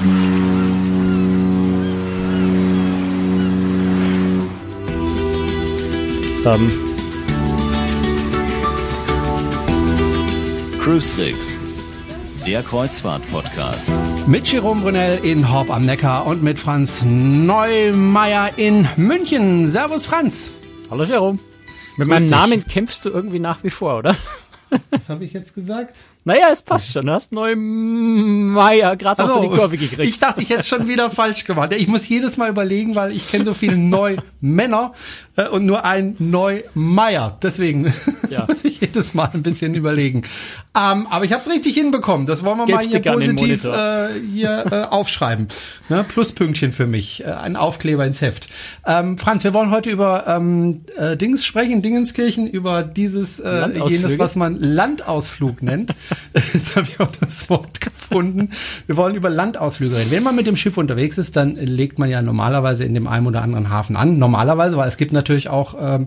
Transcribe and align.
Ähm, 0.00 0.30
Cruise 10.80 11.08
Tricks, 11.08 11.60
der 12.46 12.62
Kreuzfahrt-Podcast. 12.62 13.90
Mit 14.28 14.46
Jerome 14.46 14.82
Brunel 14.82 15.18
in 15.24 15.50
Horb 15.50 15.68
am 15.70 15.84
Neckar 15.84 16.26
und 16.26 16.44
mit 16.44 16.60
Franz 16.60 17.02
Neumeier 17.04 18.50
in 18.56 18.86
München. 18.96 19.66
Servus 19.66 20.06
Franz. 20.06 20.52
hallo 20.92 21.02
Jerome. 21.02 21.40
Mit 21.96 22.06
Grüß 22.06 22.08
meinem 22.08 22.20
dich. 22.20 22.30
Namen 22.30 22.66
kämpfst 22.68 23.04
du 23.04 23.10
irgendwie 23.10 23.40
nach 23.40 23.64
wie 23.64 23.70
vor, 23.70 23.98
oder? 23.98 24.14
Was 24.90 25.08
habe 25.08 25.24
ich 25.24 25.32
jetzt 25.32 25.54
gesagt? 25.54 25.96
Naja, 26.24 26.48
es 26.52 26.62
passt 26.62 26.92
schon. 26.92 27.06
Du 27.06 27.12
hast 27.12 27.32
Neumeier 27.32 28.96
gerade 28.96 29.22
hast 29.22 29.36
du 29.36 29.40
die 29.40 29.48
Kurve 29.48 29.76
gekriegt. 29.78 30.08
ich 30.08 30.18
dachte, 30.18 30.42
ich 30.42 30.50
hätte 30.50 30.64
schon 30.64 30.86
wieder 30.88 31.10
falsch 31.10 31.44
gemacht. 31.44 31.72
Ich 31.72 31.88
muss 31.88 32.08
jedes 32.08 32.36
Mal 32.36 32.50
überlegen, 32.50 32.94
weil 32.94 33.12
ich 33.12 33.30
kenne 33.30 33.44
so 33.44 33.54
viele 33.54 33.76
Neumänner 33.76 34.92
äh, 35.36 35.48
und 35.48 35.64
nur 35.64 35.84
ein 35.84 36.16
Neumeier. 36.18 37.38
Deswegen 37.42 37.92
Ja. 38.28 38.44
muss 38.46 38.64
ich 38.64 38.80
jedes 38.80 39.14
Mal 39.14 39.30
ein 39.32 39.42
bisschen 39.42 39.74
überlegen. 39.74 40.22
Ähm, 40.76 41.06
aber 41.08 41.24
ich 41.24 41.32
habe 41.32 41.42
es 41.42 41.48
richtig 41.48 41.74
hinbekommen. 41.74 42.26
Das 42.26 42.44
wollen 42.44 42.58
wir 42.58 42.66
mal 42.66 42.86
Gib's 42.86 42.90
hier 42.90 43.12
positiv 43.12 43.64
äh, 43.64 44.08
hier 44.32 44.66
äh, 44.70 44.82
aufschreiben. 44.92 45.48
Ne? 45.88 46.04
Pluspünktchen 46.04 46.72
für 46.72 46.86
mich. 46.86 47.24
Äh, 47.24 47.30
ein 47.30 47.56
Aufkleber 47.56 48.04
ins 48.04 48.20
Heft. 48.20 48.48
Ähm, 48.86 49.16
Franz, 49.18 49.44
wir 49.44 49.54
wollen 49.54 49.70
heute 49.70 49.88
über 49.88 50.26
ähm, 50.26 50.82
äh, 50.96 51.16
Dings 51.16 51.46
sprechen, 51.46 51.80
Dingenskirchen, 51.80 52.46
über 52.46 52.82
dieses 52.82 53.40
äh, 53.40 53.68
jenes, 53.88 54.18
was 54.18 54.36
man 54.36 54.57
Landausflug 54.58 55.62
nennt. 55.62 55.94
Jetzt 56.34 56.76
habe 56.76 56.86
ich 56.88 57.00
auch 57.00 57.08
das 57.20 57.48
Wort 57.50 57.80
gefunden. 57.80 58.50
Wir 58.86 58.96
wollen 58.96 59.14
über 59.14 59.30
Landausflüge 59.30 59.96
reden. 59.96 60.10
Wenn 60.10 60.22
man 60.22 60.36
mit 60.36 60.46
dem 60.46 60.56
Schiff 60.56 60.76
unterwegs 60.78 61.18
ist, 61.18 61.36
dann 61.36 61.56
legt 61.56 61.98
man 61.98 62.08
ja 62.10 62.22
normalerweise 62.22 62.84
in 62.84 62.94
dem 62.94 63.06
einen 63.06 63.26
oder 63.26 63.42
anderen 63.42 63.70
Hafen 63.70 63.96
an. 63.96 64.18
Normalerweise, 64.18 64.76
weil 64.76 64.88
es 64.88 64.96
gibt 64.96 65.12
natürlich 65.12 65.48
auch 65.48 65.74
ähm, 65.80 66.06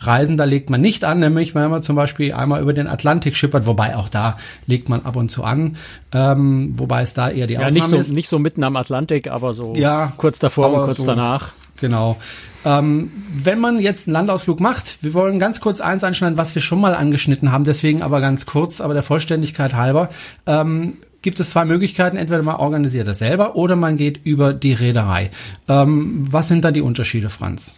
Reisen, 0.00 0.36
da 0.36 0.44
legt 0.44 0.70
man 0.70 0.80
nicht 0.80 1.04
an, 1.04 1.20
nämlich 1.20 1.54
wenn 1.54 1.70
man 1.70 1.82
zum 1.82 1.96
Beispiel 1.96 2.32
einmal 2.32 2.60
über 2.62 2.72
den 2.72 2.86
Atlantik 2.86 3.34
schippert, 3.36 3.66
wobei 3.66 3.96
auch 3.96 4.08
da 4.08 4.36
legt 4.66 4.88
man 4.88 5.04
ab 5.04 5.16
und 5.16 5.30
zu 5.30 5.42
an, 5.42 5.76
ähm, 6.12 6.72
wobei 6.76 7.02
es 7.02 7.14
da 7.14 7.30
eher 7.30 7.46
die 7.46 7.54
ja, 7.54 7.60
Ausnahme 7.60 7.74
nicht 7.74 7.88
so, 7.88 7.96
ist. 7.96 8.12
nicht 8.12 8.28
so 8.28 8.38
mitten 8.38 8.62
am 8.62 8.76
Atlantik, 8.76 9.30
aber 9.30 9.52
so 9.52 9.74
Ja, 9.74 10.12
kurz 10.16 10.38
davor 10.38 10.70
und 10.72 10.84
kurz 10.84 10.98
so- 10.98 11.06
danach. 11.06 11.52
Genau. 11.76 12.16
Ähm, 12.64 13.10
wenn 13.32 13.60
man 13.60 13.78
jetzt 13.78 14.08
einen 14.08 14.14
Landausflug 14.14 14.60
macht, 14.60 15.02
wir 15.02 15.14
wollen 15.14 15.38
ganz 15.38 15.60
kurz 15.60 15.80
eins 15.80 16.04
anschneiden, 16.04 16.36
was 16.36 16.54
wir 16.54 16.62
schon 16.62 16.80
mal 16.80 16.94
angeschnitten 16.94 17.52
haben, 17.52 17.64
deswegen 17.64 18.02
aber 18.02 18.20
ganz 18.20 18.46
kurz, 18.46 18.80
aber 18.80 18.94
der 18.94 19.02
Vollständigkeit 19.02 19.74
halber. 19.74 20.08
Ähm, 20.46 20.94
gibt 21.22 21.40
es 21.40 21.50
zwei 21.50 21.64
Möglichkeiten, 21.64 22.16
entweder 22.16 22.42
man 22.42 22.56
organisiert 22.56 23.08
das 23.08 23.18
selber 23.18 23.56
oder 23.56 23.76
man 23.76 23.96
geht 23.96 24.20
über 24.24 24.52
die 24.52 24.72
Reederei. 24.72 25.30
Ähm, 25.68 26.24
was 26.30 26.48
sind 26.48 26.64
da 26.64 26.70
die 26.70 26.82
Unterschiede, 26.82 27.30
Franz? 27.30 27.74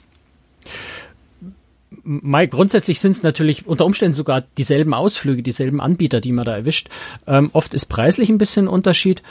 Mai, 2.03 2.47
grundsätzlich 2.47 3.01
sind 3.01 3.13
es 3.13 3.23
natürlich 3.23 3.67
unter 3.67 3.85
Umständen 3.85 4.15
sogar 4.15 4.43
dieselben 4.57 4.95
Ausflüge, 4.95 5.43
dieselben 5.43 5.81
Anbieter, 5.81 6.21
die 6.21 6.33
man 6.33 6.45
da 6.45 6.57
erwischt. 6.57 6.89
Ähm, 7.27 7.51
oft 7.53 7.75
ist 7.75 7.87
preislich 7.87 8.29
ein 8.29 8.39
bisschen 8.39 8.69
Unterschied. 8.69 9.23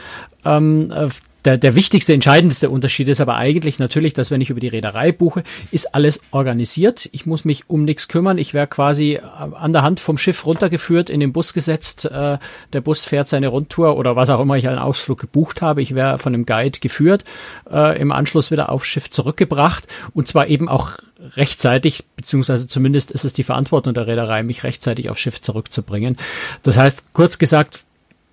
Ähm, 0.45 0.89
äh, 0.91 1.09
der, 1.47 1.57
der 1.57 1.75
wichtigste, 1.75 2.13
entscheidendste 2.13 2.69
Unterschied 2.69 3.07
ist 3.07 3.21
aber 3.21 3.37
eigentlich 3.37 3.79
natürlich, 3.79 4.13
dass 4.13 4.31
wenn 4.31 4.41
ich 4.41 4.49
über 4.49 4.59
die 4.59 4.67
Reederei 4.67 5.13
buche, 5.13 5.43
ist 5.71 5.95
alles 5.95 6.19
organisiert. 6.31 7.07
Ich 7.13 7.25
muss 7.25 7.45
mich 7.45 7.69
um 7.69 7.85
nichts 7.85 8.09
kümmern. 8.09 8.37
Ich 8.37 8.53
werde 8.53 8.67
quasi 8.67 9.13
äh, 9.13 9.21
an 9.21 9.71
der 9.71 9.81
Hand 9.81 10.01
vom 10.01 10.17
Schiff 10.17 10.45
runtergeführt, 10.45 11.09
in 11.09 11.21
den 11.21 11.31
Bus 11.31 11.53
gesetzt. 11.53 12.03
Äh, 12.03 12.37
der 12.73 12.81
Bus 12.81 13.05
fährt 13.05 13.29
seine 13.29 13.47
Rundtour 13.47 13.95
oder 13.95 14.17
was 14.17 14.29
auch 14.29 14.41
immer 14.41 14.57
ich 14.57 14.67
einen 14.67 14.77
Ausflug 14.77 15.19
gebucht 15.19 15.61
habe. 15.61 15.81
Ich 15.81 15.95
werde 15.95 16.17
von 16.17 16.33
einem 16.33 16.45
Guide 16.45 16.79
geführt, 16.81 17.23
äh, 17.71 17.97
im 17.97 18.11
Anschluss 18.11 18.51
wieder 18.51 18.69
aufs 18.69 18.87
Schiff 18.87 19.09
zurückgebracht 19.09 19.87
und 20.13 20.27
zwar 20.27 20.47
eben 20.47 20.67
auch 20.67 20.97
rechtzeitig, 21.37 22.03
beziehungsweise 22.17 22.67
zumindest 22.67 23.11
ist 23.11 23.23
es 23.23 23.31
die 23.31 23.43
Verantwortung 23.43 23.93
der 23.93 24.05
Reederei, 24.05 24.43
mich 24.43 24.63
rechtzeitig 24.63 25.09
aufs 25.09 25.21
Schiff 25.21 25.41
zurückzubringen. 25.41 26.17
Das 26.63 26.77
heißt, 26.77 27.13
kurz 27.13 27.39
gesagt, 27.39 27.85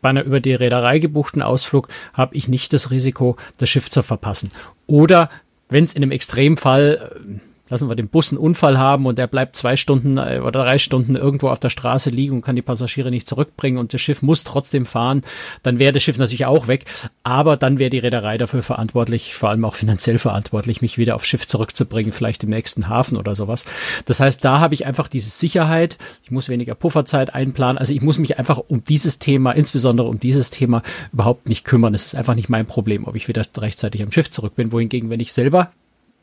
bei 0.05 0.11
einer 0.11 0.25
über 0.25 0.39
die 0.39 0.53
Reederei 0.53 0.99
gebuchten 0.99 1.41
Ausflug 1.41 1.89
habe 2.13 2.37
ich 2.37 2.47
nicht 2.47 2.75
das 2.75 2.91
Risiko, 2.91 3.39
das 3.57 3.71
Schiff 3.71 3.89
zu 3.91 4.03
verpassen. 4.03 4.51
Oder 4.87 5.31
wenn 5.71 5.83
es 5.83 5.95
in 5.95 6.03
einem 6.03 6.13
Extremfall, 6.13 7.11
äh, 7.17 7.41
lassen 7.69 7.89
wir 7.89 7.97
den 7.97 8.09
Bus 8.09 8.31
einen 8.31 8.39
Unfall 8.39 8.79
haben 8.79 9.07
und 9.07 9.17
der 9.17 9.27
bleibt 9.27 9.57
zwei 9.57 9.77
Stunden 9.77 10.19
äh, 10.19 10.41
oder 10.41 10.65
drei 10.65 10.79
Stunden 10.79 11.17
irgendwo 11.17 11.49
auf 11.49 11.59
der 11.59 11.71
Straße 11.71 12.11
liegen 12.11 12.37
und 12.37 12.43
kann 12.43 12.57
die 12.57 12.63
Passagiere 12.63 13.11
nicht 13.11 13.29
zurückbringen 13.29 13.79
und 13.79 13.95
das 13.95 14.01
Schiff 14.01 14.23
muss 14.23 14.45
trotzdem 14.45 14.87
fahren, 14.87 15.23
dann 15.63 15.79
wäre 15.79 15.93
das 15.93 16.03
Schiff 16.03 16.19
natürlich 16.19 16.47
auch 16.47 16.69
weg. 16.69 16.85
Aber 17.23 17.57
dann 17.57 17.79
wäre 17.79 17.91
die 17.91 17.99
Reederei 17.99 18.37
dafür 18.37 18.63
verantwortlich, 18.63 19.35
vor 19.35 19.51
allem 19.51 19.65
auch 19.65 19.75
finanziell 19.75 20.19
verantwortlich, 20.19 20.83
mich 20.83 20.99
wieder 20.99 21.15
aufs 21.15 21.27
Schiff 21.27 21.47
zurückzubringen, 21.47 22.13
vielleicht 22.13 22.45
im 22.45 22.51
nächsten 22.51 22.89
Hafen 22.89 23.17
oder 23.17 23.35
sowas. 23.35 23.65
Das 24.05 24.21
heißt, 24.21 24.45
da 24.45 24.61
habe 24.61 24.75
ich 24.75 24.87
einfach 24.87 25.09
diese 25.09 25.31
Sicherheit. 25.31 25.97
Ich 26.23 26.31
muss 26.31 26.49
weniger 26.49 26.75
Pufferzeit 26.75 27.35
einplanen. 27.35 27.79
Also 27.79 27.95
ich 27.95 28.03
muss 28.03 28.19
mich 28.19 28.39
einfach 28.39 28.59
um 28.59 28.85
dieses 28.85 29.19
Thema, 29.19 29.53
insbesondere 29.53 30.09
um 30.09 30.21
dieses 30.21 30.51
Thema, 30.51 30.83
überhaupt 31.13 31.49
nicht 31.49 31.65
kümmern. 31.65 31.95
Es 31.95 32.07
ist 32.07 32.15
einfach 32.15 32.35
nicht 32.35 32.49
mein 32.49 32.67
Problem, 32.67 33.07
ob 33.07 33.17
ich 33.17 33.29
wieder 33.29 33.43
rechtzeitig 33.57 34.03
am 34.03 34.13
Schiff 34.13 34.31
zurück 34.31 34.55
bin. 34.55 34.73
Wohingegen, 34.73 35.11
wenn 35.11 35.21
ich 35.21 35.33
selber 35.33 35.71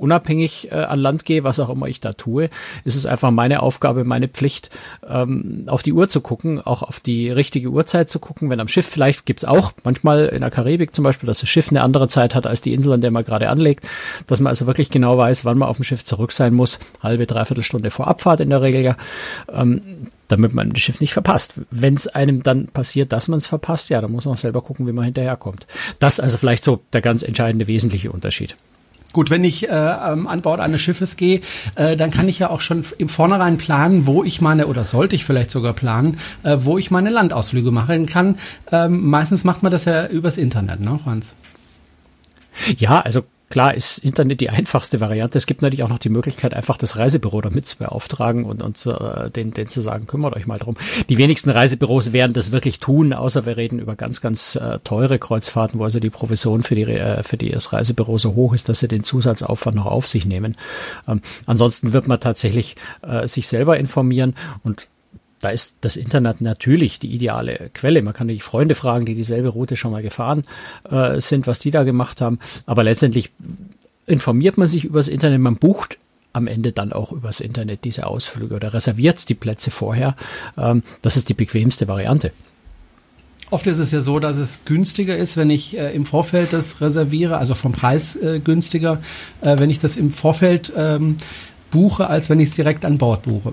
unabhängig 0.01 0.71
äh, 0.71 0.75
an 0.75 0.99
Land 0.99 1.25
gehe, 1.25 1.43
was 1.43 1.59
auch 1.59 1.69
immer 1.69 1.87
ich 1.87 1.99
da 1.99 2.13
tue, 2.13 2.49
ist 2.83 2.95
es 2.95 3.05
einfach 3.05 3.31
meine 3.31 3.61
Aufgabe, 3.61 4.03
meine 4.03 4.27
Pflicht, 4.27 4.69
ähm, 5.07 5.63
auf 5.67 5.83
die 5.83 5.93
Uhr 5.93 6.09
zu 6.09 6.21
gucken, 6.21 6.59
auch 6.59 6.83
auf 6.83 6.99
die 6.99 7.29
richtige 7.29 7.69
Uhrzeit 7.69 8.09
zu 8.09 8.19
gucken. 8.19 8.49
Wenn 8.49 8.59
am 8.59 8.67
Schiff 8.67 8.87
vielleicht 8.87 9.25
gibt's 9.25 9.45
auch 9.45 9.73
manchmal 9.83 10.25
in 10.25 10.41
der 10.41 10.51
Karibik 10.51 10.93
zum 10.93 11.03
Beispiel, 11.03 11.27
dass 11.27 11.39
das 11.39 11.49
Schiff 11.49 11.69
eine 11.69 11.81
andere 11.81 12.07
Zeit 12.07 12.35
hat 12.35 12.47
als 12.47 12.61
die 12.61 12.73
Insel, 12.73 12.93
an 12.93 13.01
der 13.01 13.11
man 13.11 13.23
gerade 13.23 13.49
anlegt, 13.49 13.87
dass 14.27 14.39
man 14.39 14.49
also 14.49 14.67
wirklich 14.67 14.89
genau 14.89 15.17
weiß, 15.17 15.45
wann 15.45 15.57
man 15.57 15.69
auf 15.69 15.77
dem 15.77 15.83
Schiff 15.83 16.03
zurück 16.03 16.31
sein 16.31 16.53
muss, 16.53 16.79
halbe, 17.01 17.27
dreiviertel 17.27 17.63
Stunde 17.63 17.91
vor 17.91 18.07
Abfahrt 18.07 18.39
in 18.41 18.49
der 18.49 18.61
Regel 18.61 18.81
ja. 18.81 18.97
Ähm, 19.53 19.81
damit 20.31 20.53
man 20.53 20.69
das 20.69 20.81
Schiff 20.81 21.01
nicht 21.01 21.13
verpasst. 21.13 21.55
Wenn 21.71 21.93
es 21.93 22.07
einem 22.07 22.41
dann 22.41 22.67
passiert, 22.67 23.11
dass 23.11 23.27
man 23.27 23.37
es 23.37 23.47
verpasst, 23.47 23.89
ja, 23.89 23.99
dann 23.99 24.11
muss 24.11 24.25
man 24.25 24.37
selber 24.37 24.61
gucken, 24.61 24.87
wie 24.87 24.93
man 24.93 25.03
hinterherkommt. 25.03 25.67
Das 25.99 26.21
also 26.21 26.37
vielleicht 26.37 26.63
so 26.63 26.81
der 26.93 27.01
ganz 27.01 27.21
entscheidende 27.23 27.67
wesentliche 27.67 28.11
Unterschied. 28.11 28.55
Gut, 29.13 29.29
wenn 29.29 29.43
ich 29.43 29.67
äh, 29.67 29.71
ähm, 29.71 30.27
an 30.27 30.41
Bord 30.41 30.59
eines 30.59 30.81
Schiffes 30.81 31.17
gehe, 31.17 31.41
äh, 31.75 31.97
dann 31.97 32.11
kann 32.11 32.29
ich 32.29 32.39
ja 32.39 32.49
auch 32.49 32.61
schon 32.61 32.85
im 32.97 33.09
Vornherein 33.09 33.57
planen, 33.57 34.05
wo 34.05 34.23
ich 34.23 34.41
meine, 34.41 34.67
oder 34.67 34.85
sollte 34.85 35.15
ich 35.15 35.25
vielleicht 35.25 35.51
sogar 35.51 35.73
planen, 35.73 36.17
äh, 36.43 36.57
wo 36.59 36.77
ich 36.77 36.91
meine 36.91 37.09
Landausflüge 37.09 37.71
machen 37.71 38.05
kann. 38.05 38.37
Ähm, 38.71 39.09
meistens 39.09 39.43
macht 39.43 39.63
man 39.63 39.71
das 39.71 39.85
ja 39.85 40.07
übers 40.07 40.37
Internet, 40.37 40.79
ne, 40.79 40.99
Franz? 41.03 41.35
Ja, 42.77 42.99
also 42.99 43.23
klar 43.51 43.75
ist 43.75 43.99
Internet 43.99 44.41
die 44.41 44.49
einfachste 44.49 44.99
Variante. 44.99 45.37
Es 45.37 45.45
gibt 45.45 45.61
natürlich 45.61 45.83
auch 45.83 45.89
noch 45.89 45.99
die 45.99 46.09
Möglichkeit, 46.09 46.55
einfach 46.55 46.77
das 46.77 46.97
Reisebüro 46.97 47.41
damit 47.41 47.67
zu 47.67 47.77
beauftragen 47.77 48.45
und, 48.45 48.63
und 48.63 48.83
äh, 48.87 49.29
den, 49.29 49.53
den 49.53 49.69
zu 49.69 49.81
sagen, 49.81 50.07
kümmert 50.07 50.35
euch 50.35 50.47
mal 50.47 50.57
drum. 50.57 50.75
Die 51.09 51.17
wenigsten 51.17 51.51
Reisebüros 51.51 52.13
werden 52.13 52.33
das 52.33 52.51
wirklich 52.51 52.79
tun, 52.79 53.13
außer 53.13 53.45
wir 53.45 53.57
reden 53.57 53.77
über 53.77 53.95
ganz, 53.95 54.21
ganz 54.21 54.55
äh, 54.55 54.79
teure 54.83 55.19
Kreuzfahrten, 55.19 55.79
wo 55.79 55.83
also 55.83 55.99
die 55.99 56.09
Provision 56.09 56.63
für, 56.63 56.73
die, 56.73 56.83
äh, 56.83 57.21
für 57.21 57.37
die, 57.37 57.51
das 57.51 57.71
Reisebüro 57.71 58.17
so 58.17 58.33
hoch 58.33 58.53
ist, 58.53 58.69
dass 58.69 58.79
sie 58.79 58.87
den 58.87 59.03
Zusatzaufwand 59.03 59.75
noch 59.75 59.85
auf 59.85 60.07
sich 60.07 60.25
nehmen. 60.25 60.57
Ähm, 61.07 61.21
ansonsten 61.45 61.93
wird 61.93 62.07
man 62.07 62.19
tatsächlich 62.19 62.75
äh, 63.01 63.27
sich 63.27 63.47
selber 63.47 63.77
informieren 63.77 64.33
und 64.63 64.87
da 65.41 65.49
ist 65.49 65.77
das 65.81 65.97
Internet 65.97 66.41
natürlich 66.41 66.99
die 66.99 67.13
ideale 67.13 67.69
Quelle. 67.73 68.01
Man 68.01 68.13
kann 68.13 68.27
die 68.27 68.39
Freunde 68.39 68.75
fragen, 68.75 69.05
die 69.05 69.15
dieselbe 69.15 69.49
Route 69.49 69.75
schon 69.75 69.91
mal 69.91 70.03
gefahren 70.03 70.43
äh, 70.89 71.19
sind, 71.19 71.47
was 71.47 71.59
die 71.59 71.71
da 71.71 71.83
gemacht 71.83 72.21
haben. 72.21 72.39
Aber 72.65 72.83
letztendlich 72.83 73.31
informiert 74.05 74.57
man 74.57 74.67
sich 74.67 74.85
übers 74.85 75.07
Internet, 75.07 75.39
man 75.39 75.55
bucht 75.55 75.97
am 76.33 76.47
Ende 76.47 76.71
dann 76.71 76.93
auch 76.93 77.11
übers 77.11 77.41
Internet 77.41 77.83
diese 77.83 78.07
Ausflüge 78.07 78.55
oder 78.55 78.73
reserviert 78.73 79.27
die 79.29 79.35
Plätze 79.35 79.71
vorher. 79.71 80.15
Ähm, 80.57 80.83
das 81.01 81.17
ist 81.17 81.29
die 81.29 81.33
bequemste 81.33 81.87
Variante. 81.87 82.31
Oft 83.49 83.67
ist 83.67 83.79
es 83.79 83.91
ja 83.91 83.99
so, 83.99 84.19
dass 84.19 84.37
es 84.37 84.59
günstiger 84.63 85.17
ist, 85.17 85.35
wenn 85.35 85.49
ich 85.49 85.77
äh, 85.77 85.93
im 85.93 86.05
Vorfeld 86.05 86.53
das 86.53 86.79
reserviere, 86.79 87.37
also 87.37 87.53
vom 87.53 87.73
Preis 87.73 88.15
äh, 88.15 88.39
günstiger, 88.39 89.01
äh, 89.41 89.59
wenn 89.59 89.69
ich 89.69 89.79
das 89.79 89.97
im 89.97 90.11
Vorfeld 90.11 90.71
ähm, 90.77 91.17
buche, 91.69 92.07
als 92.07 92.29
wenn 92.29 92.39
ich 92.39 92.49
es 92.49 92.55
direkt 92.55 92.85
an 92.85 92.97
Bord 92.97 93.23
buche. 93.23 93.51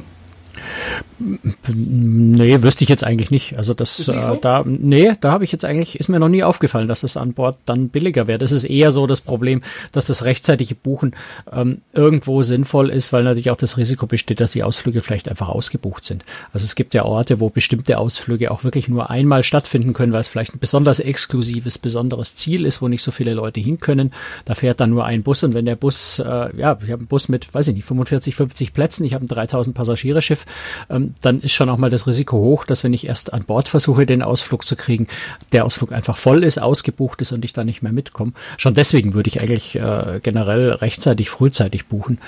Nee, 1.20 2.62
wüsste 2.62 2.84
ich 2.84 2.90
jetzt 2.90 3.02
eigentlich 3.02 3.30
nicht. 3.30 3.56
Also 3.56 3.74
das 3.74 3.98
nicht 3.98 4.22
so? 4.22 4.32
äh, 4.34 4.38
da 4.40 4.62
nee, 4.64 5.12
da 5.20 5.32
habe 5.32 5.44
ich 5.44 5.50
jetzt 5.50 5.64
eigentlich 5.64 5.98
ist 5.98 6.08
mir 6.08 6.20
noch 6.20 6.28
nie 6.28 6.44
aufgefallen, 6.44 6.86
dass 6.86 7.02
es 7.02 7.16
an 7.16 7.32
Bord 7.32 7.58
dann 7.66 7.88
billiger 7.88 8.26
wäre. 8.26 8.38
Das 8.38 8.52
ist 8.52 8.64
eher 8.64 8.92
so 8.92 9.06
das 9.06 9.20
Problem, 9.20 9.62
dass 9.92 10.06
das 10.06 10.24
rechtzeitige 10.24 10.74
Buchen 10.76 11.16
ähm, 11.52 11.82
irgendwo 11.92 12.42
sinnvoll 12.42 12.90
ist, 12.90 13.12
weil 13.12 13.24
natürlich 13.24 13.50
auch 13.50 13.56
das 13.56 13.76
Risiko 13.76 14.06
besteht, 14.06 14.40
dass 14.40 14.52
die 14.52 14.62
Ausflüge 14.62 15.02
vielleicht 15.02 15.28
einfach 15.28 15.48
ausgebucht 15.48 16.04
sind. 16.04 16.24
Also 16.52 16.64
es 16.64 16.76
gibt 16.76 16.94
ja 16.94 17.04
Orte, 17.04 17.40
wo 17.40 17.50
bestimmte 17.50 17.98
Ausflüge 17.98 18.50
auch 18.50 18.62
wirklich 18.62 18.88
nur 18.88 19.10
einmal 19.10 19.42
stattfinden 19.42 19.94
können, 19.94 20.12
weil 20.12 20.20
es 20.20 20.28
vielleicht 20.28 20.54
ein 20.54 20.60
besonders 20.60 21.00
exklusives, 21.00 21.78
besonderes 21.78 22.36
Ziel 22.36 22.64
ist, 22.64 22.80
wo 22.80 22.88
nicht 22.88 23.02
so 23.02 23.10
viele 23.10 23.34
Leute 23.34 23.60
hin 23.60 23.80
können. 23.80 24.12
Da 24.44 24.54
fährt 24.54 24.80
dann 24.80 24.90
nur 24.90 25.04
ein 25.04 25.22
Bus 25.24 25.42
und 25.42 25.54
wenn 25.54 25.64
der 25.64 25.76
Bus, 25.76 26.20
äh, 26.20 26.24
ja, 26.56 26.78
ich 26.80 26.90
habe 26.90 27.00
einen 27.00 27.06
Bus 27.06 27.28
mit, 27.28 27.52
weiß 27.52 27.68
ich 27.68 27.74
nicht, 27.74 27.84
45, 27.84 28.36
50 28.36 28.72
Plätzen, 28.72 29.04
ich 29.04 29.14
habe 29.14 29.24
ein 29.24 29.28
3000 29.28 29.74
Passagiereschiff, 29.74 30.46
ähm, 30.90 31.07
dann 31.22 31.40
ist 31.40 31.52
schon 31.52 31.69
auch 31.69 31.78
mal 31.78 31.90
das 31.90 32.06
Risiko 32.06 32.37
hoch, 32.38 32.64
dass 32.64 32.84
wenn 32.84 32.93
ich 32.93 33.06
erst 33.06 33.32
an 33.32 33.44
Bord 33.44 33.69
versuche, 33.69 34.06
den 34.06 34.22
Ausflug 34.22 34.64
zu 34.64 34.76
kriegen, 34.76 35.06
der 35.52 35.64
Ausflug 35.64 35.93
einfach 35.93 36.16
voll 36.16 36.44
ist, 36.44 36.60
ausgebucht 36.60 37.20
ist 37.20 37.32
und 37.32 37.44
ich 37.44 37.52
da 37.52 37.64
nicht 37.64 37.82
mehr 37.82 37.93
mitkomme. 37.93 38.32
Schon 38.56 38.75
deswegen 38.75 39.14
würde 39.14 39.28
ich 39.28 39.40
eigentlich 39.40 39.76
äh, 39.76 40.20
generell 40.22 40.70
rechtzeitig, 40.70 41.31
frühzeitig 41.31 41.87
buchen. 41.87 42.19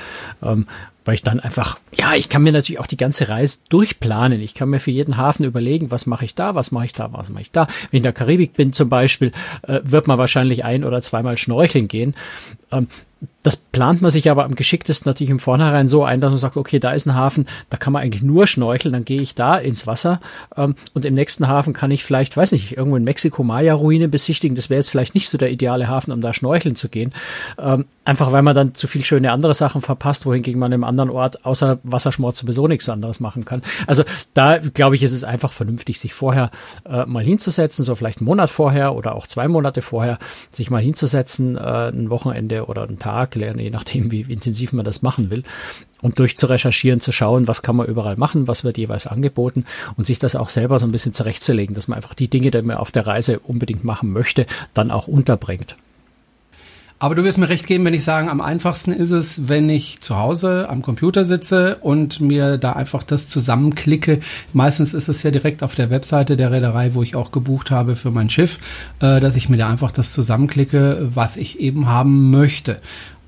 Ähm, 0.42 0.66
weil 1.04 1.14
ich 1.14 1.22
dann 1.22 1.40
einfach, 1.40 1.78
ja, 1.92 2.14
ich 2.14 2.28
kann 2.28 2.42
mir 2.42 2.52
natürlich 2.52 2.78
auch 2.78 2.86
die 2.86 2.96
ganze 2.96 3.28
Reise 3.28 3.58
durchplanen. 3.68 4.40
Ich 4.40 4.54
kann 4.54 4.68
mir 4.68 4.80
für 4.80 4.90
jeden 4.90 5.16
Hafen 5.16 5.44
überlegen, 5.44 5.90
was 5.90 6.06
mache 6.06 6.24
ich 6.24 6.34
da, 6.34 6.54
was 6.54 6.72
mache 6.72 6.86
ich 6.86 6.92
da, 6.92 7.12
was 7.12 7.30
mache 7.30 7.42
ich 7.42 7.50
da. 7.50 7.66
Wenn 7.66 7.88
ich 7.90 7.94
in 7.98 8.02
der 8.02 8.12
Karibik 8.12 8.52
bin 8.52 8.72
zum 8.72 8.88
Beispiel, 8.88 9.32
äh, 9.62 9.80
wird 9.82 10.06
man 10.06 10.18
wahrscheinlich 10.18 10.64
ein 10.64 10.84
oder 10.84 11.00
zweimal 11.00 11.38
schnorcheln 11.38 11.88
gehen. 11.88 12.14
Ähm, 12.70 12.88
das 13.42 13.56
plant 13.56 14.02
man 14.02 14.10
sich 14.10 14.30
aber 14.30 14.44
am 14.44 14.54
geschicktesten 14.54 15.08
natürlich 15.08 15.30
im 15.30 15.38
Vornherein 15.38 15.88
so 15.88 16.04
ein, 16.04 16.20
dass 16.20 16.30
man 16.30 16.38
sagt, 16.38 16.56
okay, 16.56 16.78
da 16.78 16.92
ist 16.92 17.06
ein 17.06 17.14
Hafen, 17.14 17.46
da 17.70 17.76
kann 17.76 17.92
man 17.92 18.02
eigentlich 18.02 18.22
nur 18.22 18.46
schnorcheln, 18.46 18.92
dann 18.92 19.04
gehe 19.04 19.20
ich 19.20 19.34
da 19.34 19.56
ins 19.56 19.86
Wasser 19.86 20.20
ähm, 20.56 20.74
und 20.92 21.04
im 21.04 21.14
nächsten 21.14 21.48
Hafen 21.48 21.72
kann 21.72 21.90
ich 21.90 22.04
vielleicht, 22.04 22.36
weiß 22.36 22.52
nicht, 22.52 22.76
irgendwo 22.76 22.96
in 22.96 23.04
Mexiko 23.04 23.42
Maya-Ruine 23.42 24.08
besichtigen. 24.08 24.56
Das 24.56 24.68
wäre 24.68 24.80
jetzt 24.80 24.90
vielleicht 24.90 25.14
nicht 25.14 25.28
so 25.28 25.38
der 25.38 25.50
ideale 25.50 25.88
Hafen, 25.88 26.12
um 26.12 26.20
da 26.20 26.34
schnorcheln 26.34 26.76
zu 26.76 26.88
gehen. 26.88 27.12
Ähm, 27.58 27.86
einfach 28.04 28.32
weil 28.32 28.42
man 28.42 28.54
dann 28.54 28.74
zu 28.74 28.88
viel 28.88 29.04
schöne 29.04 29.30
andere 29.30 29.54
Sachen 29.54 29.82
verpasst, 29.82 30.26
wohingegen 30.26 30.58
man 30.58 30.72
im 30.72 30.84
anderen 30.84 31.10
Ort 31.10 31.44
außer 31.44 31.78
Wasserschmort 31.82 32.36
sowieso 32.36 32.66
nichts 32.66 32.88
anderes 32.88 33.20
machen 33.20 33.44
kann. 33.44 33.62
Also 33.86 34.04
da 34.34 34.58
glaube 34.58 34.96
ich, 34.96 35.02
ist 35.02 35.12
es 35.12 35.24
einfach 35.24 35.52
vernünftig, 35.52 36.00
sich 36.00 36.12
vorher 36.12 36.50
äh, 36.84 37.06
mal 37.06 37.22
hinzusetzen, 37.22 37.84
so 37.84 37.94
vielleicht 37.94 38.18
einen 38.18 38.26
Monat 38.26 38.50
vorher 38.50 38.94
oder 38.94 39.14
auch 39.14 39.26
zwei 39.26 39.48
Monate 39.48 39.80
vorher, 39.80 40.18
sich 40.50 40.70
mal 40.70 40.82
hinzusetzen, 40.82 41.56
äh, 41.56 41.88
ein 41.88 42.10
Wochenende 42.10 42.66
oder 42.66 42.82
einen 42.82 42.98
Tag, 42.98 43.09
je 43.58 43.70
nachdem, 43.70 44.10
wie 44.10 44.22
intensiv 44.22 44.72
man 44.72 44.84
das 44.84 45.02
machen 45.02 45.30
will 45.30 45.42
und 46.00 46.18
durchzurecherchieren, 46.18 47.00
zu 47.00 47.12
schauen, 47.12 47.48
was 47.48 47.62
kann 47.62 47.76
man 47.76 47.86
überall 47.86 48.16
machen, 48.16 48.48
was 48.48 48.64
wird 48.64 48.78
jeweils 48.78 49.06
angeboten 49.06 49.64
und 49.96 50.06
sich 50.06 50.18
das 50.18 50.36
auch 50.36 50.48
selber 50.48 50.78
so 50.78 50.86
ein 50.86 50.92
bisschen 50.92 51.14
zurechtzulegen, 51.14 51.74
dass 51.74 51.88
man 51.88 51.96
einfach 51.96 52.14
die 52.14 52.28
Dinge, 52.28 52.50
die 52.50 52.62
man 52.62 52.76
auf 52.76 52.90
der 52.90 53.06
Reise 53.06 53.38
unbedingt 53.40 53.84
machen 53.84 54.12
möchte, 54.12 54.46
dann 54.74 54.90
auch 54.90 55.08
unterbringt. 55.08 55.76
Aber 57.02 57.14
du 57.14 57.24
wirst 57.24 57.38
mir 57.38 57.48
recht 57.48 57.66
geben, 57.66 57.86
wenn 57.86 57.94
ich 57.94 58.04
sagen, 58.04 58.28
am 58.28 58.42
einfachsten 58.42 58.92
ist 58.92 59.10
es, 59.10 59.48
wenn 59.48 59.70
ich 59.70 60.02
zu 60.02 60.18
Hause 60.18 60.68
am 60.68 60.82
Computer 60.82 61.24
sitze 61.24 61.76
und 61.76 62.20
mir 62.20 62.58
da 62.58 62.74
einfach 62.74 63.04
das 63.04 63.26
zusammenklicke. 63.26 64.20
Meistens 64.52 64.92
ist 64.92 65.08
es 65.08 65.22
ja 65.22 65.30
direkt 65.30 65.62
auf 65.62 65.74
der 65.74 65.88
Webseite 65.88 66.36
der 66.36 66.52
Reederei, 66.52 66.92
wo 66.92 67.02
ich 67.02 67.16
auch 67.16 67.32
gebucht 67.32 67.70
habe 67.70 67.96
für 67.96 68.10
mein 68.10 68.28
Schiff, 68.28 68.58
äh, 69.00 69.18
dass 69.18 69.34
ich 69.34 69.48
mir 69.48 69.56
da 69.56 69.70
einfach 69.70 69.92
das 69.92 70.12
zusammenklicke, 70.12 71.08
was 71.14 71.38
ich 71.38 71.58
eben 71.58 71.88
haben 71.88 72.30
möchte. 72.30 72.80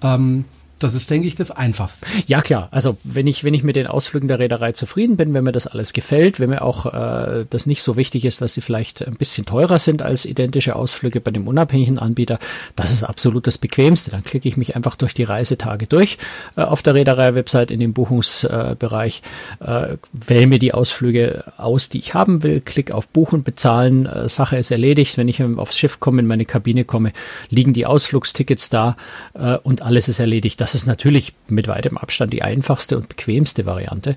Ähm, 0.03 0.45
das 0.83 0.95
ist, 0.95 1.11
denke 1.11 1.29
ich, 1.29 1.35
das 1.35 1.51
Einfachste. 1.51 2.07
Ja, 2.27 2.43
klar. 2.43 2.69
Also 2.71 2.97
wenn 3.05 3.27
ich, 3.27 3.45
wenn 3.45 3.55
ich 3.55 3.63
mit 3.63 3.77
den 3.77 3.87
Ausflügen 3.87 4.29
der 4.29 4.39
Reederei 4.39 4.73
zufrieden 4.73 5.17
bin, 5.17 5.35
wenn 5.35 5.45
mir 5.45 5.53
das 5.53 5.67
alles 5.67 5.93
gefällt, 5.93 6.41
wenn 6.41 6.51
mir 6.51 6.63
auch 6.63 6.87
äh, 6.87 7.47
das 7.49 7.67
nicht 7.67 7.83
so 7.83 7.97
wichtig 7.97 8.25
ist, 8.25 8.41
dass 8.41 8.55
sie 8.55 8.61
vielleicht 8.61 9.07
ein 9.07 9.15
bisschen 9.15 9.47
teurer 9.47 9.79
sind 9.79 10.03
als 10.03 10.25
identische 10.25 10.77
Ausflüge 10.77 11.21
bei 11.21 11.31
dem 11.31 11.49
unabhängigen 11.49 11.99
Anbieter, 11.99 12.39
das 12.77 12.93
ist 12.93 13.05
absolut 13.05 13.47
das 13.47 13.59
Bequemste. 13.59 14.11
Dann 14.11 14.23
klicke 14.23 14.49
ich 14.49 14.57
mich 14.57 14.77
einfach 14.77 14.97
durch 14.97 15.15
die 15.15 15.25
Reisetage 15.25 15.87
durch 15.87 16.19
äh, 16.57 16.63
auf 16.63 16.83
der 16.83 16.95
Reederei-Website 16.95 17.71
in 17.71 17.81
dem 17.81 17.93
Buchungsbereich, 17.93 19.23
äh, 19.61 19.97
wähle 20.13 20.47
mir 20.47 20.59
die 20.59 20.75
Ausflüge 20.75 21.45
aus, 21.57 21.89
die 21.89 21.99
ich 21.99 22.15
haben 22.15 22.43
will, 22.43 22.61
klick 22.61 22.91
auf 22.91 23.09
Buchen, 23.09 23.43
bezahlen, 23.43 24.07
äh, 24.07 24.29
Sache 24.29 24.57
ist 24.57 24.71
erledigt. 24.71 25.17
Wenn 25.17 25.29
ich 25.29 25.43
aufs 25.43 25.77
Schiff 25.77 26.01
komme, 26.01 26.21
in 26.21 26.27
meine 26.27 26.45
Kabine 26.45 26.85
komme, 26.85 27.13
liegen 27.49 27.73
die 27.73 27.87
Ausflugstickets 27.87 28.71
da 28.71 28.97
äh, 29.35 29.57
und 29.59 29.83
alles 29.83 30.09
ist 30.09 30.19
erledigt. 30.19 30.61
Das 30.61 30.72
das 30.73 30.83
ist 30.83 30.87
natürlich 30.87 31.35
mit 31.49 31.69
weitem 31.69 31.99
Abstand 31.99 32.33
die 32.33 32.43
einfachste 32.43 32.97
und 32.97 33.09
bequemste 33.09 33.67
Variante. 33.67 34.17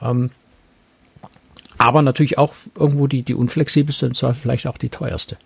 Ähm, 0.00 0.30
aber 1.76 2.02
natürlich 2.02 2.38
auch 2.38 2.54
irgendwo 2.76 3.06
die, 3.06 3.22
die 3.22 3.34
unflexibelste 3.34 4.06
und 4.06 4.16
zwar 4.16 4.34
vielleicht 4.34 4.66
auch 4.66 4.78
die 4.78 4.88
teuerste. 4.90 5.36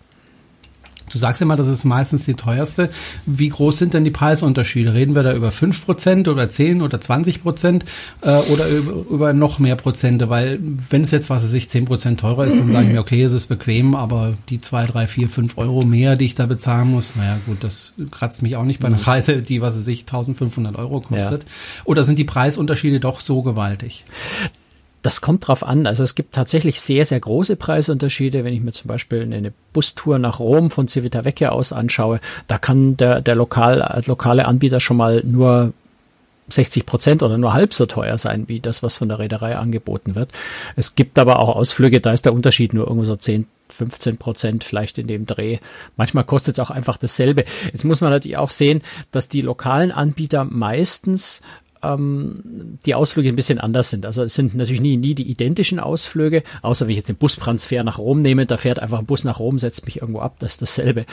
Du 1.13 1.19
sagst 1.19 1.43
immer, 1.43 1.55
das 1.55 1.67
ist 1.67 1.85
meistens 1.85 2.25
die 2.25 2.33
teuerste. 2.33 2.89
Wie 3.27 3.49
groß 3.49 3.77
sind 3.77 3.93
denn 3.93 4.03
die 4.03 4.09
Preisunterschiede? 4.09 4.95
Reden 4.95 5.13
wir 5.13 5.21
da 5.21 5.33
über 5.35 5.49
5% 5.49 6.27
oder 6.27 6.49
10 6.49 6.81
oder 6.81 6.97
20% 6.97 7.83
äh, 8.21 8.29
oder 8.29 8.67
über, 8.67 8.93
über 9.11 9.33
noch 9.33 9.59
mehr 9.59 9.75
Prozente? 9.75 10.31
Weil 10.31 10.59
wenn 10.89 11.03
es 11.03 11.11
jetzt, 11.11 11.29
was 11.29 11.43
weiß 11.43 11.53
ich, 11.53 11.65
10% 11.65 12.17
teurer 12.17 12.47
ist, 12.47 12.57
dann 12.57 12.71
sage 12.71 12.87
ich 12.87 12.93
mir, 12.93 12.99
okay, 12.99 13.21
es 13.21 13.33
ist 13.33 13.45
bequem, 13.45 13.93
aber 13.93 14.33
die 14.49 14.59
2, 14.59 14.87
3, 14.87 15.05
4, 15.05 15.29
5 15.29 15.57
Euro 15.59 15.85
mehr, 15.85 16.15
die 16.15 16.25
ich 16.25 16.33
da 16.33 16.47
bezahlen 16.47 16.89
muss, 16.89 17.15
naja 17.15 17.37
gut, 17.45 17.63
das 17.63 17.93
kratzt 18.09 18.41
mich 18.41 18.55
auch 18.55 18.65
nicht 18.65 18.79
bei 18.79 18.87
einer 18.87 18.97
mhm. 18.97 19.03
Reise, 19.03 19.43
die, 19.43 19.61
was 19.61 19.77
weiß 19.77 19.87
ich, 19.87 20.01
1500 20.01 20.75
Euro 20.77 20.99
kostet. 20.99 21.43
Ja. 21.43 21.49
Oder 21.85 22.03
sind 22.03 22.17
die 22.17 22.23
Preisunterschiede 22.23 22.99
doch 22.99 23.19
so 23.19 23.43
gewaltig? 23.43 24.03
Das 25.03 25.19
kommt 25.19 25.47
drauf 25.47 25.63
an. 25.63 25.85
Also 25.85 26.03
es 26.03 26.15
gibt 26.15 26.33
tatsächlich 26.33 26.81
sehr, 26.81 27.05
sehr 27.05 27.19
große 27.19 27.57
Preisunterschiede. 27.57 28.43
Wenn 28.43 28.53
ich 28.53 28.61
mir 28.61 28.71
zum 28.71 28.87
Beispiel 28.87 29.21
eine 29.21 29.53
Bustour 29.73 30.17
nach 30.17 30.39
Rom 30.39 30.71
von 30.71 30.87
Civitavecchia 30.87 31.49
aus 31.49 31.73
anschaue, 31.73 32.19
da 32.47 32.57
kann 32.57 32.97
der, 32.97 33.21
der 33.21 33.35
lokal, 33.35 34.01
lokale 34.07 34.45
Anbieter 34.45 34.79
schon 34.79 34.97
mal 34.97 35.21
nur 35.25 35.73
60 36.47 36.85
Prozent 36.85 37.23
oder 37.23 37.37
nur 37.37 37.53
halb 37.53 37.73
so 37.73 37.85
teuer 37.85 38.17
sein 38.17 38.47
wie 38.47 38.59
das, 38.59 38.81
was 38.81 38.97
von 38.97 39.09
der 39.09 39.19
Reederei 39.19 39.57
angeboten 39.57 40.15
wird. 40.15 40.31
Es 40.75 40.95
gibt 40.95 41.19
aber 41.19 41.39
auch 41.39 41.55
Ausflüge, 41.55 42.01
da 42.01 42.11
ist 42.11 42.25
der 42.25 42.33
Unterschied 42.33 42.73
nur 42.73 42.87
irgendwo 42.87 43.05
so 43.05 43.15
10, 43.15 43.47
15 43.69 44.17
Prozent 44.17 44.63
vielleicht 44.63 44.97
in 44.97 45.07
dem 45.07 45.25
Dreh. 45.25 45.57
Manchmal 45.97 46.23
kostet 46.23 46.55
es 46.55 46.59
auch 46.59 46.69
einfach 46.69 46.97
dasselbe. 46.97 47.45
Jetzt 47.71 47.85
muss 47.85 48.01
man 48.01 48.11
natürlich 48.11 48.37
auch 48.37 48.51
sehen, 48.51 48.81
dass 49.11 49.29
die 49.29 49.41
lokalen 49.41 49.91
Anbieter 49.91 50.43
meistens 50.43 51.41
ähm, 51.83 52.79
die 52.85 52.95
Ausflüge 52.95 53.29
ein 53.29 53.35
bisschen 53.35 53.59
anders 53.59 53.89
sind. 53.89 54.05
Also 54.05 54.23
es 54.23 54.35
sind 54.35 54.55
natürlich 54.55 54.81
nie, 54.81 54.97
nie 54.97 55.15
die 55.15 55.29
identischen 55.29 55.79
Ausflüge, 55.79 56.43
außer 56.61 56.85
wenn 56.85 56.91
ich 56.91 56.97
jetzt 56.97 57.09
den 57.09 57.15
Bustransfer 57.15 57.83
nach 57.83 57.97
Rom 57.97 58.21
nehme, 58.21 58.45
da 58.45 58.57
fährt 58.57 58.79
einfach 58.79 58.99
ein 58.99 59.05
Bus 59.05 59.23
nach 59.23 59.39
Rom, 59.39 59.59
setzt 59.59 59.85
mich 59.85 60.01
irgendwo 60.01 60.19
ab, 60.19 60.35
das 60.39 60.53
ist 60.53 60.61
dasselbe, 60.61 61.05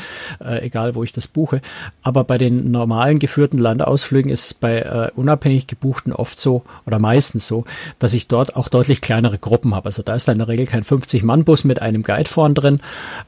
äh, 0.44 0.64
egal 0.64 0.94
wo 0.94 1.02
ich 1.04 1.12
das 1.12 1.28
buche. 1.28 1.60
Aber 2.02 2.24
bei 2.24 2.38
den 2.38 2.70
normalen 2.70 3.18
geführten 3.18 3.58
Landausflügen 3.58 4.30
ist 4.30 4.46
es 4.46 4.54
bei 4.54 4.80
äh, 4.80 5.10
unabhängig 5.14 5.66
gebuchten 5.66 6.12
oft 6.12 6.38
so 6.40 6.62
oder 6.86 6.98
meistens 6.98 7.46
so, 7.46 7.64
dass 7.98 8.14
ich 8.14 8.28
dort 8.28 8.56
auch 8.56 8.68
deutlich 8.68 9.00
kleinere 9.00 9.38
Gruppen 9.38 9.74
habe. 9.74 9.86
Also 9.86 10.02
da 10.02 10.14
ist 10.14 10.28
in 10.28 10.38
der 10.38 10.48
Regel 10.48 10.66
kein 10.66 10.84
50-Mann-Bus 10.84 11.64
mit 11.64 11.82
einem 11.82 12.02
Guide 12.02 12.28
vorn 12.28 12.54
drin, 12.54 12.80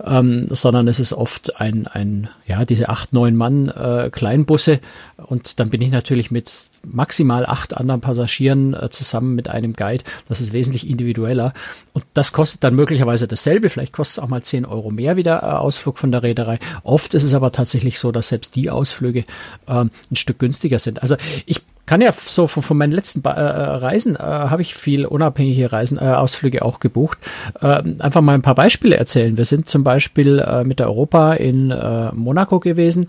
ähm, 0.04 0.46
sondern 0.50 0.88
es 0.88 1.00
ist 1.00 1.12
oft 1.12 1.60
ein, 1.60 1.86
ein 1.86 2.28
ja, 2.46 2.64
diese 2.64 2.88
acht, 2.88 3.12
neun 3.12 3.36
Mann 3.36 3.68
äh, 3.68 4.10
Kleinbusse 4.10 4.80
und 5.16 5.60
dann 5.60 5.70
bin 5.70 5.80
ich 5.80 5.90
natürlich 5.90 6.30
mit 6.30 6.70
maximal 6.84 7.31
acht 7.32 7.76
anderen 7.76 8.00
Passagieren 8.00 8.74
äh, 8.74 8.90
zusammen 8.90 9.34
mit 9.34 9.48
einem 9.48 9.72
Guide. 9.72 10.04
Das 10.28 10.40
ist 10.40 10.52
wesentlich 10.52 10.88
individueller. 10.88 11.52
Und 11.92 12.04
das 12.14 12.32
kostet 12.32 12.64
dann 12.64 12.74
möglicherweise 12.74 13.28
dasselbe. 13.28 13.70
Vielleicht 13.70 13.92
kostet 13.92 14.18
es 14.18 14.24
auch 14.24 14.28
mal 14.28 14.42
zehn 14.42 14.64
Euro 14.64 14.90
mehr 14.90 15.16
wieder 15.16 15.42
äh, 15.42 15.46
Ausflug 15.46 15.98
von 15.98 16.12
der 16.12 16.22
Reederei. 16.22 16.58
Oft 16.82 17.14
ist 17.14 17.24
es 17.24 17.34
aber 17.34 17.52
tatsächlich 17.52 17.98
so, 17.98 18.12
dass 18.12 18.28
selbst 18.28 18.54
die 18.56 18.70
Ausflüge 18.70 19.24
ähm, 19.68 19.90
ein 20.10 20.16
Stück 20.16 20.38
günstiger 20.38 20.78
sind. 20.78 21.02
Also 21.02 21.16
ich 21.46 21.62
kann 21.86 22.00
ja 22.00 22.12
so 22.12 22.46
von, 22.46 22.62
von 22.62 22.76
meinen 22.76 22.92
letzten 22.92 23.24
äh, 23.24 23.28
Reisen 23.30 24.16
äh, 24.16 24.20
habe 24.20 24.62
ich 24.62 24.74
viel 24.74 25.04
unabhängige 25.04 25.72
Reisen 25.72 25.98
äh, 25.98 26.02
Ausflüge 26.02 26.64
auch 26.64 26.80
gebucht. 26.80 27.18
Äh, 27.60 27.82
einfach 27.98 28.20
mal 28.20 28.34
ein 28.34 28.42
paar 28.42 28.54
Beispiele 28.54 28.96
erzählen. 28.96 29.36
Wir 29.36 29.44
sind 29.44 29.68
zum 29.68 29.82
Beispiel 29.82 30.38
äh, 30.38 30.64
mit 30.64 30.78
der 30.78 30.86
Europa 30.86 31.34
in 31.34 31.70
äh, 31.70 32.12
Monaco 32.12 32.60
gewesen 32.60 33.08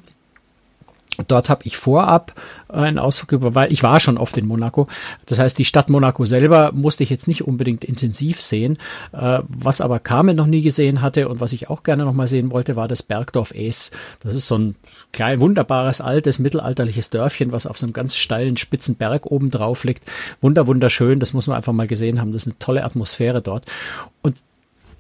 Dort 1.28 1.50
habe 1.50 1.62
ich 1.66 1.78
vorab 1.78 2.34
einen 2.70 2.98
Ausflug 2.98 3.34
über, 3.34 3.56
weil 3.56 3.72
ich 3.72 3.84
war 3.84 4.00
schon 4.00 4.18
oft 4.18 4.36
in 4.38 4.48
Monaco. 4.48 4.88
Das 5.28 5.38
heißt, 5.38 5.58
die 5.58 5.66
Stadt 5.66 5.90
Monaco 5.90 6.26
selber 6.26 6.72
musste 6.74 7.04
ich 7.04 7.10
jetzt 7.10 7.28
nicht 7.28 7.46
unbedingt 7.46 7.84
intensiv 7.84 8.42
sehen. 8.42 8.78
Äh, 9.12 9.42
was 9.48 9.82
aber 9.82 10.00
Carmen 10.00 10.36
noch 10.36 10.48
nie 10.48 10.62
gesehen 10.62 11.02
hatte 11.02 11.30
und 11.30 11.40
was 11.40 11.54
ich 11.54 11.70
auch 11.70 11.84
gerne 11.84 12.06
noch 12.06 12.14
mal 12.14 12.28
sehen 12.28 12.52
wollte, 12.52 12.76
war 12.76 12.88
das 12.88 13.04
Bergdorf 13.04 13.54
Es. 13.54 13.92
Das 14.22 14.34
ist 14.34 14.48
so 14.48 14.58
ein 14.58 14.76
klein, 15.12 15.40
wunderbares, 15.40 16.02
altes, 16.02 16.40
mittelalterliches 16.40 17.12
Dörfchen, 17.12 17.52
was 17.52 17.68
auf 17.68 17.78
so 17.78 17.86
einem 17.86 17.94
ganz 17.94 18.16
steilen, 18.16 18.58
spitzen 18.58 18.96
Berg 18.96 19.28
oben 19.28 19.52
drauf 19.52 19.84
liegt. 19.84 20.04
Wunder, 20.42 20.66
wunderschön. 20.66 21.20
Das 21.20 21.34
muss 21.34 21.48
man 21.48 21.58
einfach 21.58 21.74
mal 21.74 21.88
gesehen 21.88 22.20
haben. 22.20 22.32
Das 22.32 22.44
ist 22.44 22.48
eine 22.48 22.60
tolle 22.60 22.84
Atmosphäre 22.84 23.42
dort. 23.42 23.66
Und 24.22 24.38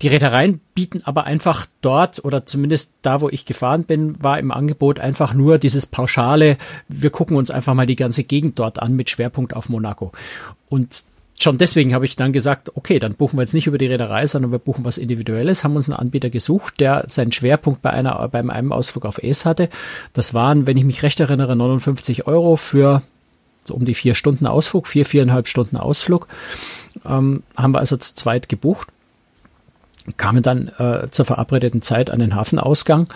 die 0.03 0.09
Reedereien 0.09 0.59
bieten 0.75 1.01
aber 1.05 1.23
einfach 1.23 1.65
dort 1.81 2.23
oder 2.25 2.45
zumindest 2.45 2.93
da, 3.01 3.21
wo 3.21 3.29
ich 3.29 3.45
gefahren 3.45 3.85
bin, 3.85 4.21
war 4.21 4.37
im 4.37 4.51
Angebot 4.51 4.99
einfach 4.99 5.33
nur 5.33 5.57
dieses 5.57 5.87
pauschale, 5.87 6.57
wir 6.89 7.09
gucken 7.09 7.37
uns 7.37 7.49
einfach 7.49 7.73
mal 7.73 7.87
die 7.87 7.95
ganze 7.95 8.25
Gegend 8.25 8.59
dort 8.59 8.81
an 8.81 8.95
mit 8.95 9.09
Schwerpunkt 9.09 9.55
auf 9.55 9.69
Monaco. 9.69 10.11
Und 10.67 11.05
schon 11.39 11.57
deswegen 11.57 11.93
habe 11.93 12.05
ich 12.05 12.17
dann 12.17 12.33
gesagt, 12.33 12.75
okay, 12.75 12.99
dann 12.99 13.15
buchen 13.15 13.37
wir 13.37 13.43
jetzt 13.43 13.53
nicht 13.53 13.67
über 13.67 13.77
die 13.77 13.87
Reederei, 13.87 14.27
sondern 14.27 14.51
wir 14.51 14.59
buchen 14.59 14.83
was 14.83 14.97
Individuelles, 14.97 15.63
haben 15.63 15.77
uns 15.77 15.87
einen 15.87 15.97
Anbieter 15.97 16.29
gesucht, 16.29 16.81
der 16.81 17.05
seinen 17.07 17.31
Schwerpunkt 17.31 17.81
bei 17.81 17.91
einer, 17.91 18.27
beim 18.27 18.49
einem 18.49 18.73
Ausflug 18.73 19.05
auf 19.05 19.23
Es 19.23 19.45
hatte. 19.45 19.69
Das 20.11 20.33
waren, 20.33 20.67
wenn 20.67 20.75
ich 20.75 20.83
mich 20.83 21.01
recht 21.03 21.21
erinnere, 21.21 21.55
59 21.55 22.27
Euro 22.27 22.57
für 22.57 23.03
so 23.65 23.73
um 23.73 23.85
die 23.85 23.93
vier 23.93 24.15
Stunden 24.15 24.47
Ausflug, 24.47 24.87
vier, 24.87 25.05
viereinhalb 25.05 25.47
Stunden 25.47 25.77
Ausflug. 25.77 26.27
Ähm, 27.05 27.43
haben 27.55 27.73
wir 27.73 27.79
also 27.79 27.95
zu 27.95 28.15
zweit 28.15 28.49
gebucht 28.49 28.89
kamen 30.17 30.43
dann 30.43 30.69
äh, 30.77 31.09
zur 31.11 31.25
verabredeten 31.25 31.81
Zeit 31.81 32.11
an 32.11 32.19
den 32.19 32.35
Hafenausgang, 32.35 33.07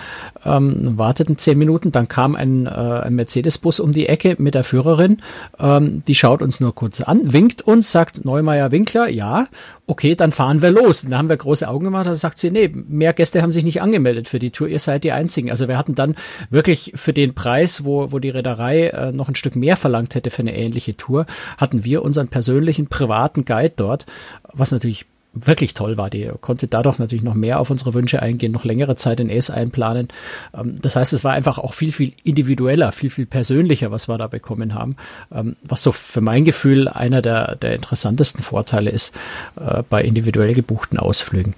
ähm, 0.45 0.97
warteten 0.97 1.37
zehn 1.37 1.57
Minuten, 1.57 1.91
dann 1.91 2.07
kam 2.07 2.35
ein, 2.35 2.65
äh, 2.65 2.69
ein 2.69 3.15
Mercedes-Bus 3.15 3.79
um 3.79 3.91
die 3.91 4.07
Ecke 4.07 4.35
mit 4.39 4.55
der 4.55 4.63
Führerin, 4.63 5.21
ähm, 5.59 6.03
die 6.07 6.15
schaut 6.15 6.41
uns 6.41 6.59
nur 6.59 6.73
kurz 6.73 7.01
an, 7.01 7.33
winkt 7.33 7.61
uns, 7.61 7.91
sagt 7.91 8.23
Neumeier 8.23 8.71
Winkler, 8.71 9.09
ja, 9.09 9.47
okay, 9.85 10.15
dann 10.15 10.31
fahren 10.31 10.61
wir 10.61 10.71
los. 10.71 11.03
Und 11.03 11.11
da 11.11 11.17
haben 11.17 11.29
wir 11.29 11.37
große 11.37 11.67
Augen 11.67 11.85
gemacht, 11.85 12.07
da 12.07 12.15
sagt 12.15 12.39
sie, 12.39 12.51
nee, 12.51 12.69
mehr 12.69 13.13
Gäste 13.13 13.41
haben 13.41 13.51
sich 13.51 13.63
nicht 13.63 13.81
angemeldet 13.81 14.27
für 14.27 14.39
die 14.39 14.51
Tour, 14.51 14.67
ihr 14.67 14.79
seid 14.79 15.03
die 15.03 15.11
Einzigen. 15.11 15.49
Also 15.49 15.67
wir 15.67 15.77
hatten 15.77 15.95
dann 15.95 16.15
wirklich 16.49 16.93
für 16.95 17.13
den 17.13 17.33
Preis, 17.33 17.85
wo, 17.85 18.11
wo 18.11 18.19
die 18.19 18.29
Reederei 18.29 18.87
äh, 18.87 19.11
noch 19.11 19.29
ein 19.29 19.35
Stück 19.35 19.55
mehr 19.55 19.77
verlangt 19.77 20.15
hätte 20.15 20.29
für 20.29 20.41
eine 20.41 20.55
ähnliche 20.55 20.95
Tour, 20.95 21.25
hatten 21.57 21.83
wir 21.83 22.03
unseren 22.03 22.27
persönlichen 22.27 22.87
privaten 22.87 23.45
Guide 23.45 23.73
dort, 23.75 24.05
was 24.53 24.71
natürlich 24.71 25.05
wirklich 25.33 25.73
toll 25.73 25.97
war. 25.97 26.09
Die 26.09 26.29
konnte 26.41 26.67
dadurch 26.67 26.99
natürlich 26.99 27.23
noch 27.23 27.33
mehr 27.33 27.59
auf 27.59 27.69
unsere 27.69 27.93
Wünsche 27.93 28.21
eingehen, 28.21 28.51
noch 28.51 28.65
längere 28.65 28.95
Zeit 28.95 29.19
in 29.19 29.29
S 29.29 29.49
einplanen. 29.49 30.07
Ähm, 30.53 30.79
das 30.81 30.95
heißt, 30.95 31.13
es 31.13 31.23
war 31.23 31.33
einfach 31.33 31.57
auch 31.57 31.73
viel, 31.73 31.91
viel 31.91 32.13
individueller, 32.23 32.91
viel, 32.91 33.09
viel 33.09 33.25
persönlicher, 33.25 33.91
was 33.91 34.07
wir 34.07 34.17
da 34.17 34.27
bekommen 34.27 34.73
haben. 34.73 34.95
Ähm, 35.31 35.55
was 35.63 35.83
so 35.83 35.91
für 35.91 36.21
mein 36.21 36.45
Gefühl 36.45 36.87
einer 36.87 37.21
der, 37.21 37.55
der 37.55 37.75
interessantesten 37.75 38.43
Vorteile 38.43 38.89
ist 38.89 39.15
äh, 39.59 39.83
bei 39.89 40.03
individuell 40.03 40.53
gebuchten 40.53 40.97
Ausflügen 40.99 41.55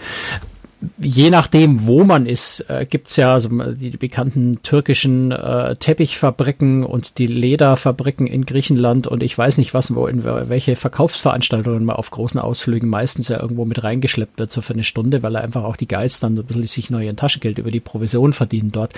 je 0.97 1.29
nachdem, 1.29 1.85
wo 1.87 2.05
man 2.05 2.25
ist, 2.25 2.61
äh, 2.69 2.85
gibt's 2.89 3.17
ja 3.17 3.33
also 3.33 3.49
die, 3.49 3.89
die 3.91 3.97
bekannten 3.97 4.61
türkischen 4.61 5.31
äh, 5.31 5.75
Teppichfabriken 5.75 6.85
und 6.85 7.17
die 7.17 7.27
Lederfabriken 7.27 8.27
in 8.27 8.45
Griechenland 8.45 9.05
und 9.05 9.21
ich 9.21 9.37
weiß 9.37 9.57
nicht 9.57 9.73
was, 9.73 9.93
wo 9.93 10.07
in 10.07 10.23
welche 10.23 10.75
Verkaufsveranstaltungen 10.75 11.83
man 11.83 11.97
auf 11.97 12.11
großen 12.11 12.39
Ausflügen 12.39 12.89
meistens 12.89 13.27
ja 13.27 13.41
irgendwo 13.41 13.65
mit 13.65 13.83
reingeschleppt 13.83 14.39
wird, 14.39 14.51
so 14.51 14.61
für 14.61 14.73
eine 14.73 14.83
Stunde, 14.83 15.21
weil 15.21 15.35
er 15.35 15.41
einfach 15.41 15.63
auch 15.63 15.75
die 15.75 15.87
Guides 15.87 16.21
dann 16.21 16.37
ein 16.37 16.45
bisschen 16.45 16.63
sich 16.63 16.89
neue 16.89 17.13
Taschengeld 17.15 17.57
über 17.57 17.71
die 17.71 17.81
Provision 17.81 18.31
verdienen 18.31 18.71
dort. 18.71 18.93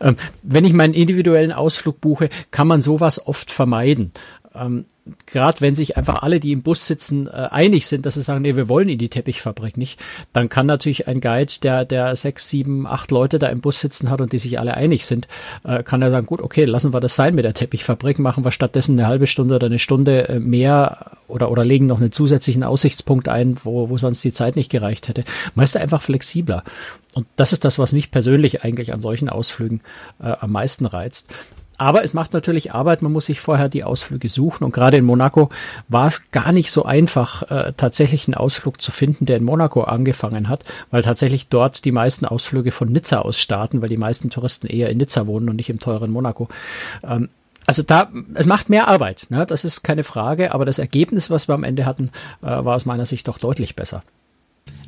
Ähm, 0.00 0.16
wenn 0.42 0.64
ich 0.64 0.72
meinen 0.72 0.94
individuellen 0.94 1.52
Ausflug 1.52 2.00
buche, 2.00 2.30
kann 2.52 2.68
man 2.68 2.82
sowas 2.82 3.26
oft 3.26 3.50
vermeiden. 3.50 4.12
Ähm, 4.58 4.86
gerade 5.26 5.60
wenn 5.60 5.74
sich 5.74 5.96
einfach 5.96 6.22
alle, 6.22 6.40
die 6.40 6.52
im 6.52 6.62
Bus 6.62 6.86
sitzen, 6.86 7.26
äh, 7.26 7.48
einig 7.50 7.86
sind, 7.86 8.06
dass 8.06 8.14
sie 8.14 8.22
sagen, 8.22 8.42
nee, 8.42 8.56
wir 8.56 8.68
wollen 8.68 8.88
in 8.88 8.98
die 8.98 9.08
Teppichfabrik 9.08 9.76
nicht, 9.76 10.02
dann 10.32 10.48
kann 10.48 10.66
natürlich 10.66 11.06
ein 11.06 11.20
Guide, 11.20 11.52
der, 11.62 11.84
der 11.84 12.16
sechs, 12.16 12.48
sieben, 12.48 12.86
acht 12.86 13.10
Leute 13.10 13.38
da 13.38 13.48
im 13.48 13.60
Bus 13.60 13.80
sitzen 13.80 14.10
hat 14.10 14.20
und 14.20 14.32
die 14.32 14.38
sich 14.38 14.58
alle 14.58 14.74
einig 14.74 15.06
sind, 15.06 15.28
äh, 15.64 15.82
kann 15.82 16.02
er 16.02 16.10
sagen, 16.10 16.26
gut, 16.26 16.40
okay, 16.40 16.64
lassen 16.64 16.92
wir 16.92 17.00
das 17.00 17.14
sein 17.14 17.34
mit 17.34 17.44
der 17.44 17.54
Teppichfabrik, 17.54 18.18
machen 18.18 18.44
wir 18.44 18.50
stattdessen 18.50 18.98
eine 18.98 19.08
halbe 19.08 19.26
Stunde 19.26 19.56
oder 19.56 19.66
eine 19.66 19.78
Stunde 19.78 20.28
äh, 20.28 20.40
mehr 20.40 21.12
oder, 21.28 21.50
oder 21.50 21.64
legen 21.64 21.86
noch 21.86 22.00
einen 22.00 22.12
zusätzlichen 22.12 22.64
Aussichtspunkt 22.64 23.28
ein, 23.28 23.56
wo, 23.62 23.88
wo 23.88 23.98
sonst 23.98 24.24
die 24.24 24.32
Zeit 24.32 24.56
nicht 24.56 24.70
gereicht 24.70 25.08
hätte. 25.08 25.24
Man 25.54 25.64
ist 25.64 25.74
da 25.74 25.80
einfach 25.80 26.02
flexibler. 26.02 26.64
Und 27.14 27.26
das 27.36 27.52
ist 27.52 27.64
das, 27.64 27.78
was 27.78 27.92
mich 27.92 28.10
persönlich 28.10 28.62
eigentlich 28.62 28.92
an 28.92 29.00
solchen 29.00 29.28
Ausflügen 29.28 29.80
äh, 30.20 30.32
am 30.38 30.52
meisten 30.52 30.84
reizt. 30.84 31.32
Aber 31.78 32.04
es 32.04 32.14
macht 32.14 32.32
natürlich 32.32 32.72
Arbeit, 32.72 33.02
man 33.02 33.12
muss 33.12 33.26
sich 33.26 33.40
vorher 33.40 33.68
die 33.68 33.84
Ausflüge 33.84 34.28
suchen. 34.28 34.64
Und 34.64 34.72
gerade 34.72 34.96
in 34.96 35.04
Monaco 35.04 35.50
war 35.88 36.06
es 36.06 36.30
gar 36.30 36.52
nicht 36.52 36.70
so 36.70 36.84
einfach, 36.84 37.42
äh, 37.50 37.72
tatsächlich 37.76 38.26
einen 38.26 38.34
Ausflug 38.34 38.80
zu 38.80 38.92
finden, 38.92 39.26
der 39.26 39.36
in 39.36 39.44
Monaco 39.44 39.82
angefangen 39.82 40.48
hat, 40.48 40.64
weil 40.90 41.02
tatsächlich 41.02 41.48
dort 41.48 41.84
die 41.84 41.92
meisten 41.92 42.24
Ausflüge 42.24 42.72
von 42.72 42.90
Nizza 42.90 43.20
aus 43.20 43.38
starten, 43.38 43.82
weil 43.82 43.88
die 43.88 43.96
meisten 43.96 44.30
Touristen 44.30 44.66
eher 44.66 44.90
in 44.90 44.98
Nizza 44.98 45.26
wohnen 45.26 45.48
und 45.48 45.56
nicht 45.56 45.70
im 45.70 45.80
teuren 45.80 46.10
Monaco. 46.10 46.48
Ähm, 47.02 47.28
also 47.66 47.82
da, 47.82 48.08
es 48.34 48.46
macht 48.46 48.70
mehr 48.70 48.86
Arbeit, 48.86 49.26
ne? 49.28 49.44
das 49.44 49.64
ist 49.64 49.82
keine 49.82 50.04
Frage, 50.04 50.54
aber 50.54 50.64
das 50.64 50.78
Ergebnis, 50.78 51.30
was 51.30 51.48
wir 51.48 51.54
am 51.54 51.64
Ende 51.64 51.84
hatten, 51.84 52.10
äh, 52.42 52.46
war 52.46 52.76
aus 52.76 52.86
meiner 52.86 53.06
Sicht 53.06 53.26
doch 53.26 53.38
deutlich 53.38 53.74
besser. 53.74 54.02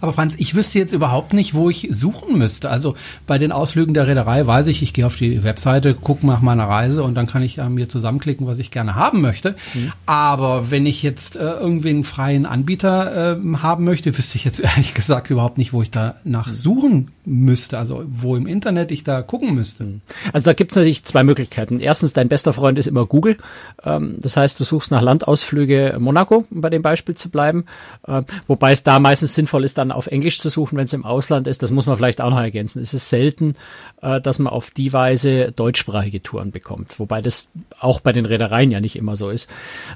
Aber 0.01 0.13
Franz, 0.13 0.37
ich 0.39 0.55
wüsste 0.55 0.79
jetzt 0.79 0.93
überhaupt 0.93 1.33
nicht, 1.33 1.55
wo 1.55 1.71
ich 1.71 1.89
suchen 1.91 2.39
müsste. 2.39 2.71
Also 2.71 2.95
bei 3.27 3.39
den 3.39 3.51
Ausflügen 3.53 3.95
der 3.95 4.07
Reederei 4.07 4.47
weiß 4.47 4.69
ich, 4.69 4.83
ich 4.83 4.93
gehe 4.93 5.07
auf 5.07 5.17
die 5.17 5.43
Webseite, 5.43 5.95
gucke 5.95 6.27
nach 6.27 6.41
meiner 6.41 6.69
Reise 6.69 7.03
und 7.03 7.15
dann 7.15 7.27
kann 7.27 7.43
ich 7.43 7.59
äh, 7.59 7.69
mir 7.69 7.89
zusammenklicken, 7.89 8.47
was 8.47 8.59
ich 8.59 8.71
gerne 8.71 8.95
haben 8.95 9.21
möchte. 9.21 9.57
Mhm. 9.75 9.93
Aber 10.07 10.71
wenn 10.71 10.87
ich 10.87 11.03
jetzt 11.03 11.37
äh, 11.37 11.41
irgendwie 11.41 11.91
einen 11.91 12.05
freien 12.05 12.47
Anbieter 12.47 13.39
äh, 13.39 13.57
haben 13.57 13.85
möchte, 13.85 14.17
wüsste 14.17 14.37
ich 14.37 14.45
jetzt 14.45 14.61
ehrlich 14.61 14.95
gesagt 14.95 15.31
überhaupt 15.31 15.59
nicht, 15.59 15.73
wo 15.73 15.83
ich 15.83 15.91
da 15.91 16.17
nach 16.25 16.49
mhm. 16.49 16.55
suchen 16.55 17.11
müsste. 17.25 17.79
Also 17.79 18.05
wo 18.09 18.37
im 18.37 18.47
Internet 18.47 18.93
ich 18.93 19.03
da 19.03 19.23
gucken 19.23 19.55
müsste. 19.55 19.85
Mhm. 19.85 20.01
Also 20.33 20.45
da 20.45 20.53
gibt 20.53 20.71
es 20.71 20.77
natürlich 20.77 21.05
zwei 21.05 21.25
Möglichkeiten. 21.25 21.81
Erstens, 21.81 22.13
dein 22.13 22.29
bester 22.29 22.53
Freund 22.53 22.79
ist 22.79 22.87
immer 22.87 23.05
Google. 23.05 23.37
Ähm, 23.83 24.17
das 24.21 24.37
heißt, 24.37 24.61
du 24.61 24.65
suchst 24.65 24.93
nach 24.93 25.03
Landausflüge 25.03 25.97
Monaco, 25.99 26.45
um 26.51 26.61
bei 26.61 26.71
dem 26.71 26.83
Beispiel 26.83 27.17
zu 27.17 27.31
bleiben. 27.31 27.65
Äh, 28.07 28.23
wobei 28.47 28.71
es 28.73 28.85
da 28.85 29.01
meistens 29.01 29.35
sinnvoll 29.35 29.65
ist, 29.65 29.68
dann 29.75 29.89
dann 29.89 29.97
auf 29.97 30.07
Englisch 30.07 30.39
zu 30.39 30.49
suchen, 30.49 30.77
wenn 30.79 30.85
es 30.85 30.93
im 30.93 31.05
Ausland 31.05 31.47
ist, 31.47 31.63
das 31.63 31.71
muss 31.71 31.87
man 31.87 31.97
vielleicht 31.97 32.21
auch 32.21 32.31
noch 32.31 32.41
ergänzen. 32.41 32.81
Es 32.83 32.95
ist 32.95 33.09
selten, 33.09 33.55
äh, 34.03 34.21
dass 34.21 34.39
man 34.39 34.53
auf 34.53 34.71
die 34.71 34.93
Weise 34.93 35.53
deutschsprachige 35.53 36.23
Touren 36.23 36.51
bekommt, 36.51 36.99
wobei 36.99 37.21
das 37.21 37.51
auch 37.81 38.01
bei 38.01 38.13
den 38.13 38.25
Reedereien 38.25 38.71
ja 38.71 38.81
nicht 38.81 38.97
immer 38.97 39.17
so 39.17 39.31
ist. 39.31 39.51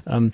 Ähm, 0.07 0.33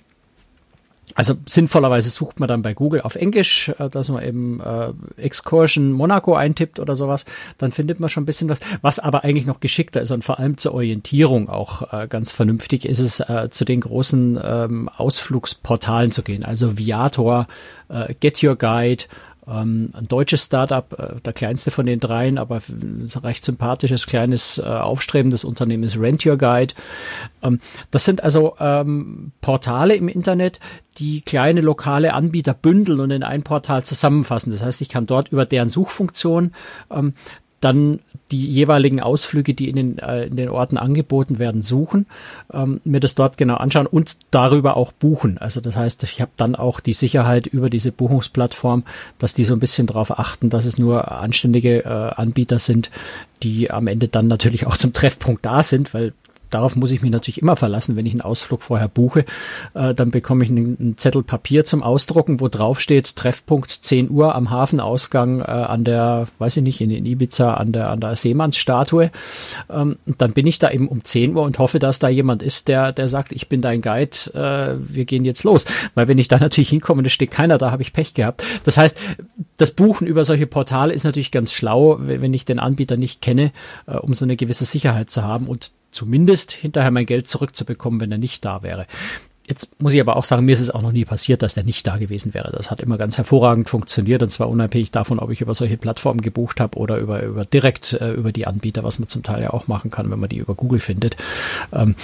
also 1.15 1.33
sinnvollerweise 1.47 2.09
sucht 2.11 2.39
man 2.39 2.47
dann 2.47 2.61
bei 2.61 2.73
Google 2.73 3.01
auf 3.01 3.15
Englisch, 3.15 3.69
äh, 3.79 3.89
dass 3.89 4.09
man 4.09 4.23
eben 4.23 4.61
äh, 4.61 4.93
Excursion 5.17 5.91
Monaco 5.91 6.35
eintippt 6.35 6.79
oder 6.79 6.95
sowas, 6.95 7.25
dann 7.57 7.71
findet 7.71 7.99
man 7.99 8.09
schon 8.09 8.23
ein 8.23 8.25
bisschen 8.25 8.49
was. 8.49 8.59
Was 8.81 8.99
aber 8.99 9.23
eigentlich 9.23 9.47
noch 9.47 9.59
geschickter 9.59 10.01
ist 10.01 10.11
und 10.11 10.23
vor 10.23 10.39
allem 10.39 10.57
zur 10.57 10.73
Orientierung 10.73 11.49
auch 11.49 11.91
äh, 11.91 12.07
ganz 12.07 12.31
vernünftig 12.31 12.85
ist 12.85 12.99
es, 12.99 13.19
äh, 13.19 13.49
zu 13.49 13.65
den 13.65 13.81
großen 13.81 14.39
ähm, 14.41 14.89
Ausflugsportalen 14.89 16.11
zu 16.11 16.21
gehen. 16.21 16.45
Also 16.45 16.77
Viator, 16.77 17.47
äh, 17.89 18.13
Get 18.19 18.43
Your 18.43 18.55
Guide, 18.55 19.05
ähm, 19.49 19.91
ein 19.93 20.07
deutsches 20.07 20.43
Startup, 20.43 20.91
äh, 20.97 21.19
der 21.21 21.33
kleinste 21.33 21.71
von 21.71 21.85
den 21.85 21.99
dreien, 21.99 22.37
aber 22.37 22.61
ein 22.69 23.07
recht 23.23 23.43
sympathisches, 23.43 24.05
kleines, 24.05 24.59
äh, 24.59 24.63
aufstrebendes 24.63 25.43
Unternehmen 25.43 25.83
ist 25.83 25.99
Rent 25.99 26.25
Your 26.25 26.37
Guide. 26.37 26.73
Ähm, 27.41 27.59
das 27.91 28.05
sind 28.05 28.23
also 28.23 28.55
ähm, 28.59 29.31
Portale 29.41 29.95
im 29.95 30.07
Internet, 30.07 30.59
die 30.97 31.21
kleine 31.21 31.61
lokale 31.61 32.13
Anbieter 32.13 32.53
bündeln 32.53 32.99
und 32.99 33.11
in 33.11 33.23
ein 33.23 33.43
Portal 33.43 33.83
zusammenfassen. 33.83 34.51
Das 34.51 34.63
heißt, 34.63 34.81
ich 34.81 34.89
kann 34.89 35.05
dort 35.05 35.29
über 35.29 35.45
deren 35.45 35.69
Suchfunktion 35.69 36.51
ähm, 36.91 37.13
dann 37.59 37.99
die 38.31 38.45
jeweiligen 38.45 38.99
Ausflüge, 39.01 39.53
die 39.53 39.69
in 39.69 39.75
den, 39.75 39.97
äh, 39.99 40.25
in 40.25 40.35
den 40.35 40.49
Orten 40.49 40.77
angeboten 40.77 41.39
werden, 41.39 41.61
suchen, 41.61 42.05
ähm, 42.53 42.79
mir 42.83 42.99
das 42.99 43.15
dort 43.15 43.37
genau 43.37 43.55
anschauen 43.55 43.87
und 43.87 44.17
darüber 44.31 44.77
auch 44.77 44.91
buchen. 44.91 45.37
Also 45.37 45.61
das 45.61 45.75
heißt, 45.75 46.03
ich 46.03 46.21
habe 46.21 46.31
dann 46.37 46.55
auch 46.55 46.79
die 46.79 46.93
Sicherheit 46.93 47.47
über 47.47 47.69
diese 47.69 47.91
Buchungsplattform, 47.91 48.83
dass 49.17 49.33
die 49.33 49.45
so 49.45 49.53
ein 49.53 49.59
bisschen 49.59 49.87
darauf 49.87 50.17
achten, 50.19 50.49
dass 50.49 50.65
es 50.65 50.77
nur 50.77 51.11
anständige 51.11 51.85
äh, 51.85 51.87
Anbieter 51.87 52.59
sind, 52.59 52.89
die 53.41 53.71
am 53.71 53.87
Ende 53.87 54.07
dann 54.07 54.27
natürlich 54.27 54.67
auch 54.67 54.77
zum 54.77 54.93
Treffpunkt 54.93 55.45
da 55.45 55.63
sind, 55.63 55.93
weil 55.93 56.13
darauf 56.49 56.75
muss 56.75 56.91
ich 56.91 57.01
mich 57.01 57.11
natürlich 57.11 57.41
immer 57.41 57.55
verlassen, 57.55 57.95
wenn 57.95 58.05
ich 58.05 58.13
einen 58.13 58.21
Ausflug 58.21 58.61
vorher 58.63 58.87
buche. 58.87 59.25
Äh, 59.73 59.93
dann 59.93 60.11
bekomme 60.11 60.43
ich 60.43 60.49
einen, 60.49 60.77
einen, 60.79 60.97
Zettel 60.97 61.23
Papier 61.23 61.65
zum 61.65 61.83
Ausdrucken, 61.83 62.39
wo 62.39 62.47
drauf 62.47 62.79
steht 62.79 63.15
Treffpunkt 63.15 63.71
10 63.71 64.09
Uhr 64.09 64.35
am 64.35 64.49
Hafenausgang 64.49 65.41
äh, 65.41 65.43
an 65.43 65.83
der, 65.83 66.27
weiß 66.39 66.57
ich 66.57 66.63
nicht, 66.63 66.81
in, 66.81 66.91
in 66.91 67.05
Ibiza 67.05 67.53
an 67.53 67.71
der 67.71 67.89
an 67.89 67.99
der 67.99 68.15
Seemannsstatue. 68.15 69.11
Ähm, 69.69 69.97
dann 70.05 70.33
bin 70.33 70.47
ich 70.47 70.59
da 70.59 70.71
eben 70.71 70.87
um 70.87 71.03
10 71.03 71.35
Uhr 71.35 71.43
und 71.43 71.59
hoffe, 71.59 71.79
dass 71.79 71.99
da 71.99 72.09
jemand 72.09 72.43
ist, 72.43 72.67
der 72.67 72.91
der 72.91 73.07
sagt, 73.07 73.31
ich 73.31 73.49
bin 73.49 73.61
dein 73.61 73.81
Guide, 73.81 74.17
äh, 74.33 74.75
wir 74.79 75.05
gehen 75.05 75.25
jetzt 75.25 75.43
los. 75.43 75.65
Weil 75.95 76.07
wenn 76.07 76.17
ich 76.17 76.27
da 76.27 76.37
natürlich 76.39 76.69
hinkomme 76.69 77.03
es 77.05 77.13
steht 77.13 77.31
keiner 77.31 77.57
da, 77.57 77.71
habe 77.71 77.81
ich 77.81 77.93
Pech 77.93 78.13
gehabt. 78.13 78.43
Das 78.63 78.77
heißt, 78.77 78.97
das 79.57 79.71
Buchen 79.71 80.07
über 80.07 80.23
solche 80.23 80.47
Portale 80.47 80.93
ist 80.93 81.03
natürlich 81.03 81.31
ganz 81.31 81.53
schlau, 81.53 81.97
wenn 81.99 82.33
ich 82.33 82.45
den 82.45 82.59
Anbieter 82.59 82.97
nicht 82.97 83.21
kenne, 83.21 83.51
äh, 83.87 83.97
um 83.97 84.13
so 84.13 84.25
eine 84.25 84.35
gewisse 84.35 84.65
Sicherheit 84.65 85.09
zu 85.09 85.23
haben 85.23 85.47
und 85.47 85.71
zumindest 85.99 86.53
hinterher 86.53 86.91
mein 86.91 87.05
Geld 87.05 87.29
zurückzubekommen, 87.29 87.99
wenn 87.99 88.11
er 88.11 88.17
nicht 88.17 88.45
da 88.45 88.63
wäre. 88.63 88.87
Jetzt 89.49 89.81
muss 89.81 89.93
ich 89.93 89.99
aber 89.99 90.15
auch 90.15 90.23
sagen, 90.23 90.45
mir 90.45 90.53
ist 90.53 90.61
es 90.61 90.71
auch 90.71 90.81
noch 90.81 90.93
nie 90.93 91.03
passiert, 91.03 91.41
dass 91.41 91.55
der 91.55 91.63
nicht 91.63 91.85
da 91.87 91.97
gewesen 91.97 92.33
wäre. 92.33 92.53
Das 92.55 92.71
hat 92.71 92.79
immer 92.79 92.97
ganz 92.97 93.17
hervorragend 93.17 93.67
funktioniert 93.67 94.23
und 94.23 94.29
zwar 94.29 94.47
unabhängig 94.47 94.91
davon, 94.91 95.19
ob 95.19 95.29
ich 95.31 95.41
über 95.41 95.53
solche 95.55 95.75
Plattformen 95.75 96.21
gebucht 96.21 96.61
habe 96.61 96.77
oder 96.77 96.99
über, 96.99 97.23
über 97.23 97.43
direkt 97.43 97.93
äh, 97.93 98.13
über 98.13 98.31
die 98.31 98.47
Anbieter, 98.47 98.83
was 98.83 98.99
man 98.99 99.09
zum 99.09 99.23
Teil 99.23 99.41
ja 99.41 99.49
auch 99.49 99.67
machen 99.67 99.91
kann, 99.91 100.09
wenn 100.09 100.19
man 100.19 100.29
die 100.29 100.37
über 100.37 100.55
Google 100.55 100.79
findet. 100.79 101.17
Ähm, 101.73 101.95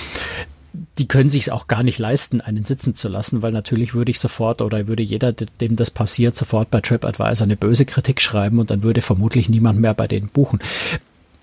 die 0.97 1.07
können 1.07 1.29
sich 1.29 1.43
es 1.43 1.49
auch 1.49 1.67
gar 1.67 1.83
nicht 1.83 1.99
leisten, 1.99 2.41
einen 2.41 2.65
sitzen 2.65 2.95
zu 2.95 3.07
lassen, 3.07 3.41
weil 3.41 3.53
natürlich 3.53 3.93
würde 3.93 4.11
ich 4.11 4.19
sofort 4.19 4.61
oder 4.61 4.87
würde 4.87 5.03
jeder, 5.03 5.31
dem 5.31 5.77
das 5.77 5.89
passiert, 5.91 6.35
sofort 6.35 6.69
bei 6.69 6.81
TripAdvisor 6.81 7.45
eine 7.45 7.55
böse 7.55 7.85
Kritik 7.85 8.19
schreiben 8.19 8.59
und 8.59 8.71
dann 8.71 8.83
würde 8.83 9.01
vermutlich 9.01 9.47
niemand 9.47 9.79
mehr 9.79 9.93
bei 9.93 10.07
denen 10.07 10.27
buchen. 10.27 10.59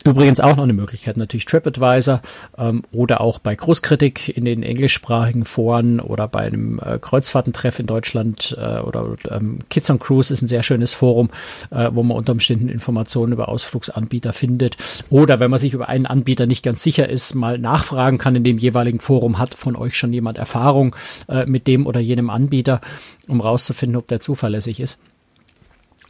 Übrigens 0.05 0.41
auch 0.41 0.57
noch 0.57 0.65
eine 0.65 0.73
Möglichkeit, 0.73 1.17
natürlich 1.17 1.45
TripAdvisor 1.45 2.23
ähm, 2.59 2.83
oder 2.93 3.21
auch 3.21 3.39
bei 3.39 3.55
Großkritik 3.55 4.37
in 4.37 4.45
den 4.45 4.63
englischsprachigen 4.63 5.45
Foren 5.45 6.01
oder 6.01 6.27
bei 6.27 6.41
einem 6.41 6.81
äh, 6.81 6.99
Kreuzfahrtentreff 6.99 7.79
in 7.79 7.87
Deutschland 7.87 8.57
äh, 8.59 8.81
oder 8.81 9.17
ähm, 9.31 9.61
Kids 9.71 9.91
on 9.91 9.99
Cruise 9.99 10.33
ist 10.33 10.43
ein 10.43 10.49
sehr 10.49 10.63
schönes 10.63 10.95
Forum, 10.95 11.31
äh, 11.71 11.91
wo 11.93 12.03
man 12.03 12.17
unter 12.17 12.33
Umständen 12.33 12.69
Informationen 12.69 13.33
über 13.33 13.49
Ausflugsanbieter 13.49 14.33
findet. 14.33 14.77
Oder 15.11 15.41
wenn 15.41 15.51
man 15.51 15.61
sich 15.61 15.75
über 15.75 15.89
einen 15.89 16.07
Anbieter 16.07 16.47
nicht 16.47 16.65
ganz 16.65 16.83
sicher 16.83 17.09
ist, 17.09 17.35
mal 17.35 17.59
nachfragen 17.59 18.19
kann 18.19 18.35
in 18.35 18.45
dem 18.45 18.59
jeweiligen 18.59 19.01
Forum, 19.01 19.39
hat 19.39 19.55
von 19.55 19.77
euch 19.77 19.97
schon 19.97 20.13
jemand 20.13 20.39
Erfahrung 20.39 20.97
äh, 21.29 21.47
mit 21.47 21.67
dem 21.67 21.87
oder 21.87 22.01
jenem 22.01 22.31
Anbieter, 22.31 22.81
um 23.29 23.41
rauszufinden, 23.41 23.97
ob 23.97 24.09
der 24.09 24.21
zuverlässig 24.21 24.81
ist. 24.81 24.99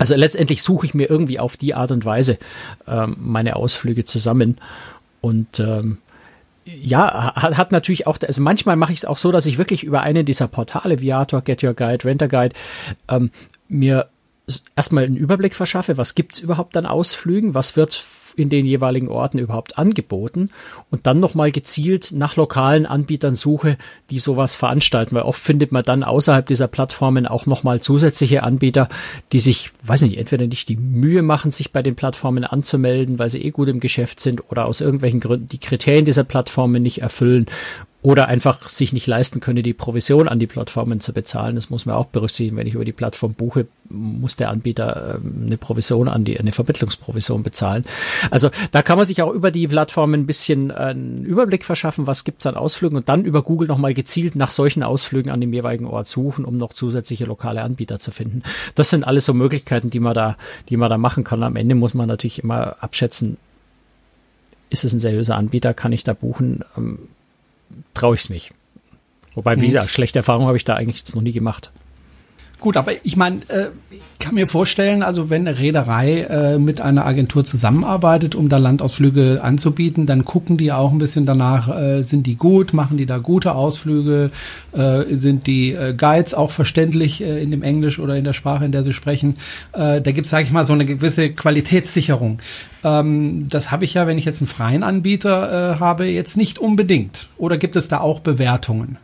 Also 0.02 0.16
letztendlich 0.16 0.64
suche 0.64 0.84
ich 0.84 0.94
mir 0.94 1.08
irgendwie 1.08 1.38
auf 1.38 1.56
die 1.56 1.74
Art 1.74 1.92
und 1.92 2.04
Weise 2.04 2.36
ähm, 2.88 3.14
meine 3.20 3.54
Ausflüge 3.54 4.04
zusammen. 4.04 4.58
Und 5.20 5.60
ähm, 5.60 5.98
ja, 6.64 7.36
hat, 7.36 7.56
hat 7.56 7.70
natürlich 7.70 8.08
auch, 8.08 8.18
also 8.20 8.42
manchmal 8.42 8.74
mache 8.74 8.92
ich 8.92 8.98
es 8.98 9.04
auch 9.04 9.16
so, 9.16 9.30
dass 9.30 9.46
ich 9.46 9.58
wirklich 9.58 9.84
über 9.84 10.02
eine 10.02 10.24
dieser 10.24 10.48
Portale, 10.48 10.98
Viator, 10.98 11.42
Get 11.42 11.62
Your 11.62 11.74
Guide, 11.74 12.04
Renter 12.04 12.26
Guide, 12.26 12.52
ähm, 13.08 13.30
mir 13.68 14.08
erstmal 14.74 15.04
einen 15.04 15.14
Überblick 15.16 15.54
verschaffe, 15.54 15.96
was 15.96 16.16
gibt's 16.16 16.40
überhaupt 16.40 16.76
an 16.76 16.84
Ausflügen, 16.84 17.54
was 17.54 17.76
wird 17.76 17.94
in 18.36 18.48
den 18.48 18.66
jeweiligen 18.66 19.08
Orten 19.08 19.38
überhaupt 19.38 19.78
angeboten 19.78 20.50
und 20.90 21.06
dann 21.06 21.20
nochmal 21.20 21.52
gezielt 21.52 22.12
nach 22.12 22.36
lokalen 22.36 22.86
Anbietern 22.86 23.34
suche, 23.34 23.76
die 24.10 24.18
sowas 24.18 24.56
veranstalten, 24.56 25.14
weil 25.14 25.22
oft 25.22 25.40
findet 25.40 25.72
man 25.72 25.84
dann 25.84 26.02
außerhalb 26.02 26.46
dieser 26.46 26.68
Plattformen 26.68 27.26
auch 27.26 27.46
nochmal 27.46 27.80
zusätzliche 27.80 28.42
Anbieter, 28.42 28.88
die 29.32 29.40
sich, 29.40 29.70
weiß 29.82 30.02
nicht, 30.02 30.18
entweder 30.18 30.46
nicht 30.46 30.68
die 30.68 30.76
Mühe 30.76 31.22
machen, 31.22 31.50
sich 31.50 31.72
bei 31.72 31.82
den 31.82 31.96
Plattformen 31.96 32.44
anzumelden, 32.44 33.18
weil 33.18 33.30
sie 33.30 33.42
eh 33.42 33.50
gut 33.50 33.68
im 33.68 33.80
Geschäft 33.80 34.20
sind 34.20 34.50
oder 34.50 34.66
aus 34.66 34.80
irgendwelchen 34.80 35.20
Gründen 35.20 35.48
die 35.48 35.58
Kriterien 35.58 36.04
dieser 36.04 36.24
Plattformen 36.24 36.82
nicht 36.82 37.02
erfüllen 37.02 37.46
oder 38.02 38.26
einfach 38.26 38.68
sich 38.68 38.92
nicht 38.92 39.06
leisten 39.06 39.38
könne, 39.38 39.62
die 39.62 39.74
Provision 39.74 40.26
an 40.26 40.40
die 40.40 40.48
Plattformen 40.48 41.00
zu 41.00 41.12
bezahlen. 41.12 41.54
Das 41.54 41.70
muss 41.70 41.86
man 41.86 41.94
auch 41.94 42.06
berücksichtigen. 42.06 42.56
Wenn 42.56 42.66
ich 42.66 42.74
über 42.74 42.84
die 42.84 42.92
Plattform 42.92 43.34
buche, 43.34 43.68
muss 43.88 44.34
der 44.34 44.50
Anbieter 44.50 45.20
ähm, 45.22 45.44
eine 45.46 45.56
Provision 45.56 46.08
an 46.08 46.24
die, 46.24 46.38
eine 46.38 46.50
Vermittlungsprovision 46.50 47.44
bezahlen. 47.44 47.84
Also 48.32 48.50
da 48.72 48.82
kann 48.82 48.96
man 48.96 49.06
sich 49.06 49.22
auch 49.22 49.32
über 49.32 49.52
die 49.52 49.68
Plattformen 49.68 50.22
ein 50.22 50.26
bisschen 50.26 50.70
äh, 50.70 50.74
einen 50.74 51.24
Überblick 51.24 51.64
verschaffen, 51.64 52.08
was 52.08 52.24
gibt's 52.24 52.44
an 52.44 52.56
Ausflügen 52.56 52.96
und 52.96 53.08
dann 53.08 53.24
über 53.24 53.42
Google 53.42 53.68
nochmal 53.68 53.94
gezielt 53.94 54.34
nach 54.34 54.50
solchen 54.50 54.82
Ausflügen 54.82 55.30
an 55.30 55.40
dem 55.40 55.52
jeweiligen 55.52 55.86
Ort 55.86 56.08
suchen, 56.08 56.44
um 56.44 56.56
noch 56.56 56.72
zusätzliche 56.72 57.24
lokale 57.24 57.62
Anbieter 57.62 58.00
zu 58.00 58.10
finden. 58.10 58.42
Das 58.74 58.90
sind 58.90 59.04
alles 59.04 59.26
so 59.26 59.32
Möglichkeiten, 59.32 59.90
die 59.90 60.00
man 60.00 60.14
da, 60.14 60.36
die 60.70 60.76
man 60.76 60.90
da 60.90 60.98
machen 60.98 61.22
kann. 61.22 61.44
Am 61.44 61.54
Ende 61.54 61.76
muss 61.76 61.94
man 61.94 62.08
natürlich 62.08 62.42
immer 62.42 62.82
abschätzen, 62.82 63.36
ist 64.70 64.82
es 64.82 64.92
ein 64.92 65.00
seriöser 65.00 65.36
Anbieter, 65.36 65.72
kann 65.72 65.92
ich 65.92 66.02
da 66.02 66.14
buchen? 66.14 66.64
Traue 67.94 68.14
ich 68.14 68.22
es 68.22 68.30
nicht. 68.30 68.52
Wobei, 69.34 69.56
wie 69.56 69.62
hm. 69.62 69.68
gesagt, 69.68 69.90
schlechte 69.90 70.18
Erfahrungen 70.18 70.46
habe 70.46 70.56
ich 70.56 70.64
da 70.64 70.74
eigentlich 70.74 70.98
jetzt 70.98 71.14
noch 71.14 71.22
nie 71.22 71.32
gemacht. 71.32 71.70
Gut, 72.62 72.76
aber 72.76 72.92
ich 73.02 73.16
meine, 73.16 73.38
äh, 73.48 73.70
ich 73.90 74.20
kann 74.20 74.36
mir 74.36 74.46
vorstellen, 74.46 75.02
also 75.02 75.28
wenn 75.30 75.48
eine 75.48 75.58
Reederei 75.58 76.20
äh, 76.20 76.58
mit 76.58 76.80
einer 76.80 77.04
Agentur 77.04 77.44
zusammenarbeitet, 77.44 78.36
um 78.36 78.48
da 78.48 78.58
Landausflüge 78.58 79.40
anzubieten, 79.42 80.06
dann 80.06 80.24
gucken 80.24 80.58
die 80.58 80.70
auch 80.70 80.92
ein 80.92 80.98
bisschen 80.98 81.26
danach, 81.26 81.76
äh, 81.76 82.02
sind 82.02 82.24
die 82.24 82.36
gut, 82.36 82.72
machen 82.72 82.98
die 82.98 83.06
da 83.06 83.18
gute 83.18 83.56
Ausflüge, 83.56 84.30
äh, 84.74 85.02
sind 85.10 85.48
die 85.48 85.72
äh, 85.72 85.92
Guides 85.92 86.34
auch 86.34 86.52
verständlich 86.52 87.20
äh, 87.20 87.42
in 87.42 87.50
dem 87.50 87.64
Englisch 87.64 87.98
oder 87.98 88.14
in 88.14 88.22
der 88.22 88.32
Sprache, 88.32 88.64
in 88.64 88.70
der 88.70 88.84
sie 88.84 88.92
sprechen. 88.92 89.34
Äh, 89.72 90.00
da 90.00 90.12
gibt 90.12 90.26
es, 90.26 90.30
sage 90.30 90.44
ich 90.44 90.52
mal, 90.52 90.64
so 90.64 90.72
eine 90.72 90.84
gewisse 90.84 91.30
Qualitätssicherung. 91.30 92.38
Ähm, 92.84 93.48
das 93.50 93.72
habe 93.72 93.84
ich 93.84 93.94
ja, 93.94 94.06
wenn 94.06 94.18
ich 94.18 94.24
jetzt 94.24 94.40
einen 94.40 94.46
freien 94.46 94.84
Anbieter 94.84 95.74
äh, 95.74 95.80
habe, 95.80 96.04
jetzt 96.04 96.36
nicht 96.36 96.60
unbedingt. 96.60 97.28
Oder 97.38 97.58
gibt 97.58 97.74
es 97.74 97.88
da 97.88 97.98
auch 97.98 98.20
Bewertungen? 98.20 98.98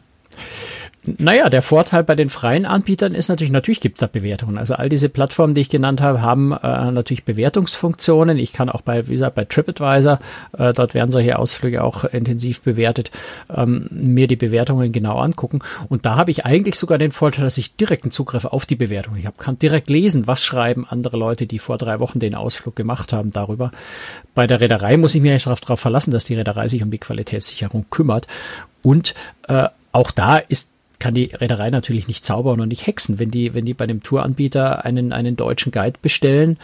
Naja, 1.16 1.48
der 1.48 1.62
Vorteil 1.62 2.04
bei 2.04 2.14
den 2.14 2.28
freien 2.28 2.66
Anbietern 2.66 3.14
ist 3.14 3.28
natürlich, 3.28 3.52
natürlich 3.52 3.80
gibt's 3.80 4.00
da 4.00 4.06
Bewertungen. 4.06 4.58
Also 4.58 4.74
all 4.74 4.88
diese 4.88 5.08
Plattformen, 5.08 5.54
die 5.54 5.62
ich 5.62 5.70
genannt 5.70 6.00
habe, 6.00 6.20
haben 6.20 6.52
äh, 6.52 6.90
natürlich 6.90 7.24
Bewertungsfunktionen. 7.24 8.36
Ich 8.36 8.52
kann 8.52 8.68
auch 8.68 8.82
bei, 8.82 9.06
wie 9.06 9.12
gesagt, 9.12 9.34
bei 9.34 9.44
TripAdvisor, 9.44 10.18
äh, 10.58 10.72
dort 10.72 10.94
werden 10.94 11.10
solche 11.10 11.38
Ausflüge 11.38 11.82
auch 11.82 12.04
intensiv 12.04 12.60
bewertet, 12.60 13.10
ähm, 13.54 13.86
mir 13.90 14.26
die 14.26 14.36
Bewertungen 14.36 14.92
genau 14.92 15.18
angucken. 15.18 15.60
Und 15.88 16.04
da 16.04 16.16
habe 16.16 16.30
ich 16.30 16.44
eigentlich 16.44 16.74
sogar 16.74 16.98
den 16.98 17.12
Vorteil, 17.12 17.44
dass 17.44 17.58
ich 17.58 17.76
direkten 17.76 18.10
Zugriff 18.10 18.44
auf 18.44 18.66
die 18.66 18.76
Bewertung. 18.76 19.16
Ich 19.16 19.26
hab, 19.26 19.38
kann 19.38 19.58
direkt 19.58 19.88
lesen, 19.88 20.26
was 20.26 20.44
schreiben 20.44 20.86
andere 20.88 21.16
Leute, 21.16 21.46
die 21.46 21.58
vor 21.58 21.78
drei 21.78 22.00
Wochen 22.00 22.18
den 22.18 22.34
Ausflug 22.34 22.76
gemacht 22.76 23.12
haben, 23.12 23.30
darüber. 23.30 23.70
Bei 24.34 24.46
der 24.46 24.60
Reederei 24.60 24.96
muss 24.96 25.14
ich 25.14 25.22
mich 25.22 25.44
darauf 25.44 25.80
verlassen, 25.80 26.10
dass 26.10 26.24
die 26.24 26.34
Reederei 26.34 26.68
sich 26.68 26.82
um 26.82 26.90
die 26.90 26.98
Qualitätssicherung 26.98 27.86
kümmert. 27.90 28.26
Und 28.82 29.14
äh, 29.48 29.68
auch 29.92 30.10
da 30.10 30.36
ist 30.36 30.72
kann 30.98 31.14
die 31.14 31.26
Reederei 31.26 31.70
natürlich 31.70 32.08
nicht 32.08 32.24
zaubern 32.24 32.60
und 32.60 32.68
nicht 32.68 32.86
hexen, 32.86 33.18
wenn 33.18 33.30
die, 33.30 33.54
wenn 33.54 33.64
die 33.64 33.74
bei 33.74 33.86
dem 33.86 34.02
Touranbieter 34.02 34.84
einen, 34.84 35.12
einen 35.12 35.36
deutschen 35.36 35.70
Guide 35.70 35.98
bestellen 36.02 36.58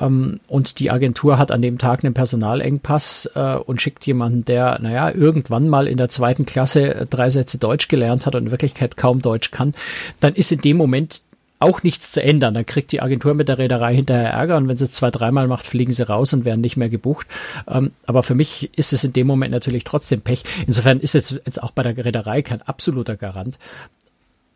ähm, 0.00 0.40
und 0.46 0.78
die 0.78 0.90
Agentur 0.90 1.38
hat 1.38 1.50
an 1.50 1.62
dem 1.62 1.78
Tag 1.78 2.04
einen 2.04 2.14
Personalengpass 2.14 3.30
äh, 3.34 3.56
und 3.56 3.80
schickt 3.80 4.06
jemanden, 4.06 4.44
der, 4.44 4.78
naja, 4.80 5.10
irgendwann 5.10 5.68
mal 5.68 5.88
in 5.88 5.96
der 5.96 6.08
zweiten 6.08 6.44
Klasse 6.44 7.06
drei 7.08 7.30
Sätze 7.30 7.58
Deutsch 7.58 7.88
gelernt 7.88 8.26
hat 8.26 8.34
und 8.34 8.44
in 8.46 8.50
Wirklichkeit 8.50 8.96
kaum 8.96 9.22
Deutsch 9.22 9.50
kann, 9.50 9.72
dann 10.20 10.34
ist 10.34 10.52
in 10.52 10.60
dem 10.60 10.76
Moment 10.76 11.22
auch 11.60 11.82
nichts 11.82 12.12
zu 12.12 12.22
ändern. 12.22 12.54
Dann 12.54 12.66
kriegt 12.66 12.92
die 12.92 13.00
Agentur 13.00 13.34
mit 13.34 13.48
der 13.48 13.58
Reederei 13.58 13.94
hinterher 13.94 14.30
Ärger 14.30 14.56
und 14.56 14.68
wenn 14.68 14.76
sie 14.76 14.90
zwei, 14.90 15.10
dreimal 15.10 15.48
macht, 15.48 15.66
fliegen 15.66 15.92
sie 15.92 16.06
raus 16.06 16.32
und 16.32 16.44
werden 16.44 16.60
nicht 16.60 16.76
mehr 16.76 16.88
gebucht. 16.88 17.26
Ähm, 17.66 17.92
aber 18.06 18.22
für 18.22 18.34
mich 18.34 18.70
ist 18.76 18.92
es 18.92 19.04
in 19.04 19.12
dem 19.12 19.26
Moment 19.26 19.52
natürlich 19.52 19.84
trotzdem 19.84 20.20
Pech. 20.20 20.44
Insofern 20.66 21.00
ist 21.00 21.14
es 21.14 21.30
jetzt 21.30 21.62
auch 21.62 21.72
bei 21.72 21.82
der 21.82 21.96
Reederei 22.04 22.42
kein 22.42 22.62
absoluter 22.62 23.16
Garant. 23.16 23.58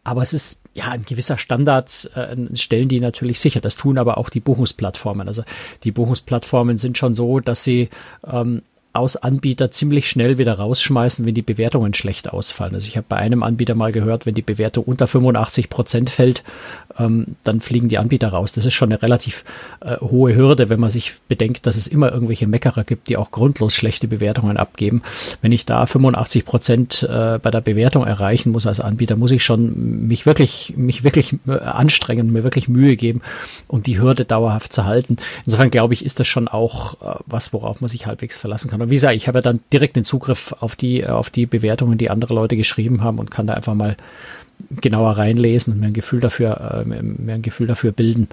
Aber 0.05 0.23
es 0.23 0.33
ist 0.33 0.62
ja 0.75 0.91
ein 0.91 1.05
gewisser 1.05 1.38
Standard, 1.38 2.11
äh, 2.15 2.37
stellen 2.57 2.88
die 2.88 2.99
natürlich 2.99 3.41
sicher. 3.41 3.61
Das 3.61 3.77
tun 3.77 3.99
aber 3.99 4.19
auch 4.19 4.31
die 4.31 4.41
Buchungsplattformen. 4.41 5.29
Also 5.29 5.45
die 5.85 5.93
Buchungsplattformen 5.93 6.79
sind 6.79 6.99
schon 6.99 7.15
so, 7.15 7.38
dass 7.38 7.62
sie 7.62 7.88
ähm, 8.27 8.62
aus 8.94 9.16
Anbieter 9.16 9.70
ziemlich 9.70 10.11
schnell 10.11 10.37
wieder 10.37 10.55
rausschmeißen, 10.55 11.24
wenn 11.24 11.35
die 11.35 11.40
Bewertungen 11.42 11.94
schlecht 11.94 12.31
ausfallen. 12.31 12.74
Also 12.74 12.88
ich 12.88 12.98
habe 12.98 13.07
bei 13.09 13.16
einem 13.16 13.42
Anbieter 13.42 13.74
mal 13.74 13.90
gehört, 13.90 14.26
wenn 14.26 14.35
die 14.35 14.42
Bewertung 14.42 14.85
unter 14.85 15.07
85 15.07 15.70
Prozent 15.70 16.11
fällt, 16.11 16.42
ähm, 16.98 17.37
dann 17.42 17.62
fliegen 17.62 17.88
die 17.88 17.96
Anbieter 17.96 18.28
raus. 18.28 18.52
Das 18.52 18.66
ist 18.66 18.74
schon 18.74 18.92
eine 18.92 19.00
relativ 19.00 19.44
äh, 19.81 19.96
hohe 19.98 20.37
Hürde, 20.37 20.68
wenn 20.68 20.78
man 20.78 20.90
sich 20.90 21.14
bedenkt, 21.26 21.64
dass 21.64 21.76
es 21.76 21.87
immer 21.87 22.12
irgendwelche 22.12 22.46
Meckerer 22.46 22.85
gibt, 22.85 23.09
die 23.09 23.16
auch 23.16 23.31
grundlos 23.31 23.74
schlechte 23.74 24.09
Bewertungen 24.09 24.59
abgeben. 24.59 25.00
Wenn 25.40 25.52
ich 25.52 25.64
da 25.64 25.87
85 25.87 26.44
Prozent 26.44 27.02
äh, 27.02 27.38
bei 27.42 27.50
der 27.50 27.62
Bewertung 27.62 28.07
erreichen 28.07 28.52
muss 28.52 28.66
als 28.66 28.81
Anbieter, 28.81 29.16
muss 29.16 29.31
ich 29.31 29.42
schon 29.42 30.07
mich 30.07 30.26
wirklich, 30.26 30.74
mich 30.76 31.02
wirklich 31.02 31.35
äh, 31.46 31.52
anstrengen, 31.52 32.31
mir 32.31 32.44
wirklich 32.44 32.68
Mühe 32.68 32.96
geben, 32.96 33.22
um 33.68 33.83
die 33.83 33.98
Hürde 33.98 34.26
dauerhaft 34.26 34.74
zu 34.74 34.85
halten. 34.85 35.16
Insofern 35.46 35.70
glaube 35.70 35.94
ich, 35.94 36.05
ist 36.05 36.20
das 36.20 36.26
schon 36.26 36.46
auch 36.46 36.94
äh, 37.00 37.20
was, 37.24 37.55
worauf 37.55 37.81
man 37.81 37.88
sich 37.88 38.05
halbwegs 38.05 38.37
verlassen 38.37 38.68
kann. 38.68 38.82
Und 38.83 38.90
wie 38.90 38.95
gesagt, 38.95 39.14
ich 39.14 39.29
habe 39.29 39.38
ja 39.38 39.42
dann 39.42 39.61
direkt 39.73 39.97
den 39.97 40.05
Zugriff 40.05 40.55
auf 40.61 40.77
die, 40.77 41.07
auf 41.07 41.31
die 41.31 41.47
Bewertungen, 41.47 41.99
die 41.99 42.11
andere 42.11 42.35
Leute 42.35 42.57
geschrieben 42.57 43.03
haben 43.03 43.18
und 43.18 43.31
kann 43.31 43.47
da 43.47 43.55
einfach 43.55 43.75
mal 43.75 43.97
genauer 44.81 45.12
reinlesen 45.18 45.75
und 45.75 45.81
mir 45.81 45.87
ein 45.87 45.92
Gefühl 45.92 46.21
dafür, 46.21 46.85
äh, 46.87 47.03
mir 47.03 47.35
ein 47.35 47.42
Gefühl 47.42 47.66
dafür 47.66 47.92
bilden. 47.92 48.29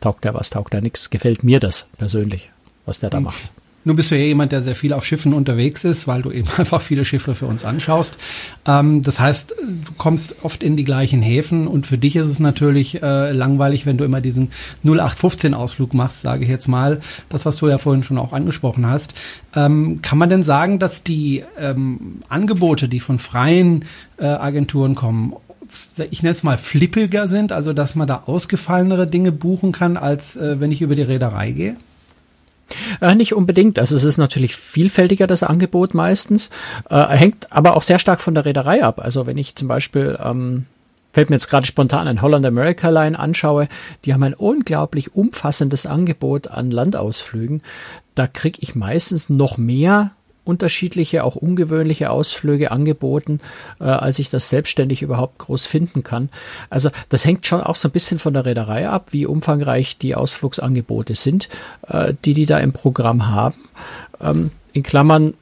Taugt 0.00 0.24
der 0.24 0.34
was, 0.34 0.50
taugt 0.50 0.72
der 0.72 0.80
nichts? 0.80 1.10
Gefällt 1.10 1.44
mir 1.44 1.60
das 1.60 1.88
persönlich, 1.98 2.50
was 2.86 3.00
der 3.00 3.10
da 3.10 3.18
mhm. 3.18 3.26
macht. 3.26 3.50
Nun 3.84 3.96
bist 3.96 4.10
du 4.10 4.16
ja 4.16 4.24
jemand, 4.24 4.52
der 4.52 4.62
sehr 4.62 4.74
viel 4.74 4.92
auf 4.92 5.04
Schiffen 5.04 5.32
unterwegs 5.32 5.84
ist, 5.84 6.06
weil 6.06 6.22
du 6.22 6.30
eben 6.30 6.48
einfach 6.56 6.80
viele 6.80 7.04
Schiffe 7.04 7.34
für 7.34 7.46
uns 7.46 7.64
anschaust. 7.64 8.16
Ähm, 8.66 9.02
das 9.02 9.18
heißt, 9.18 9.54
du 9.60 9.92
kommst 9.96 10.36
oft 10.42 10.62
in 10.62 10.76
die 10.76 10.84
gleichen 10.84 11.22
Häfen 11.22 11.66
und 11.66 11.86
für 11.86 11.98
dich 11.98 12.16
ist 12.16 12.28
es 12.28 12.38
natürlich 12.38 13.02
äh, 13.02 13.32
langweilig, 13.32 13.86
wenn 13.86 13.98
du 13.98 14.04
immer 14.04 14.20
diesen 14.20 14.50
0815-Ausflug 14.84 15.94
machst, 15.94 16.22
sage 16.22 16.44
ich 16.44 16.50
jetzt 16.50 16.68
mal. 16.68 17.00
Das, 17.28 17.44
was 17.44 17.56
du 17.56 17.68
ja 17.68 17.78
vorhin 17.78 18.04
schon 18.04 18.18
auch 18.18 18.32
angesprochen 18.32 18.86
hast. 18.86 19.14
Ähm, 19.54 20.00
kann 20.02 20.18
man 20.18 20.30
denn 20.30 20.42
sagen, 20.42 20.78
dass 20.78 21.02
die 21.02 21.42
ähm, 21.58 22.22
Angebote, 22.28 22.88
die 22.88 23.00
von 23.00 23.18
freien 23.18 23.84
äh, 24.18 24.26
Agenturen 24.26 24.94
kommen, 24.94 25.34
ich 26.10 26.22
nenne 26.22 26.32
es 26.32 26.42
mal 26.42 26.58
flippiger 26.58 27.26
sind, 27.26 27.50
also 27.50 27.72
dass 27.72 27.94
man 27.94 28.06
da 28.06 28.24
ausgefallenere 28.26 29.06
Dinge 29.06 29.32
buchen 29.32 29.72
kann, 29.72 29.96
als 29.96 30.36
äh, 30.36 30.60
wenn 30.60 30.70
ich 30.70 30.82
über 30.82 30.94
die 30.94 31.02
Reederei 31.02 31.52
gehe? 31.52 31.76
Äh, 33.00 33.14
nicht 33.14 33.34
unbedingt. 33.34 33.78
Also 33.78 33.96
es 33.96 34.04
ist 34.04 34.18
natürlich 34.18 34.56
vielfältiger, 34.56 35.26
das 35.26 35.42
Angebot 35.42 35.94
meistens. 35.94 36.50
Äh, 36.88 37.06
hängt 37.08 37.52
aber 37.52 37.76
auch 37.76 37.82
sehr 37.82 37.98
stark 37.98 38.20
von 38.20 38.34
der 38.34 38.44
Reederei 38.44 38.82
ab. 38.82 39.00
Also 39.00 39.26
wenn 39.26 39.38
ich 39.38 39.54
zum 39.54 39.68
Beispiel, 39.68 40.18
ähm, 40.22 40.66
fällt 41.12 41.30
mir 41.30 41.36
jetzt 41.36 41.48
gerade 41.48 41.66
spontan 41.66 42.08
ein 42.08 42.22
Holland 42.22 42.46
America 42.46 42.88
Line 42.88 43.18
anschaue, 43.18 43.68
die 44.04 44.14
haben 44.14 44.22
ein 44.22 44.34
unglaublich 44.34 45.14
umfassendes 45.14 45.86
Angebot 45.86 46.48
an 46.48 46.70
Landausflügen. 46.70 47.62
Da 48.14 48.26
kriege 48.26 48.58
ich 48.60 48.74
meistens 48.74 49.28
noch 49.28 49.58
mehr 49.58 50.12
unterschiedliche, 50.44 51.24
auch 51.24 51.36
ungewöhnliche 51.36 52.10
Ausflüge 52.10 52.70
angeboten, 52.70 53.40
äh, 53.80 53.84
als 53.84 54.18
ich 54.18 54.28
das 54.28 54.48
selbstständig 54.48 55.02
überhaupt 55.02 55.38
groß 55.38 55.66
finden 55.66 56.02
kann. 56.02 56.30
Also 56.68 56.90
das 57.08 57.24
hängt 57.24 57.46
schon 57.46 57.60
auch 57.60 57.76
so 57.76 57.88
ein 57.88 57.92
bisschen 57.92 58.18
von 58.18 58.34
der 58.34 58.44
Reederei 58.44 58.88
ab, 58.88 59.08
wie 59.12 59.26
umfangreich 59.26 59.98
die 59.98 60.14
Ausflugsangebote 60.14 61.14
sind, 61.14 61.48
äh, 61.88 62.14
die 62.24 62.34
die 62.34 62.46
da 62.46 62.58
im 62.58 62.72
Programm 62.72 63.28
haben. 63.28 63.56
Ähm, 64.20 64.50
in 64.72 64.82
Klammern, 64.82 65.34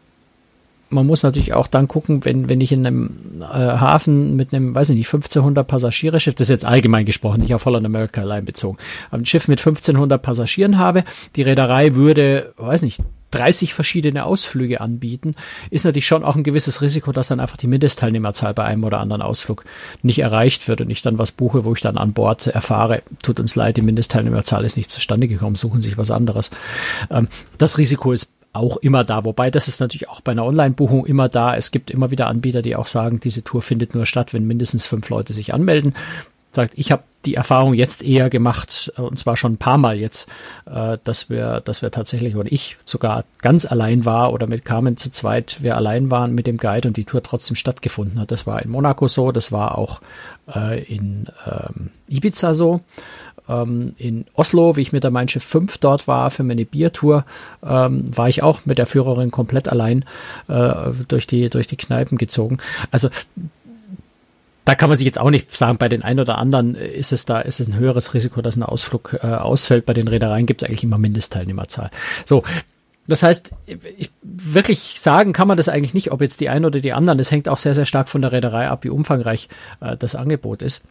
man 0.90 1.06
muss 1.06 1.22
natürlich 1.22 1.54
auch 1.54 1.68
dann 1.68 1.88
gucken, 1.88 2.24
wenn, 2.24 2.48
wenn 2.48 2.60
ich 2.60 2.72
in 2.72 2.84
einem 2.84 3.10
äh, 3.40 3.44
Hafen 3.44 4.36
mit 4.36 4.52
einem, 4.52 4.74
weiß 4.74 4.90
ich 4.90 4.96
nicht, 4.96 5.06
1500 5.06 5.66
Passagiereschiff, 5.66 6.34
das 6.34 6.46
ist 6.46 6.50
jetzt 6.50 6.64
allgemein 6.64 7.06
gesprochen, 7.06 7.40
nicht 7.40 7.54
auf 7.54 7.64
Holland 7.64 7.86
America 7.86 8.20
allein 8.20 8.44
bezogen, 8.44 8.76
ein 9.10 9.24
Schiff 9.24 9.48
mit 9.48 9.60
1500 9.60 10.20
Passagieren 10.20 10.78
habe, 10.78 11.04
die 11.36 11.42
Reederei 11.42 11.94
würde, 11.94 12.52
weiß 12.56 12.82
nicht, 12.82 13.00
30 13.31 13.75
verschiedene 13.75 14.25
Ausflüge 14.25 14.81
anbieten, 14.81 15.35
ist 15.71 15.85
natürlich 15.85 16.07
schon 16.07 16.25
auch 16.25 16.37
ein 16.37 16.43
gewisses 16.43 16.83
Risiko, 16.83 17.12
dass 17.12 17.29
dann 17.29 17.40
einfach 17.40 17.57
die 17.57 17.66
Mindestteilnehmerzahl 17.66 18.55
bei 18.55 18.64
einem 18.64 18.85
oder 18.85 19.01
anderen 19.01 19.23
Ausflug 19.23 19.64
nicht 20.03 20.19
erreicht 20.19 20.69
wird 20.69 20.81
und 20.81 20.90
ich 20.90 21.03
dann 21.03 21.19
was 21.19 21.33
buche, 21.33 21.64
wo 21.64 21.75
ich 21.75 21.81
dann 21.81 21.99
an 21.99 22.12
Bord 22.12 22.47
erfahre, 22.47 23.03
tut 23.23 23.40
uns 23.40 23.57
leid, 23.57 23.77
die 23.77 23.83
Mindestteilnehmerzahl 23.83 24.64
ist 24.64 24.77
nicht 24.77 24.90
zustande 24.90 25.29
gekommen, 25.29 25.57
suchen 25.57 25.81
sich 25.81 25.99
was 25.99 26.11
anderes. 26.11 26.51
Ähm, 27.11 27.29
das 27.59 27.79
Risiko 27.79 28.12
ist 28.12 28.33
auch 28.53 28.79
immer 28.79 29.05
da, 29.05 29.25
wobei 29.25 29.51
das 29.51 29.69
ist 29.69 29.81
natürlich 29.81 30.09
auch 30.09 30.21
bei 30.21 30.33
einer 30.33 30.45
Online-Buchung 30.45 31.07
immer 31.07 31.29
da. 31.29 31.57
Es 31.57 31.71
gibt 31.71 31.90
immer 31.90 32.11
wieder 32.11 32.27
Anbieter, 32.27 32.62
die 32.62 32.75
auch 32.75 32.88
sagen, 32.88 33.21
diese 33.21 33.45
Tour 33.45 33.62
findet 33.62 33.95
nur 33.95 34.07
statt, 34.07 34.35
wenn 34.35 34.47
mindestens 34.47 34.87
fünf 34.87 35.09
Leute 35.09 35.33
sich 35.33 35.55
anmelden 35.55 35.95
sagt, 36.52 36.74
ich 36.76 36.92
habe 36.92 37.02
die 37.24 37.34
Erfahrung 37.34 37.74
jetzt 37.74 38.02
eher 38.02 38.30
gemacht, 38.30 38.92
äh, 38.96 39.02
und 39.02 39.18
zwar 39.18 39.36
schon 39.36 39.54
ein 39.54 39.58
paar 39.58 39.78
Mal 39.78 39.96
jetzt, 39.96 40.28
äh, 40.66 40.98
dass 41.04 41.28
wir, 41.28 41.60
dass 41.60 41.82
wir 41.82 41.90
tatsächlich, 41.90 42.36
oder 42.36 42.50
ich 42.50 42.78
sogar 42.84 43.24
ganz 43.38 43.66
allein 43.66 44.04
war 44.04 44.32
oder 44.32 44.46
mit 44.46 44.64
Carmen 44.64 44.96
zu 44.96 45.10
zweit, 45.10 45.58
wir 45.60 45.76
allein 45.76 46.10
waren 46.10 46.34
mit 46.34 46.46
dem 46.46 46.56
Guide 46.56 46.88
und 46.88 46.96
die 46.96 47.04
Tour 47.04 47.22
trotzdem 47.22 47.56
stattgefunden 47.56 48.20
hat. 48.20 48.30
Das 48.30 48.46
war 48.46 48.62
in 48.62 48.70
Monaco 48.70 49.06
so, 49.06 49.32
das 49.32 49.52
war 49.52 49.76
auch 49.76 50.00
äh, 50.54 50.82
in 50.82 51.26
ähm, 51.46 51.90
Ibiza 52.08 52.54
so. 52.54 52.80
Ähm, 53.48 53.94
in 53.98 54.24
Oslo, 54.34 54.76
wie 54.76 54.82
ich 54.82 54.92
mit 54.92 55.04
der 55.04 55.10
Mein 55.10 55.28
Schiff 55.28 55.44
5 55.44 55.76
dort 55.78 56.08
war 56.08 56.30
für 56.30 56.42
meine 56.42 56.64
Biertour, 56.64 57.26
ähm, 57.62 58.16
war 58.16 58.30
ich 58.30 58.42
auch 58.42 58.60
mit 58.64 58.78
der 58.78 58.86
Führerin 58.86 59.30
komplett 59.30 59.68
allein 59.68 60.04
durch, 61.08 61.26
die, 61.26 61.48
durch 61.48 61.66
die 61.66 61.76
Kneipen 61.76 62.18
gezogen. 62.18 62.58
Also 62.90 63.08
da 64.64 64.75
kann 64.75 64.88
man 64.88 64.99
sich 64.99 65.07
jetzt 65.07 65.18
auch 65.18 65.31
nicht 65.31 65.55
sagen, 65.57 65.79
bei 65.79 65.88
den 65.88 66.03
einen 66.03 66.20
oder 66.20 66.38
anderen 66.38 66.75
ist 66.75 67.12
es 67.12 67.25
da, 67.25 67.40
ist 67.40 67.61
es 67.61 67.68
ein 67.68 67.77
höheres 67.77 68.14
Risiko, 68.14 68.42
dass 68.42 68.57
ein 68.57 68.62
Ausflug 68.62 69.18
äh, 69.23 69.27
ausfällt. 69.27 69.87
Bei 69.87 69.94
den 69.94 70.09
Reedereien 70.09 70.46
gibt 70.46 70.62
es 70.62 70.68
eigentlich 70.68 70.85
immer 70.85 70.99
Mindestteilnehmerzahl. 70.99 71.90
So. 72.27 72.42
Das 73.07 73.25
heißt, 73.25 73.53
ich, 73.96 74.11
wirklich 74.23 75.01
sagen 75.01 75.33
kann 75.33 75.49
man 75.49 75.57
das 75.57 75.68
eigentlich 75.68 75.94
nicht, 75.94 76.12
ob 76.12 76.20
jetzt 76.20 76.40
die 76.40 76.49
einen 76.49 76.64
oder 76.64 76.81
die 76.81 76.92
anderen. 76.92 77.18
Das 77.18 77.33
hängt 77.33 77.49
auch 77.49 77.59
sehr, 77.59 77.75
sehr 77.75 77.87
stark 77.87 78.09
von 78.09 78.23
der 78.23 78.31
Reederei 78.31 78.68
ab, 78.68 78.85
wie 78.85 78.90
umfangreich 78.90 79.49
äh, 79.81 79.96
das 79.96 80.14
Angebot 80.14 80.62
ist. 80.62 80.83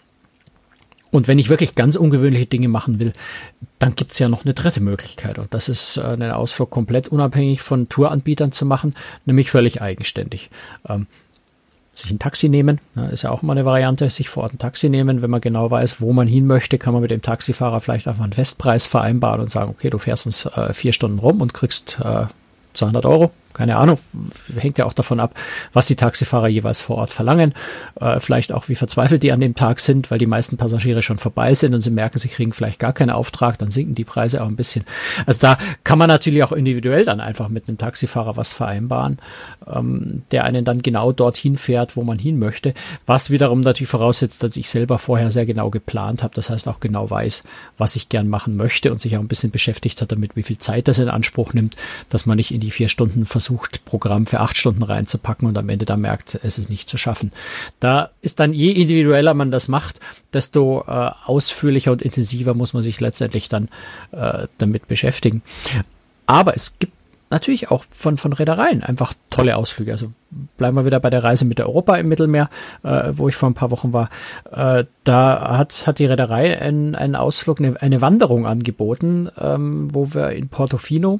Und 1.12 1.28
wenn 1.28 1.40
ich 1.40 1.50
wirklich 1.50 1.76
ganz 1.76 1.96
ungewöhnliche 1.96 2.46
Dinge 2.46 2.68
machen 2.68 3.00
will, 3.00 3.14
dann 3.80 3.96
gibt's 3.96 4.20
ja 4.20 4.30
noch 4.30 4.46
eine 4.46 4.54
dritte 4.54 4.82
Möglichkeit. 4.82 5.40
Und 5.40 5.54
das 5.54 5.70
ist 5.70 5.98
äh, 5.98 6.02
einen 6.02 6.32
Ausflug 6.32 6.70
komplett 6.70 7.08
unabhängig 7.08 7.62
von 7.62 7.88
Touranbietern 7.90 8.52
zu 8.52 8.66
machen, 8.66 8.94
nämlich 9.26 9.50
völlig 9.50 9.82
eigenständig. 9.82 10.50
Ähm, 10.88 11.08
sich 12.00 12.12
ein 12.12 12.20
Taxi 12.20 12.50
nehmen, 12.50 12.80
ist 13.12 13.24
ja 13.24 13.32
auch 13.32 13.44
immer 13.44 13.54
eine 13.54 13.66
Variante, 13.66 14.10
sich 14.10 14.30
vor 14.30 14.44
Ort 14.44 14.54
ein 14.54 14.58
Taxi 14.60 14.90
nehmen. 14.90 15.22
Wenn 15.22 15.30
man 15.30 15.42
genau 15.42 15.70
weiß, 15.70 16.02
wo 16.02 16.14
man 16.14 16.28
hin 16.28 16.48
möchte, 16.48 16.78
kann 16.78 16.94
man 16.94 17.02
mit 17.02 17.12
dem 17.12 17.22
Taxifahrer 17.22 17.82
vielleicht 17.82 18.08
einfach 18.08 18.24
einen 18.24 18.34
Festpreis 18.34 18.86
vereinbaren 18.86 19.42
und 19.42 19.50
sagen, 19.50 19.70
okay, 19.70 19.90
du 19.90 19.98
fährst 19.98 20.26
uns 20.26 20.46
äh, 20.46 20.74
vier 20.74 20.94
Stunden 20.94 21.20
rum 21.20 21.42
und 21.42 21.54
kriegst 21.54 22.00
äh, 22.04 22.26
200 22.74 23.06
Euro 23.06 23.32
keine 23.60 23.76
Ahnung, 23.76 24.00
hängt 24.58 24.78
ja 24.78 24.86
auch 24.86 24.94
davon 24.94 25.20
ab, 25.20 25.38
was 25.74 25.86
die 25.86 25.98
Taxifahrer 25.98 26.48
jeweils 26.48 26.80
vor 26.80 26.96
Ort 26.96 27.10
verlangen. 27.10 27.54
Äh, 28.00 28.22
vielleicht 28.22 28.54
auch, 28.54 28.70
wie 28.70 28.76
verzweifelt 28.76 29.22
die 29.22 29.34
an 29.34 29.42
dem 29.42 29.54
Tag 29.54 29.82
sind, 29.82 30.10
weil 30.10 30.18
die 30.18 30.28
meisten 30.28 30.56
Passagiere 30.56 31.02
schon 31.02 31.18
vorbei 31.18 31.54
sind 31.54 31.74
und 31.74 31.82
sie 31.82 31.90
merken, 31.90 32.20
sie 32.20 32.30
kriegen 32.30 32.54
vielleicht 32.54 32.80
gar 32.80 32.94
keinen 32.94 33.10
Auftrag, 33.10 33.58
dann 33.58 33.70
sinken 33.70 33.96
die 33.96 34.06
Preise 34.06 34.42
auch 34.42 34.48
ein 34.48 34.56
bisschen. 34.56 34.86
Also 35.26 35.42
da 35.42 35.58
kann 35.84 36.00
man 36.00 36.08
natürlich 36.08 36.42
auch 36.42 36.54
individuell 36.54 37.04
dann 37.04 37.20
einfach 37.20 37.50
mit 37.50 37.68
einem 37.68 37.78
Taxifahrer 37.78 38.38
was 38.38 38.54
vereinbaren, 38.54 39.18
ähm, 39.68 40.24
der 40.32 40.46
einen 40.46 40.64
dann 40.64 40.82
genau 40.82 41.12
dorthin 41.12 41.58
fährt, 41.58 41.98
wo 41.98 42.04
man 42.04 42.18
hin 42.18 42.40
möchte, 42.40 42.74
was 43.06 43.30
wiederum 43.30 43.60
natürlich 43.60 43.90
voraussetzt, 43.90 44.42
dass 44.42 44.56
ich 44.56 44.70
selber 44.70 45.00
vorher 45.00 45.32
sehr 45.32 45.46
genau 45.46 45.70
geplant 45.70 46.24
habe, 46.24 46.34
das 46.34 46.50
heißt 46.50 46.70
auch 46.70 46.80
genau 46.80 47.10
weiß, 47.10 47.44
was 47.78 47.98
ich 47.98 48.08
gern 48.08 48.30
machen 48.30 48.56
möchte 48.56 48.90
und 48.90 49.02
sich 49.02 49.18
auch 49.18 49.22
ein 49.22 49.28
bisschen 49.28 49.52
beschäftigt 49.52 50.02
hat 50.02 50.14
damit, 50.14 50.38
wie 50.38 50.44
viel 50.44 50.60
Zeit 50.60 50.88
das 50.88 51.00
in 51.00 51.10
Anspruch 51.10 51.54
nimmt, 51.54 51.76
dass 52.08 52.26
man 52.26 52.38
nicht 52.38 52.54
in 52.54 52.62
die 52.62 52.72
vier 52.72 52.88
Stunden 52.88 53.26
versucht, 53.26 53.49
versucht, 53.50 53.84
Programm 53.86 54.28
für 54.28 54.40
acht 54.40 54.58
Stunden 54.58 54.84
reinzupacken 54.84 55.48
und 55.48 55.58
am 55.58 55.70
Ende 55.70 55.86
dann 55.86 56.02
merkt, 56.02 56.40
es 56.44 56.60
ist 56.60 56.70
nicht 56.70 56.90
zu 56.90 56.98
schaffen. 56.98 57.32
Da 57.80 58.12
ist 58.22 58.40
dann 58.40 58.54
je 58.54 58.72
individueller 58.72 59.34
man 59.34 59.50
das 59.50 59.68
macht, 59.68 60.00
desto 60.34 60.84
äh, 60.88 61.12
ausführlicher 61.26 61.92
und 61.92 62.02
intensiver 62.02 62.54
muss 62.54 62.74
man 62.74 62.84
sich 62.84 63.00
letztendlich 63.00 63.50
dann 63.50 63.70
äh, 64.12 64.48
damit 64.60 64.88
beschäftigen. 64.88 65.42
Aber 66.28 66.56
es 66.56 66.78
gibt 66.78 66.94
natürlich 67.32 67.72
auch 67.72 67.86
von, 67.92 68.18
von 68.18 68.34
Reedereien 68.34 68.84
einfach 68.84 69.14
tolle 69.32 69.56
Ausflüge. 69.58 69.92
Also 69.92 70.12
bleiben 70.58 70.78
wir 70.78 70.86
wieder 70.86 71.00
bei 71.00 71.10
der 71.10 71.24
Reise 71.24 71.46
mit 71.46 71.60
Europa 71.60 71.96
im 71.96 72.08
Mittelmeer, 72.08 72.50
äh, 72.84 73.14
wo 73.14 73.30
ich 73.30 73.36
vor 73.36 73.50
ein 73.50 73.56
paar 73.56 73.72
Wochen 73.72 73.94
war. 73.94 74.10
Äh, 74.52 74.86
da 75.04 75.58
hat, 75.58 75.88
hat 75.88 75.98
die 75.98 76.06
Reederei 76.06 76.60
einen, 76.60 76.94
einen 76.94 77.16
Ausflug, 77.16 77.60
eine, 77.60 77.82
eine 77.82 78.02
Wanderung 78.02 78.46
angeboten, 78.46 79.30
ähm, 79.40 79.90
wo 79.92 80.14
wir 80.14 80.32
in 80.32 80.50
Portofino 80.50 81.20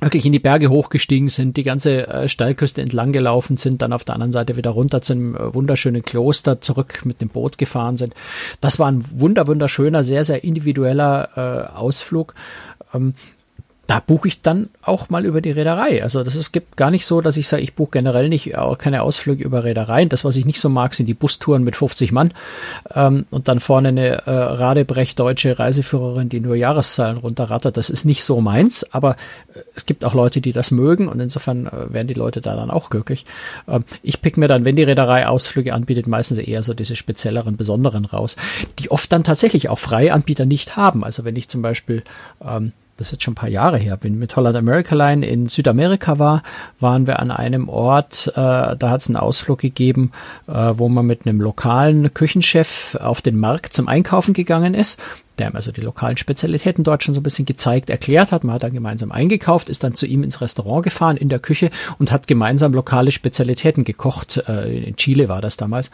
wirklich 0.00 0.26
in 0.26 0.32
die 0.32 0.38
Berge 0.38 0.70
hochgestiegen 0.70 1.28
sind, 1.28 1.56
die 1.56 1.62
ganze 1.62 2.06
äh, 2.08 2.28
Steilküste 2.28 2.82
entlang 2.82 3.12
gelaufen 3.12 3.56
sind, 3.56 3.80
dann 3.80 3.92
auf 3.92 4.04
der 4.04 4.14
anderen 4.14 4.32
Seite 4.32 4.56
wieder 4.56 4.70
runter 4.70 5.02
zum 5.02 5.36
äh, 5.36 5.54
wunderschönen 5.54 6.02
Kloster 6.02 6.60
zurück 6.60 7.02
mit 7.04 7.20
dem 7.20 7.28
Boot 7.28 7.58
gefahren 7.58 7.96
sind. 7.96 8.14
Das 8.60 8.78
war 8.78 8.90
ein 8.90 9.04
wunder 9.12 9.46
wunderschöner, 9.46 10.04
sehr 10.04 10.24
sehr 10.24 10.44
individueller 10.44 11.28
äh, 11.36 11.76
Ausflug. 11.76 12.34
Ähm, 12.92 13.14
da 13.86 14.00
buche 14.00 14.28
ich 14.28 14.40
dann 14.40 14.70
auch 14.82 15.10
mal 15.10 15.26
über 15.26 15.40
die 15.40 15.50
Reederei. 15.50 16.02
Also 16.02 16.22
das 16.22 16.36
ist 16.36 16.52
gibt 16.52 16.76
gar 16.76 16.90
nicht 16.90 17.06
so, 17.06 17.20
dass 17.20 17.36
ich 17.36 17.48
sage, 17.48 17.62
ich 17.62 17.74
buche 17.74 17.92
generell 17.92 18.28
nicht 18.28 18.56
auch 18.56 18.78
keine 18.78 19.02
Ausflüge 19.02 19.44
über 19.44 19.64
Reedereien. 19.64 20.08
Das, 20.08 20.24
was 20.24 20.36
ich 20.36 20.46
nicht 20.46 20.60
so 20.60 20.68
mag, 20.68 20.94
sind 20.94 21.06
die 21.06 21.14
Bustouren 21.14 21.64
mit 21.64 21.76
50 21.76 22.12
Mann 22.12 22.32
ähm, 22.94 23.26
und 23.30 23.48
dann 23.48 23.60
vorne 23.60 23.88
eine 23.88 24.26
äh, 24.26 24.30
Radebrech 24.30 25.14
deutsche 25.14 25.58
Reiseführerin, 25.58 26.28
die 26.28 26.40
nur 26.40 26.54
Jahreszahlen 26.54 27.18
runterrattert. 27.18 27.76
Das 27.76 27.90
ist 27.90 28.04
nicht 28.04 28.24
so 28.24 28.40
meins, 28.40 28.90
aber 28.92 29.16
äh, 29.54 29.60
es 29.74 29.84
gibt 29.84 30.04
auch 30.04 30.14
Leute, 30.14 30.40
die 30.40 30.52
das 30.52 30.70
mögen 30.70 31.08
und 31.08 31.20
insofern 31.20 31.66
äh, 31.66 31.92
werden 31.92 32.08
die 32.08 32.14
Leute 32.14 32.40
da 32.40 32.56
dann 32.56 32.70
auch 32.70 32.88
glücklich. 32.88 33.24
Ähm, 33.68 33.84
ich 34.02 34.22
pick 34.22 34.36
mir 34.36 34.48
dann, 34.48 34.64
wenn 34.64 34.76
die 34.76 34.82
Reederei 34.82 35.26
Ausflüge 35.26 35.74
anbietet, 35.74 36.06
meistens 36.06 36.38
eher 36.38 36.62
so 36.62 36.72
diese 36.72 36.96
spezielleren, 36.96 37.56
besonderen 37.56 38.04
raus, 38.04 38.36
die 38.78 38.90
oft 38.90 39.12
dann 39.12 39.24
tatsächlich 39.24 39.68
auch 39.68 39.78
freie 39.78 40.12
Anbieter 40.12 40.46
nicht 40.46 40.76
haben. 40.76 41.04
Also 41.04 41.24
wenn 41.24 41.36
ich 41.36 41.48
zum 41.48 41.60
Beispiel 41.62 42.02
ähm, 42.44 42.72
das 42.96 43.08
ist 43.08 43.12
jetzt 43.12 43.24
schon 43.24 43.32
ein 43.32 43.36
paar 43.36 43.48
Jahre 43.48 43.78
her, 43.78 43.96
bin 43.96 44.18
mit 44.18 44.36
Holland 44.36 44.56
America 44.56 44.94
Line 44.94 45.26
in 45.26 45.46
Südamerika 45.46 46.18
war, 46.18 46.42
waren 46.80 47.06
wir 47.06 47.18
an 47.18 47.30
einem 47.30 47.68
Ort, 47.68 48.28
äh, 48.28 48.32
da 48.34 48.90
hat 48.90 49.00
es 49.00 49.08
einen 49.08 49.16
Ausflug 49.16 49.58
gegeben, 49.58 50.12
äh, 50.46 50.72
wo 50.74 50.88
man 50.88 51.06
mit 51.06 51.26
einem 51.26 51.40
lokalen 51.40 52.14
Küchenchef 52.14 52.96
auf 53.00 53.20
den 53.20 53.38
Markt 53.38 53.72
zum 53.72 53.88
Einkaufen 53.88 54.34
gegangen 54.34 54.74
ist. 54.74 55.00
Der 55.38 55.46
haben 55.46 55.56
also 55.56 55.72
die 55.72 55.80
lokalen 55.80 56.16
Spezialitäten 56.16 56.84
dort 56.84 57.02
schon 57.02 57.14
so 57.14 57.20
ein 57.20 57.24
bisschen 57.24 57.44
gezeigt, 57.44 57.90
erklärt 57.90 58.30
hat. 58.30 58.44
Man 58.44 58.54
hat 58.54 58.62
dann 58.62 58.72
gemeinsam 58.72 59.10
eingekauft, 59.10 59.68
ist 59.68 59.82
dann 59.82 59.96
zu 59.96 60.06
ihm 60.06 60.22
ins 60.22 60.40
Restaurant 60.40 60.84
gefahren 60.84 61.16
in 61.16 61.28
der 61.28 61.40
Küche 61.40 61.70
und 61.98 62.12
hat 62.12 62.28
gemeinsam 62.28 62.72
lokale 62.72 63.10
Spezialitäten 63.10 63.84
gekocht. 63.84 64.44
Äh, 64.46 64.84
in 64.84 64.96
Chile 64.96 65.28
war 65.28 65.40
das 65.40 65.56
damals. 65.56 65.90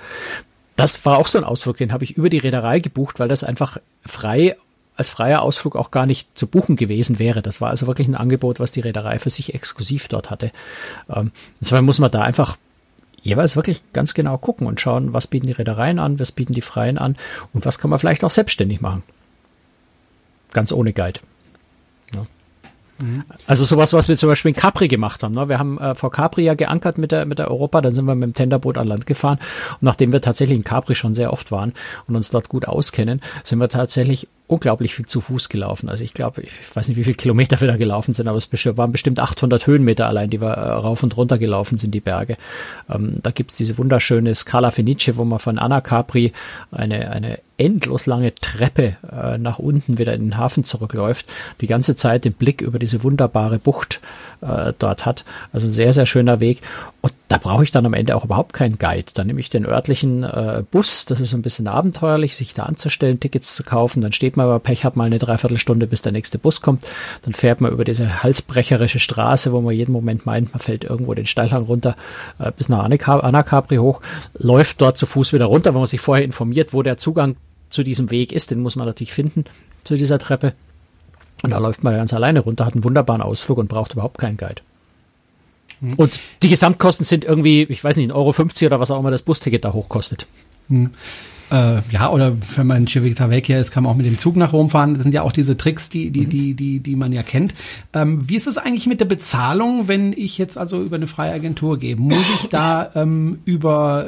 Das 0.77 1.05
war 1.07 1.19
auch 1.19 1.27
so 1.27 1.39
ein 1.39 1.45
Ausflug, 1.45 1.79
den 1.79 1.93
habe 1.93 2.05
ich 2.05 2.17
über 2.17 2.29
die 2.29 2.39
Reederei 2.39 2.81
gebucht, 2.81 3.19
weil 3.19 3.29
das 3.29 3.45
einfach 3.45 3.79
frei 4.05 4.57
als 5.01 5.09
freier 5.11 5.43
Ausflug 5.43 5.77
auch 5.77 5.91
gar 5.91 6.07
nicht 6.07 6.29
zu 6.39 6.47
buchen 6.47 6.77
gewesen 6.77 7.19
wäre. 7.19 7.43
Das 7.43 7.61
war 7.61 7.71
also 7.71 7.87
wirklich 7.87 8.07
ein 8.07 8.15
Angebot, 8.15 8.61
was 8.61 8.71
die 8.71 8.81
Reederei 8.81 9.19
für 9.19 9.31
sich 9.31 9.55
exklusiv 9.55 10.09
dort 10.09 10.31
hatte. 10.31 10.53
Ähm, 11.09 11.33
insofern 11.61 11.85
muss 11.85 11.99
man 11.99 12.11
da 12.11 12.23
einfach 12.23 12.57
jeweils 13.23 13.57
wirklich 13.57 13.83
ganz 13.93 14.15
genau 14.15 14.39
gucken 14.39 14.67
und 14.67 14.81
schauen, 14.81 15.13
was 15.13 15.27
bieten 15.27 15.47
die 15.47 15.53
Reedereien 15.53 15.99
an, 15.99 16.21
was 16.21 16.33
bieten 16.33 16.53
die 16.53 16.63
Freien 16.63 16.99
an 16.99 17.17
und 17.53 17.67
was 17.67 17.79
kann 17.79 17.91
man 17.91 17.99
vielleicht 17.99 18.25
auch 18.25 18.31
selbstständig 18.31 18.81
machen. 18.81 19.03
Ganz 20.53 20.73
ohne 20.73 20.93
Guide. 20.93 21.21
Also 23.47 23.65
sowas, 23.65 23.93
was 23.93 24.09
wir 24.09 24.17
zum 24.17 24.29
Beispiel 24.29 24.51
in 24.51 24.57
Capri 24.57 24.89
gemacht 24.89 25.23
haben. 25.23 25.35
Ne? 25.35 25.49
Wir 25.49 25.59
haben 25.59 25.79
äh, 25.79 25.95
vor 25.95 26.11
Capri 26.11 26.43
ja 26.43 26.55
geankert 26.55 26.99
mit 26.99 27.13
der, 27.13 27.25
mit 27.25 27.39
der 27.39 27.51
Europa, 27.51 27.81
dann 27.81 27.95
sind 27.95 28.05
wir 28.05 28.15
mit 28.15 28.25
dem 28.25 28.35
Tenderboot 28.35 28.77
an 28.77 28.87
Land 28.87 29.07
gefahren 29.07 29.39
und 29.73 29.83
nachdem 29.83 30.13
wir 30.13 30.21
tatsächlich 30.21 30.59
in 30.59 30.65
Capri 30.65 30.95
schon 30.95 31.15
sehr 31.15 31.33
oft 31.33 31.51
waren 31.51 31.73
und 32.07 32.17
uns 32.17 32.31
dort 32.31 32.49
gut 32.49 32.69
auskennen, 32.69 33.21
sind 33.43 33.59
wir 33.59 33.69
tatsächlich 33.69 34.29
unglaublich 34.51 34.95
viel 34.95 35.07
zu 35.07 35.21
Fuß 35.21 35.49
gelaufen. 35.49 35.89
Also 35.89 36.03
ich 36.03 36.13
glaube, 36.13 36.43
ich 36.43 36.51
weiß 36.75 36.89
nicht, 36.89 36.97
wie 36.97 37.05
viele 37.05 37.15
Kilometer 37.15 37.61
wir 37.61 37.69
da 37.69 37.77
gelaufen 37.77 38.15
sind, 38.15 38.27
aber 38.27 38.37
es 38.37 38.49
waren 38.77 38.93
bestimmt 38.93 39.21
800 39.21 39.67
Höhenmeter 39.67 40.09
allein, 40.09 40.29
die 40.29 40.41
wir 40.41 40.49
äh, 40.49 40.71
rauf 40.73 41.03
und 41.03 41.17
runter 41.17 41.39
gelaufen 41.39 41.79
sind, 41.79 41.95
die 41.95 42.01
Berge. 42.01 42.37
Ähm, 42.89 43.19
da 43.23 43.31
gibt's 43.31 43.57
diese 43.57 43.79
wunderschöne 43.79 44.35
Scala 44.35 44.71
Fenice, 44.71 45.17
wo 45.17 45.25
man 45.25 45.39
von 45.39 45.59
Anna 45.59 45.81
Capri 45.81 46.33
eine, 46.73 47.11
eine 47.11 47.39
endlos 47.61 48.07
lange 48.07 48.35
Treppe 48.35 48.97
äh, 49.13 49.37
nach 49.37 49.59
unten 49.59 49.99
wieder 49.99 50.15
in 50.15 50.23
den 50.23 50.39
Hafen 50.39 50.65
zurückläuft, 50.65 51.27
die 51.61 51.67
ganze 51.67 51.95
Zeit 51.95 52.25
den 52.25 52.33
Blick 52.33 52.63
über 52.63 52.79
diese 52.79 53.05
wunderbare 53.05 53.59
Bucht 53.59 54.01
äh, 54.41 54.73
dort 54.79 55.05
hat. 55.05 55.25
Also 55.53 55.69
sehr, 55.69 55.93
sehr 55.93 56.07
schöner 56.07 56.41
Weg. 56.41 56.63
Und 57.03 57.13
da 57.29 57.39
brauche 57.39 57.63
ich 57.63 57.71
dann 57.71 57.87
am 57.87 57.95
Ende 57.95 58.17
auch 58.17 58.25
überhaupt 58.25 58.55
keinen 58.55 58.79
Guide. 58.79 59.13
Dann 59.15 59.27
nehme 59.27 59.41
ich 59.41 59.51
den 59.51 59.67
örtlichen 59.67 60.25
äh, 60.25 60.65
Bus, 60.71 61.05
das 61.05 61.21
ist 61.21 61.33
ein 61.35 61.43
bisschen 61.43 61.69
abenteuerlich, 61.69 62.35
sich 62.35 62.55
da 62.55 62.65
anzustellen, 62.65 63.21
Tickets 63.21 63.55
zu 63.55 63.63
kaufen. 63.63 64.01
Dann 64.01 64.13
steht 64.13 64.37
man 64.37 64.47
aber 64.47 64.59
Pech, 64.59 64.85
hat 64.85 64.97
mal 64.97 65.05
eine 65.05 65.19
Dreiviertelstunde, 65.19 65.87
bis 65.87 66.03
der 66.03 66.13
nächste 66.13 66.39
Bus 66.39 66.61
kommt. 66.63 66.85
Dann 67.23 67.35
fährt 67.35 67.61
man 67.61 67.73
über 67.73 67.85
diese 67.85 68.23
halsbrecherische 68.23 68.99
Straße, 68.99 69.53
wo 69.53 69.61
man 69.61 69.75
jeden 69.75 69.93
Moment 69.93 70.27
meint, 70.27 70.53
man 70.53 70.61
fällt 70.61 70.85
irgendwo 70.85 71.15
den 71.15 71.27
Steilhang 71.27 71.65
runter, 71.65 71.95
äh, 72.39 72.51
bis 72.57 72.69
nach 72.69 72.85
Anna 72.85 73.43
Capri 73.43 73.77
hoch, 73.77 74.01
läuft 74.39 74.81
dort 74.81 74.97
zu 74.97 75.07
Fuß 75.07 75.33
wieder 75.33 75.47
runter, 75.47 75.73
wenn 75.75 75.81
man 75.81 75.87
sich 75.87 76.01
vorher 76.01 76.25
informiert, 76.25 76.73
wo 76.73 76.83
der 76.83 76.97
Zugang 76.97 77.37
zu 77.71 77.83
diesem 77.83 78.11
Weg 78.11 78.33
ist. 78.33 78.51
Den 78.51 78.61
muss 78.61 78.77
man 78.77 78.87
natürlich 78.87 79.13
finden, 79.13 79.45
zu 79.83 79.95
dieser 79.95 80.19
Treppe. 80.19 80.55
Und 81.43 81.51
da 81.51 81.59
läuft 81.59 81.83
man 81.83 81.95
ganz 81.95 82.13
alleine 82.13 82.41
runter, 82.41 82.67
hat 82.67 82.75
einen 82.75 82.85
wunderbaren 82.85 83.23
Ausflug 83.23 83.59
und 83.59 83.69
braucht 83.69 83.95
überhaupt 83.95 84.19
keinen 84.19 84.37
Guide. 84.37 84.63
Mhm. 85.81 85.95
Und 85.95 86.21
die 86.43 86.49
Gesamtkosten 86.49 87.07
sind 87.07 87.25
irgendwie, 87.25 87.63
ich 87.63 87.83
weiß 87.83 87.97
nicht, 87.97 88.13
1,50 88.13 88.15
Euro 88.15 88.67
oder 88.67 88.81
was 88.81 88.91
auch 88.91 89.01
immer 89.01 89.11
das 89.11 89.23
Busticket 89.23 89.65
da 89.65 89.73
hochkostet. 89.73 90.27
Mhm. 90.69 90.91
Äh, 91.51 91.81
ja, 91.91 92.11
oder 92.11 92.37
wenn 92.57 92.67
man 92.67 92.77
in 92.79 92.87
Civitavecchia 92.87 93.59
ist, 93.59 93.73
kann 93.73 93.83
man 93.83 93.93
auch 93.93 93.97
mit 93.97 94.07
dem 94.07 94.19
Zug 94.19 94.37
nach 94.37 94.53
Rom 94.53 94.71
fahren. 94.71 94.95
Das 94.95 95.03
sind 95.03 95.13
ja 95.13 95.23
auch 95.23 95.33
diese 95.33 95.57
Tricks, 95.57 95.89
die, 95.89 96.11
die, 96.11 96.27
die, 96.27 96.55
die, 96.55 96.79
die 96.79 96.97
man 96.97 97.13
ja 97.13 97.25
kennt. 97.25 97.55
Ähm, 97.93 98.29
wie 98.29 98.37
ist 98.37 98.47
es 98.47 98.57
eigentlich 98.57 98.87
mit 98.87 99.01
der 99.01 99.07
Bezahlung, 99.07 99.89
wenn 99.89 100.13
ich 100.13 100.39
jetzt 100.39 100.57
also 100.57 100.81
über 100.81 100.97
eine 100.97 101.09
freie 101.09 101.33
Agentur 101.33 101.79
gehe? 101.79 101.97
Muss 101.97 102.29
ich 102.41 102.49
da 102.49 102.91
ähm, 102.95 103.41
über 103.47 104.07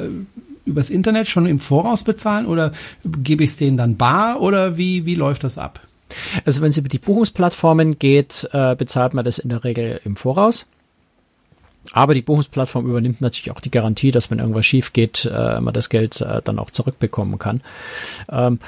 übers 0.65 0.89
Internet 0.89 1.27
schon 1.27 1.45
im 1.45 1.59
Voraus 1.59 2.03
bezahlen 2.03 2.45
oder 2.45 2.71
gebe 3.03 3.43
ich 3.43 3.51
es 3.51 3.57
denen 3.57 3.77
dann 3.77 3.97
bar 3.97 4.41
oder 4.41 4.77
wie, 4.77 5.05
wie 5.05 5.15
läuft 5.15 5.43
das 5.43 5.57
ab? 5.57 5.81
Also 6.45 6.61
wenn 6.61 6.69
es 6.69 6.77
über 6.77 6.89
die 6.89 6.99
Buchungsplattformen 6.99 7.97
geht, 7.99 8.47
äh, 8.51 8.75
bezahlt 8.75 9.13
man 9.13 9.25
das 9.25 9.39
in 9.39 9.49
der 9.49 9.63
Regel 9.63 9.99
im 10.03 10.15
Voraus. 10.15 10.67
Aber 11.91 12.13
die 12.13 12.21
Buchungsplattform 12.21 12.85
übernimmt 12.85 13.19
natürlich 13.19 13.51
auch 13.51 13.59
die 13.59 13.71
Garantie, 13.71 14.11
dass 14.11 14.31
wenn 14.31 14.39
irgendwas 14.39 14.65
schief 14.65 14.93
geht, 14.93 15.25
äh, 15.25 15.59
man 15.59 15.73
das 15.73 15.89
Geld 15.89 16.21
äh, 16.21 16.41
dann 16.41 16.59
auch 16.59 16.71
zurückbekommen 16.71 17.39
kann. 17.39 17.61
Ähm, 18.31 18.59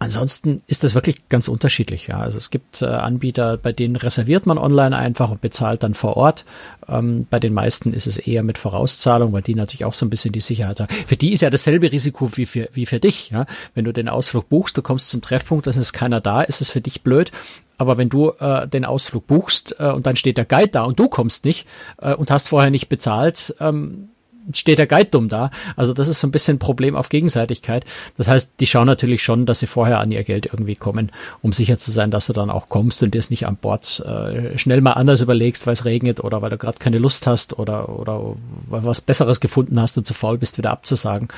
Ansonsten 0.00 0.62
ist 0.68 0.84
das 0.84 0.94
wirklich 0.94 1.28
ganz 1.28 1.48
unterschiedlich. 1.48 2.06
Ja. 2.06 2.18
Also 2.18 2.38
es 2.38 2.50
gibt 2.50 2.82
äh, 2.82 2.86
Anbieter, 2.86 3.56
bei 3.56 3.72
denen 3.72 3.96
reserviert 3.96 4.46
man 4.46 4.56
online 4.56 4.96
einfach 4.96 5.30
und 5.30 5.40
bezahlt 5.40 5.82
dann 5.82 5.94
vor 5.94 6.16
Ort. 6.16 6.44
Ähm, 6.88 7.26
bei 7.28 7.40
den 7.40 7.52
meisten 7.52 7.92
ist 7.92 8.06
es 8.06 8.16
eher 8.16 8.44
mit 8.44 8.58
Vorauszahlung, 8.58 9.32
weil 9.32 9.42
die 9.42 9.56
natürlich 9.56 9.84
auch 9.84 9.94
so 9.94 10.06
ein 10.06 10.10
bisschen 10.10 10.32
die 10.32 10.40
Sicherheit 10.40 10.78
haben. 10.78 10.94
Für 11.06 11.16
die 11.16 11.32
ist 11.32 11.40
ja 11.40 11.50
dasselbe 11.50 11.90
Risiko 11.90 12.30
wie 12.36 12.46
für, 12.46 12.68
wie 12.72 12.86
für 12.86 13.00
dich. 13.00 13.30
Ja. 13.30 13.46
Wenn 13.74 13.84
du 13.84 13.92
den 13.92 14.08
Ausflug 14.08 14.48
buchst, 14.48 14.76
du 14.78 14.82
kommst 14.82 15.10
zum 15.10 15.20
Treffpunkt, 15.20 15.66
dann 15.66 15.76
ist 15.76 15.92
keiner 15.92 16.20
da, 16.20 16.42
ist 16.42 16.60
es 16.60 16.70
für 16.70 16.80
dich 16.80 17.02
blöd. 17.02 17.32
Aber 17.76 17.96
wenn 17.96 18.08
du 18.08 18.30
äh, 18.38 18.68
den 18.68 18.84
Ausflug 18.84 19.26
buchst 19.26 19.76
äh, 19.80 19.90
und 19.90 20.06
dann 20.06 20.16
steht 20.16 20.36
der 20.36 20.44
Guide 20.44 20.68
da 20.68 20.84
und 20.84 20.98
du 20.98 21.08
kommst 21.08 21.44
nicht 21.44 21.66
äh, 22.00 22.14
und 22.14 22.30
hast 22.30 22.48
vorher 22.48 22.70
nicht 22.70 22.88
bezahlt, 22.88 23.54
ähm, 23.60 24.10
steht 24.52 24.78
der 24.78 24.86
Guide 24.86 25.10
dumm 25.10 25.28
da. 25.28 25.50
Also 25.76 25.92
das 25.92 26.08
ist 26.08 26.20
so 26.20 26.26
ein 26.26 26.30
bisschen 26.30 26.56
ein 26.56 26.58
Problem 26.58 26.96
auf 26.96 27.08
Gegenseitigkeit. 27.08 27.84
Das 28.16 28.28
heißt, 28.28 28.52
die 28.60 28.66
schauen 28.66 28.86
natürlich 28.86 29.22
schon, 29.22 29.46
dass 29.46 29.60
sie 29.60 29.66
vorher 29.66 29.98
an 30.00 30.10
ihr 30.10 30.24
Geld 30.24 30.46
irgendwie 30.46 30.76
kommen, 30.76 31.12
um 31.42 31.52
sicher 31.52 31.78
zu 31.78 31.90
sein, 31.90 32.10
dass 32.10 32.26
du 32.26 32.32
dann 32.32 32.50
auch 32.50 32.68
kommst 32.68 33.02
und 33.02 33.14
dir 33.14 33.18
es 33.18 33.30
nicht 33.30 33.46
an 33.46 33.56
Bord 33.56 34.00
äh, 34.00 34.58
schnell 34.58 34.80
mal 34.80 34.92
anders 34.92 35.20
überlegst, 35.20 35.66
weil 35.66 35.74
es 35.74 35.84
regnet 35.84 36.22
oder 36.22 36.42
weil 36.42 36.50
du 36.50 36.58
gerade 36.58 36.78
keine 36.78 36.98
Lust 36.98 37.26
hast 37.26 37.58
oder, 37.58 37.88
oder 37.88 38.36
was 38.68 39.00
Besseres 39.00 39.40
gefunden 39.40 39.80
hast 39.80 39.98
und 39.98 40.06
zu 40.06 40.14
faul 40.14 40.38
bist, 40.38 40.58
wieder 40.58 40.70
abzusagen. 40.70 41.28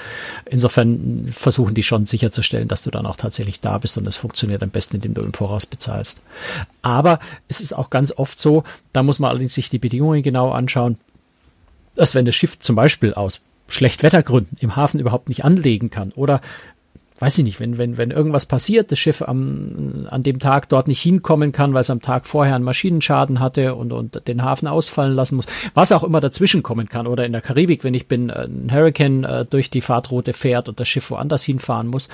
Insofern 0.47 1.29
versuchen 1.33 1.75
die 1.75 1.83
schon 1.83 2.07
sicherzustellen, 2.07 2.69
dass 2.69 2.83
du 2.83 2.91
dann 2.91 3.07
auch 3.07 3.17
tatsächlich 3.17 3.61
da 3.61 3.79
bist 3.79 3.99
und 3.99 4.07
das 4.07 4.17
funktioniert 4.17 4.63
am 4.63 4.71
besten, 4.71 4.97
indem 4.97 5.15
du 5.15 5.23
im 5.23 5.33
Voraus 5.33 5.67
bezahlst. 5.67 6.21
Aber 6.83 7.19
es 7.49 7.61
ist 7.61 7.73
auch 7.73 7.91
ganz 7.91 8.13
oft 8.17 8.39
so, 8.39 8.65
da 8.93 9.03
muss 9.03 9.19
man 9.19 9.31
allerdings 9.31 9.55
sich 9.55 9.71
die 9.71 9.79
Bedingungen 9.79 10.23
genau 10.23 10.51
anschauen 10.51 10.99
dass 11.95 12.15
wenn 12.15 12.25
das 12.25 12.35
Schiff 12.35 12.59
zum 12.59 12.77
Beispiel 12.77 13.15
aus 13.15 13.41
Schlechtwettergründen 13.69 14.59
im 14.61 14.77
Hafen 14.77 15.01
überhaupt 15.01 15.29
nicht 15.29 15.45
anlegen 15.45 15.91
kann 15.91 16.13
oder 16.13 16.41
weiß 17.21 17.37
ich 17.39 17.45
nicht, 17.45 17.61
wenn, 17.61 17.77
wenn, 17.77 17.99
wenn 17.99 18.11
irgendwas 18.11 18.47
passiert, 18.47 18.91
das 18.91 18.99
Schiff 18.99 19.21
am, 19.21 20.07
an 20.09 20.23
dem 20.23 20.39
Tag 20.39 20.71
dort 20.71 20.89
nicht 20.89 21.03
hinkommen 21.03 21.53
kann, 21.53 21.75
weil 21.75 21.83
es 21.83 21.91
am 21.91 22.01
Tag 22.01 22.27
vorher 22.27 22.55
einen 22.55 22.65
Maschinenschaden 22.65 23.41
hatte 23.41 23.75
und, 23.75 23.93
und 23.93 24.27
den 24.27 24.43
Hafen 24.43 24.67
ausfallen 24.67 25.15
lassen 25.15 25.37
muss, 25.37 25.45
was 25.75 25.93
auch 25.93 26.03
immer 26.03 26.21
dazwischen 26.21 26.63
kommen 26.63 26.89
kann. 26.89 27.07
Oder 27.07 27.27
in 27.27 27.33
der 27.33 27.43
Karibik, 27.43 27.85
wenn 27.85 27.93
ich 27.93 28.09
bin, 28.09 28.31
äh, 28.31 28.47
ein 28.47 28.73
Hurricane 28.73 29.25
äh, 29.25 29.45
durch 29.45 29.69
die 29.69 29.83
Fahrtroute 29.83 30.33
fährt 30.33 30.71
und 30.71 30.81
das 30.81 30.89
Schiff 30.89 31.11
woanders 31.11 31.45
hinfahren 31.45 31.89
muss. 31.89 32.09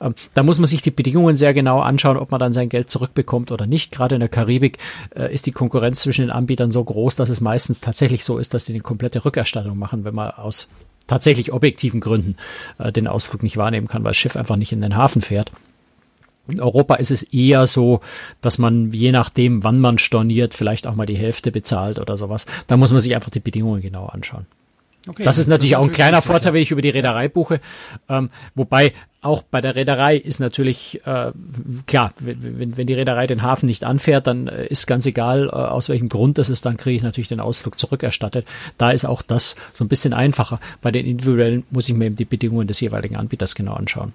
Ähm, 0.00 0.14
da 0.34 0.44
muss 0.44 0.58
man 0.58 0.68
sich 0.68 0.80
die 0.80 0.92
Bedingungen 0.92 1.34
sehr 1.34 1.54
genau 1.54 1.80
anschauen, 1.80 2.16
ob 2.16 2.30
man 2.30 2.38
dann 2.38 2.52
sein 2.52 2.68
Geld 2.68 2.88
zurückbekommt 2.88 3.50
oder 3.50 3.66
nicht. 3.66 3.90
Gerade 3.90 4.14
in 4.14 4.20
der 4.20 4.28
Karibik 4.28 4.78
äh, 5.16 5.34
ist 5.34 5.46
die 5.46 5.52
Konkurrenz 5.52 6.02
zwischen 6.02 6.22
den 6.22 6.30
Anbietern 6.30 6.70
so 6.70 6.84
groß, 6.84 7.16
dass 7.16 7.30
es 7.30 7.40
meistens 7.40 7.80
tatsächlich 7.80 8.24
so 8.24 8.38
ist, 8.38 8.54
dass 8.54 8.66
die 8.66 8.72
eine 8.72 8.82
komplette 8.82 9.24
Rückerstattung 9.24 9.76
machen, 9.76 10.04
wenn 10.04 10.14
man 10.14 10.30
aus 10.30 10.68
tatsächlich 11.06 11.52
objektiven 11.52 12.00
Gründen 12.00 12.36
äh, 12.78 12.92
den 12.92 13.06
Ausflug 13.06 13.42
nicht 13.42 13.56
wahrnehmen 13.56 13.88
kann, 13.88 14.04
weil 14.04 14.10
das 14.10 14.16
Schiff 14.16 14.36
einfach 14.36 14.56
nicht 14.56 14.72
in 14.72 14.80
den 14.80 14.96
Hafen 14.96 15.22
fährt. 15.22 15.52
In 16.48 16.60
Europa 16.60 16.96
ist 16.96 17.12
es 17.12 17.22
eher 17.22 17.66
so, 17.66 18.00
dass 18.40 18.58
man 18.58 18.90
je 18.90 19.12
nachdem, 19.12 19.62
wann 19.62 19.78
man 19.78 19.98
storniert, 19.98 20.54
vielleicht 20.54 20.86
auch 20.86 20.96
mal 20.96 21.06
die 21.06 21.16
Hälfte 21.16 21.52
bezahlt 21.52 22.00
oder 22.00 22.16
sowas. 22.16 22.46
Da 22.66 22.76
muss 22.76 22.90
man 22.90 23.00
sich 23.00 23.14
einfach 23.14 23.30
die 23.30 23.40
Bedingungen 23.40 23.80
genau 23.80 24.06
anschauen. 24.06 24.46
Okay, 25.06 25.24
das 25.24 25.38
ist 25.38 25.48
natürlich 25.48 25.72
das 25.72 25.80
auch 25.80 25.84
ein 25.84 25.90
kleiner 25.90 26.22
Vorteil, 26.22 26.52
wenn 26.52 26.62
ich 26.62 26.70
über 26.70 26.82
die 26.82 26.90
Reederei 26.90 27.28
buche. 27.28 27.60
Ähm, 28.08 28.30
wobei 28.54 28.92
auch 29.20 29.42
bei 29.42 29.60
der 29.60 29.74
Reederei 29.74 30.16
ist 30.16 30.40
natürlich 30.40 31.00
äh, 31.04 31.32
klar, 31.86 32.12
wenn, 32.18 32.76
wenn 32.76 32.86
die 32.86 32.94
Reederei 32.94 33.26
den 33.26 33.42
Hafen 33.42 33.66
nicht 33.66 33.84
anfährt, 33.84 34.26
dann 34.26 34.48
äh, 34.48 34.66
ist 34.66 34.86
ganz 34.86 35.06
egal, 35.06 35.48
äh, 35.48 35.50
aus 35.52 35.88
welchem 35.88 36.08
Grund 36.08 36.38
das 36.38 36.50
ist, 36.50 36.66
dann 36.66 36.76
kriege 36.76 36.96
ich 36.96 37.02
natürlich 37.02 37.28
den 37.28 37.40
Ausflug 37.40 37.78
zurückerstattet. 37.78 38.46
Da 38.78 38.90
ist 38.90 39.04
auch 39.04 39.22
das 39.22 39.56
so 39.72 39.84
ein 39.84 39.88
bisschen 39.88 40.12
einfacher. 40.12 40.60
Bei 40.82 40.90
den 40.90 41.06
individuellen 41.06 41.64
muss 41.70 41.88
ich 41.88 41.94
mir 41.94 42.06
eben 42.06 42.16
die 42.16 42.24
Bedingungen 42.24 42.66
des 42.66 42.80
jeweiligen 42.80 43.16
Anbieters 43.16 43.54
genau 43.54 43.74
anschauen. 43.74 44.12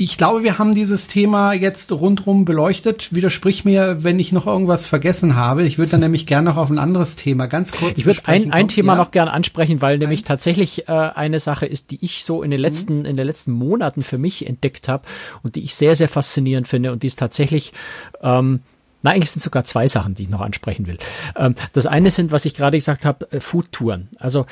Mhm. 0.00 0.04
Ich 0.04 0.16
glaube, 0.16 0.42
wir 0.42 0.58
haben 0.58 0.74
dieses 0.74 1.06
Thema 1.06 1.52
jetzt 1.52 1.92
rundrum 1.92 2.44
beleuchtet. 2.44 3.14
Widersprich 3.14 3.64
mir, 3.64 4.02
wenn 4.02 4.18
ich 4.18 4.32
noch 4.32 4.46
irgendwas 4.46 4.86
vergessen 4.86 5.36
habe. 5.36 5.64
Ich 5.64 5.78
würde 5.78 5.92
dann 5.92 6.00
nämlich 6.00 6.26
gerne 6.26 6.50
noch 6.50 6.56
auf 6.56 6.70
ein 6.70 6.78
anderes 6.78 7.16
Thema 7.16 7.46
ganz 7.46 7.72
kurz. 7.72 7.98
Ich 7.98 8.06
würde 8.06 8.20
ein, 8.24 8.52
ein 8.52 8.68
Thema 8.68 8.94
ja. 8.94 8.98
noch 8.98 9.10
gerne 9.10 9.32
ansprechen, 9.32 9.80
weil 9.80 9.94
Eins. 9.94 10.00
nämlich 10.00 10.24
tatsächlich 10.24 10.88
äh, 10.88 10.92
eine 10.92 11.38
Sache 11.38 11.66
ist, 11.66 11.90
die 11.90 11.98
ich 12.02 12.24
so 12.24 12.42
in 12.42 12.50
den 12.50 12.60
letzten, 12.60 13.00
mhm. 13.00 13.04
in 13.04 13.16
den 13.16 13.26
letzten 13.26 13.52
Monaten 13.52 14.02
für 14.02 14.18
mich 14.18 14.46
entdeckt 14.46 14.88
habe 14.88 15.04
und 15.42 15.56
die 15.56 15.62
ich 15.62 15.74
sehr, 15.74 15.96
sehr 15.96 16.08
faszinierend 16.08 16.66
finde 16.66 16.92
und 16.92 17.02
die 17.02 17.06
ist 17.06 17.18
tatsächlich 17.18 17.72
ähm, 18.22 18.60
na, 19.02 19.12
eigentlich 19.12 19.30
sind 19.30 19.42
sogar 19.42 19.64
zwei 19.64 19.88
Sachen, 19.88 20.14
die 20.14 20.24
ich 20.24 20.28
noch 20.28 20.42
ansprechen 20.42 20.86
will. 20.86 20.98
Ähm, 21.34 21.54
das 21.72 21.86
eine 21.86 22.10
sind, 22.10 22.32
was 22.32 22.44
ich 22.44 22.54
gerade 22.54 22.76
gesagt 22.76 23.04
habe, 23.06 23.30
äh, 23.32 23.40
Foodtouren. 23.40 24.08
Also 24.18 24.44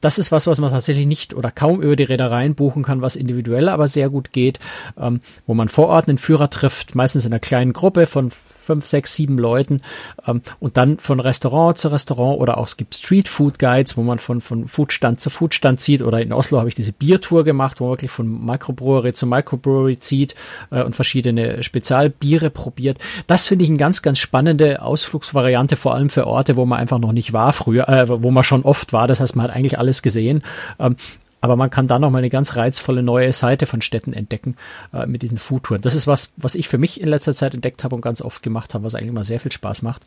das 0.00 0.18
ist 0.18 0.32
was, 0.32 0.46
was 0.46 0.58
man 0.60 0.70
tatsächlich 0.70 1.06
nicht 1.06 1.34
oder 1.34 1.50
kaum 1.50 1.80
über 1.80 1.96
die 1.96 2.04
Reedereien 2.04 2.54
buchen 2.54 2.82
kann, 2.82 3.02
was 3.02 3.16
individuell 3.16 3.68
aber 3.68 3.88
sehr 3.88 4.10
gut 4.10 4.32
geht, 4.32 4.58
ähm, 4.98 5.20
wo 5.46 5.54
man 5.54 5.68
vor 5.68 5.88
Ort 5.88 6.08
einen 6.08 6.18
Führer 6.18 6.50
trifft, 6.50 6.94
meistens 6.94 7.24
in 7.24 7.32
einer 7.32 7.40
kleinen 7.40 7.72
Gruppe 7.72 8.06
von 8.06 8.32
fünf, 8.66 8.86
sechs, 8.86 9.14
sieben 9.14 9.38
Leuten 9.38 9.80
ähm, 10.26 10.42
und 10.60 10.76
dann 10.76 10.98
von 10.98 11.20
Restaurant 11.20 11.78
zu 11.78 11.88
Restaurant 11.88 12.40
oder 12.40 12.58
auch 12.58 12.66
es 12.66 12.76
gibt 12.76 12.94
Street 12.94 13.28
Food 13.28 13.58
Guides, 13.58 13.96
wo 13.96 14.02
man 14.02 14.18
von, 14.18 14.40
von 14.40 14.68
Foodstand 14.68 15.20
zu 15.20 15.30
Foodstand 15.30 15.80
zieht 15.80 16.02
oder 16.02 16.20
in 16.20 16.32
Oslo 16.32 16.58
habe 16.58 16.68
ich 16.68 16.74
diese 16.74 16.92
Biertour 16.92 17.44
gemacht, 17.44 17.80
wo 17.80 17.84
man 17.84 17.92
wirklich 17.92 18.10
von 18.10 18.44
Microbrewery 18.44 19.12
zu 19.12 19.26
Microbrewery 19.26 19.98
zieht 19.98 20.34
äh, 20.70 20.82
und 20.82 20.96
verschiedene 20.96 21.62
Spezialbiere 21.62 22.50
probiert. 22.50 22.98
Das 23.26 23.46
finde 23.46 23.64
ich 23.64 23.70
eine 23.70 23.78
ganz, 23.78 24.02
ganz 24.02 24.18
spannende 24.18 24.82
Ausflugsvariante, 24.82 25.76
vor 25.76 25.94
allem 25.94 26.10
für 26.10 26.26
Orte, 26.26 26.56
wo 26.56 26.66
man 26.66 26.78
einfach 26.78 26.98
noch 26.98 27.12
nicht 27.12 27.32
war 27.32 27.52
früher, 27.52 27.88
äh, 27.88 28.08
wo 28.08 28.30
man 28.30 28.44
schon 28.44 28.62
oft 28.62 28.92
war. 28.92 29.06
Das 29.06 29.20
heißt, 29.20 29.36
man 29.36 29.44
hat 29.48 29.54
eigentlich 29.54 29.78
alles 29.78 30.02
gesehen. 30.02 30.42
Ähm, 30.78 30.96
aber 31.40 31.56
man 31.56 31.70
kann 31.70 31.86
da 31.86 31.98
noch 31.98 32.10
mal 32.10 32.18
eine 32.18 32.30
ganz 32.30 32.56
reizvolle 32.56 33.02
neue 33.02 33.32
Seite 33.32 33.66
von 33.66 33.82
Städten 33.82 34.12
entdecken 34.12 34.56
äh, 34.92 35.06
mit 35.06 35.22
diesen 35.22 35.36
Foodtouren. 35.36 35.82
Das 35.82 35.94
ist 35.94 36.06
was, 36.06 36.32
was 36.36 36.54
ich 36.54 36.68
für 36.68 36.78
mich 36.78 37.00
in 37.00 37.08
letzter 37.08 37.34
Zeit 37.34 37.54
entdeckt 37.54 37.84
habe 37.84 37.94
und 37.94 38.00
ganz 38.00 38.22
oft 38.22 38.42
gemacht 38.42 38.74
habe, 38.74 38.84
was 38.84 38.94
eigentlich 38.94 39.08
immer 39.08 39.24
sehr 39.24 39.40
viel 39.40 39.52
Spaß 39.52 39.82
macht. 39.82 40.02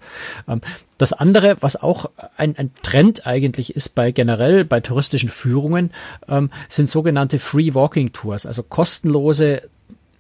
Ähm, 0.48 0.62
das 0.98 1.14
andere, 1.14 1.58
was 1.62 1.82
auch 1.82 2.10
ein, 2.36 2.58
ein 2.58 2.72
Trend 2.82 3.26
eigentlich 3.28 3.76
ist 3.76 3.96
bei 3.96 4.12
generell 4.12 4.66
bei 4.66 4.80
touristischen 4.80 5.30
Führungen, 5.30 5.92
ähm, 6.28 6.50
sind 6.68 6.90
sogenannte 6.90 7.40
Free 7.40 7.74
Walking 7.74 8.12
Tours, 8.12 8.46
also 8.46 8.64
kostenlose 8.64 9.62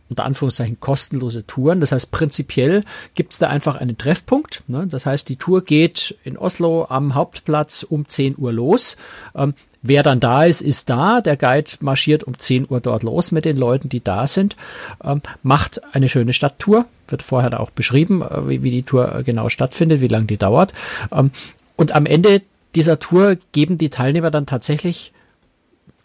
unter 0.09 0.25
Anführungszeichen 0.25 0.79
kostenlose 0.79 1.45
Touren. 1.45 1.81
Das 1.81 1.91
heißt, 1.91 2.11
prinzipiell 2.11 2.83
gibt 3.13 3.33
es 3.33 3.39
da 3.39 3.47
einfach 3.47 3.75
einen 3.75 3.97
Treffpunkt. 3.97 4.63
Ne? 4.67 4.87
Das 4.87 5.05
heißt, 5.05 5.29
die 5.29 5.35
Tour 5.35 5.63
geht 5.63 6.17
in 6.23 6.35
Oslo 6.35 6.87
am 6.89 7.13
Hauptplatz 7.13 7.83
um 7.83 8.07
10 8.07 8.35
Uhr 8.37 8.51
los. 8.51 8.97
Ähm, 9.35 9.53
Wer 9.81 10.03
dann 10.03 10.19
da 10.19 10.43
ist, 10.43 10.61
ist 10.61 10.89
da. 10.89 11.21
Der 11.21 11.37
Guide 11.37 11.71
marschiert 11.79 12.23
um 12.23 12.37
10 12.37 12.67
Uhr 12.69 12.81
dort 12.81 13.03
los 13.03 13.31
mit 13.31 13.45
den 13.45 13.57
Leuten, 13.57 13.87
die 13.87 14.03
da 14.03 14.27
sind, 14.27 14.55
ähm, 15.03 15.21
macht 15.41 15.81
eine 15.93 16.09
schöne 16.09 16.33
Stadttour, 16.33 16.85
wird 17.07 17.23
vorher 17.23 17.59
auch 17.59 17.69
beschrieben, 17.69 18.21
äh, 18.21 18.49
wie, 18.49 18.63
wie, 18.63 18.71
die 18.71 18.83
Tour 18.83 19.15
äh, 19.15 19.23
genau 19.23 19.47
stattfindet, 19.49 20.01
wie 20.01 20.07
lange 20.07 20.25
die 20.25 20.37
dauert. 20.37 20.73
Ähm, 21.11 21.31
und 21.77 21.93
am 21.93 22.05
Ende 22.05 22.41
dieser 22.75 22.99
Tour 22.99 23.37
geben 23.53 23.77
die 23.77 23.89
Teilnehmer 23.89 24.31
dann 24.31 24.45
tatsächlich 24.45 25.13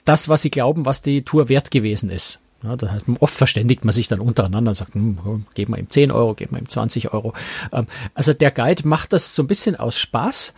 das, 0.05 0.29
was 0.29 0.43
sie 0.43 0.51
glauben, 0.51 0.87
was 0.87 1.03
die 1.03 1.23
Tour 1.23 1.49
wert 1.49 1.71
gewesen 1.71 2.11
ist. 2.11 2.41
Ja, 2.63 2.77
das 2.77 2.91
heißt, 2.91 3.05
oft 3.21 3.35
verständigt 3.35 3.85
man 3.85 3.93
sich 3.93 4.09
dann 4.09 4.21
untereinander 4.21 4.71
und 4.71 4.75
sagt, 4.75 4.95
hm, 4.95 5.45
geben 5.55 5.75
wir 5.75 5.79
ihm 5.79 5.91
10 5.91 6.11
Euro, 6.11 6.35
geben 6.35 6.53
wir 6.53 6.61
ihm 6.61 6.69
20 6.69 7.13
Euro. 7.13 7.35
Ähm, 7.73 7.87
also 8.15 8.33
der 8.33 8.51
Guide 8.51 8.87
macht 8.89 9.13
das 9.13 9.35
so 9.35 9.43
ein 9.43 9.49
bisschen 9.49 9.77
aus 9.77 9.99
Spaß 9.99 10.55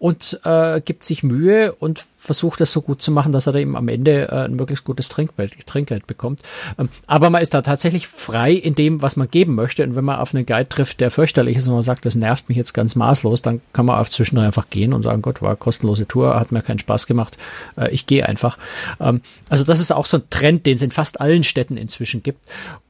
und 0.00 0.40
äh, 0.44 0.80
gibt 0.80 1.04
sich 1.04 1.22
Mühe 1.22 1.72
und 1.74 2.06
versucht 2.16 2.58
das 2.60 2.72
so 2.72 2.80
gut 2.80 3.02
zu 3.02 3.12
machen, 3.12 3.32
dass 3.32 3.46
er 3.46 3.54
eben 3.54 3.76
am 3.76 3.86
Ende 3.88 4.28
äh, 4.28 4.46
ein 4.46 4.56
möglichst 4.56 4.86
gutes 4.86 5.10
Trinkgeld, 5.10 5.66
Trinkgeld 5.66 6.06
bekommt. 6.06 6.40
Ähm, 6.78 6.88
aber 7.06 7.28
man 7.28 7.42
ist 7.42 7.52
da 7.52 7.60
tatsächlich 7.60 8.06
frei 8.08 8.52
in 8.52 8.74
dem, 8.74 9.02
was 9.02 9.16
man 9.16 9.30
geben 9.30 9.54
möchte. 9.54 9.84
Und 9.84 9.96
wenn 9.96 10.04
man 10.06 10.18
auf 10.18 10.34
einen 10.34 10.46
Guide 10.46 10.70
trifft, 10.70 11.00
der 11.00 11.10
fürchterlich 11.10 11.58
ist 11.58 11.68
und 11.68 11.74
man 11.74 11.82
sagt, 11.82 12.06
das 12.06 12.14
nervt 12.14 12.48
mich 12.48 12.56
jetzt 12.56 12.72
ganz 12.72 12.96
maßlos, 12.96 13.42
dann 13.42 13.60
kann 13.74 13.84
man 13.84 13.98
auf 13.98 14.08
zwischendurch 14.08 14.46
einfach 14.46 14.70
gehen 14.70 14.94
und 14.94 15.02
sagen, 15.02 15.20
Gott, 15.20 15.42
war 15.42 15.54
kostenlose 15.54 16.08
Tour, 16.08 16.40
hat 16.40 16.50
mir 16.50 16.62
keinen 16.62 16.78
Spaß 16.78 17.06
gemacht, 17.06 17.36
äh, 17.76 17.90
ich 17.90 18.06
gehe 18.06 18.26
einfach. 18.26 18.56
Ähm, 19.00 19.20
also 19.50 19.64
das 19.64 19.80
ist 19.80 19.92
auch 19.92 20.06
so 20.06 20.16
ein 20.16 20.30
Trend, 20.30 20.64
den 20.64 20.76
es 20.76 20.82
in 20.82 20.92
fast 20.92 21.20
allen 21.20 21.44
Städten 21.44 21.76
inzwischen 21.76 22.22
gibt. 22.22 22.40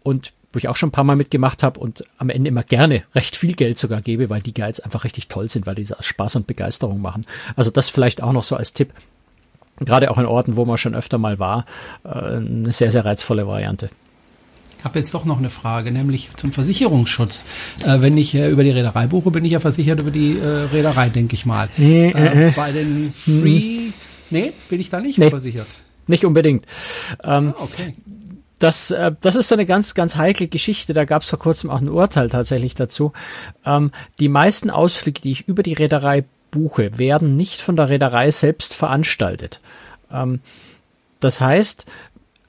Und 0.05 0.33
wo 0.53 0.59
ich 0.59 0.69
auch 0.69 0.77
schon 0.77 0.89
ein 0.89 0.93
paar 0.93 1.05
Mal 1.05 1.17
mitgemacht 1.17 1.63
habe 1.63 1.79
und 1.81 2.05
am 2.19 2.29
Ende 2.29 2.49
immer 2.49 2.63
gerne 2.63 3.05
recht 3.15 3.37
viel 3.37 3.55
Geld 3.55 3.79
sogar 3.79 4.01
gebe, 4.01 4.31
weil 4.31 4.43
die 4.43 4.55
Guides 4.55 4.81
einfach 4.81 5.05
richtig 5.05 5.29
toll 5.29 5.49
sind, 5.49 5.67
weil 5.67 5.75
die 5.75 5.87
Spaß 5.99 6.37
und 6.37 6.47
Begeisterung 6.47 7.01
machen. 7.01 7.25
Also 7.57 7.71
das 7.71 7.91
vielleicht 7.91 8.23
auch 8.23 8.33
noch 8.33 8.43
so 8.43 8.57
als 8.57 8.73
Tipp. 8.73 8.93
Gerade 9.79 10.11
auch 10.11 10.19
in 10.19 10.27
Orten, 10.27 10.57
wo 10.57 10.65
man 10.65 10.77
schon 10.77 10.95
öfter 10.95 11.19
mal 11.19 11.39
war, 11.39 11.65
äh, 12.05 12.09
eine 12.09 12.73
sehr, 12.73 12.91
sehr 12.91 13.05
reizvolle 13.05 13.47
Variante. 13.47 13.91
Ich 14.79 14.85
habe 14.85 14.99
jetzt 14.99 15.13
doch 15.13 15.27
noch 15.27 15.39
eine 15.39 15.51
Frage, 15.51 15.91
nämlich 15.91 16.31
zum 16.37 16.53
Versicherungsschutz. 16.53 17.45
Äh, 17.85 18.01
wenn 18.01 18.17
ich 18.17 18.35
äh, 18.35 18.49
über 18.49 18.65
die 18.65 18.71
Reederei 18.71 19.07
buche, 19.07 19.31
bin 19.31 19.45
ich 19.45 19.53
ja 19.53 19.61
versichert 19.61 20.01
über 20.01 20.11
die 20.11 20.39
äh, 20.39 20.47
Reederei, 20.73 21.11
denke 21.11 21.35
ich 21.35 21.47
mal. 21.47 21.69
Nee, 21.77 22.09
äh, 22.09 22.49
äh, 22.49 22.53
bei 22.53 22.73
den 22.73 23.13
Free, 23.13 23.91
nee, 24.31 24.53
bin 24.69 24.81
ich 24.81 24.91
da 24.91 25.01
nicht 25.01 25.19
nee, 25.19 25.29
versichert. 25.29 25.67
Nicht 26.07 26.25
unbedingt. 26.25 26.65
Ähm, 27.23 27.55
ah, 27.57 27.63
okay. 27.63 27.95
Das, 28.61 28.93
äh, 28.93 29.11
das 29.21 29.35
ist 29.35 29.49
so 29.49 29.57
eine 29.57 29.67
ganz, 29.67 29.95
ganz 29.95 30.15
heikle 30.15 30.47
Geschichte. 30.47 30.93
Da 30.93 31.05
gab 31.05 31.23
es 31.23 31.31
vor 31.31 31.41
kurzem 31.41 31.71
auch 31.71 31.81
ein 31.81 31.89
Urteil 31.89 32.29
tatsächlich 32.29 32.77
dazu. 32.77 33.13
Ähm, 33.65 33.91
die 34.21 34.29
meisten 34.29 34.71
Ausflüge, 34.71 35.21
die 35.21 35.33
ich 35.33 35.49
über 35.49 35.65
die 35.65 35.73
Reederei 35.73 36.25
buche, 36.53 36.99
werden 36.99 37.35
nicht 37.35 37.61
von 37.61 37.75
der 37.75 37.89
Reederei 37.89 38.31
selbst 38.31 38.75
veranstaltet. 38.75 39.61
Ähm, 40.13 40.41
das 41.21 41.41
heißt, 41.41 41.87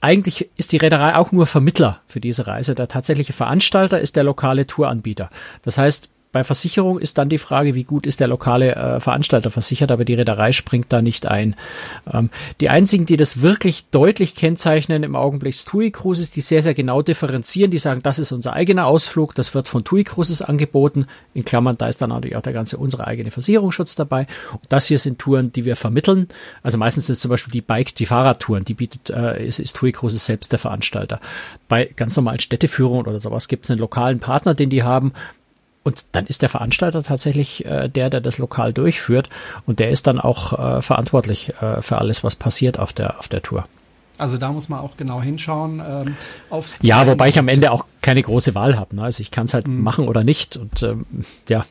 eigentlich 0.02 0.50
ist 0.58 0.74
die 0.74 0.78
Reederei 0.78 1.16
auch 1.16 1.32
nur 1.32 1.48
Vermittler 1.48 2.02
für 2.08 2.20
diese 2.20 2.46
Reise. 2.46 2.76
Der 2.76 2.88
tatsächliche 2.88 3.34
Veranstalter 3.34 4.02
ist 4.02 4.16
der 4.16 4.24
lokale 4.24 4.68
Touranbieter. 4.68 5.30
Das 5.64 5.78
heißt, 5.78 6.10
bei 6.32 6.44
Versicherung 6.44 6.98
ist 7.00 7.18
dann 7.18 7.28
die 7.28 7.38
Frage, 7.38 7.76
wie 7.76 7.84
gut 7.84 8.06
ist 8.06 8.22
der 8.22 8.28
lokale 8.28 8.76
äh, 8.76 9.00
Veranstalter 9.00 9.52
versichert, 9.52 9.92
aber 9.92 10.06
die 10.06 10.14
Reederei 10.14 10.54
springt 10.54 10.88
da 10.90 11.02
nicht 11.02 11.26
ein. 11.26 11.56
Ähm, 12.12 12.30
die 12.62 12.70
einzigen, 12.70 13.06
die 13.06 13.18
das 13.18 13.42
wirklich 13.42 13.86
deutlich 13.92 14.36
kennzeichnen 14.36 15.04
im 15.04 15.16
Augenblick 15.16 15.54
ist 15.54 15.68
TUI 15.68 15.92
Cruises, 15.92 16.32
die 16.32 16.42
sehr, 16.42 16.64
sehr 16.64 16.74
genau 16.74 17.02
differenzieren, 17.02 17.70
die 17.70 17.80
sagen, 17.80 18.02
das 18.02 18.18
ist 18.18 18.32
unser 18.32 18.54
eigener 18.54 18.86
Ausflug, 18.86 19.36
das 19.36 19.54
wird 19.54 19.68
von 19.68 19.84
TUI 19.84 20.06
Cruises 20.06 20.42
angeboten. 20.42 21.06
In 21.34 21.44
Klammern, 21.44 21.78
da 21.78 21.88
ist 21.88 22.02
dann 22.02 22.12
natürlich 22.12 22.38
auch 22.38 22.42
der 22.42 22.54
ganze 22.54 22.78
unsere 22.78 23.08
eigene 23.08 23.32
Versicherungsschutz 23.32 23.96
dabei. 23.96 24.26
Und 24.54 24.64
das 24.70 24.86
hier 24.86 25.00
sind 25.00 25.20
Touren, 25.20 25.52
die 25.52 25.66
wir 25.66 25.76
vermitteln. 25.76 26.30
Also 26.64 26.78
meistens 26.78 27.10
ist 27.10 27.22
zum 27.22 27.30
Beispiel 27.30 27.52
die 27.52 27.62
Bike, 27.62 27.94
die 27.96 28.06
Fahrradtouren, 28.06 28.64
die 28.64 28.74
bietet, 28.74 29.10
äh, 29.10 29.46
ist, 29.46 29.60
ist 29.60 29.76
TUI 29.76 29.92
Cruises 29.92 30.26
selbst 30.26 30.54
der 30.54 30.60
Veranstalter. 30.60 31.20
Bei 31.68 31.90
ganz 31.96 32.16
normalen 32.16 32.40
Städteführungen 32.40 33.06
oder 33.06 33.20
sowas 33.20 33.50
gibt 33.50 33.66
es 33.66 33.72
einen 33.72 33.82
lokalen 33.82 34.20
Partner, 34.20 34.54
den 34.54 34.70
die 34.70 34.84
haben, 34.84 35.12
und 35.84 36.06
dann 36.12 36.26
ist 36.28 36.42
der 36.42 36.50
Veranstalter 36.50 37.04
tatsächlich 37.04 37.66
äh, 37.66 37.90
der, 37.90 38.10
der 38.10 38.22
das 38.22 38.38
lokal 38.38 38.74
durchführt 38.74 39.30
und 39.66 39.80
der 39.80 39.90
ist 39.90 40.08
dann 40.08 40.20
auch 40.20 40.78
äh, 40.78 40.82
verantwortlich 40.82 41.54
äh, 41.62 41.82
für 41.82 41.98
alles, 41.98 42.24
was 42.24 42.36
passiert 42.36 42.80
auf 42.80 42.94
der, 42.94 43.20
auf 43.20 43.28
der 43.28 43.42
Tour. 43.42 43.66
Also 44.18 44.38
da 44.38 44.52
muss 44.52 44.70
man 44.70 44.80
auch 44.80 44.98
genau 44.98 45.20
hinschauen. 45.22 45.82
Ähm, 45.86 46.16
aufs 46.52 46.78
ja, 46.82 47.08
wobei 47.08 47.28
ich 47.28 47.40
am 47.40 47.48
Ende 47.48 47.72
auch 47.72 47.86
keine 48.02 48.22
große 48.22 48.54
Wahl 48.54 48.78
habe. 48.78 48.96
Ne? 48.96 49.04
Also 49.04 49.22
ich 49.22 49.32
kann 49.32 49.46
es 49.46 49.56
halt 49.56 49.68
mhm. 49.68 49.82
machen 49.82 50.08
oder 50.08 50.24
nicht 50.24 50.58
und 50.58 50.84
ähm, 50.84 51.06
ja. 51.50 51.66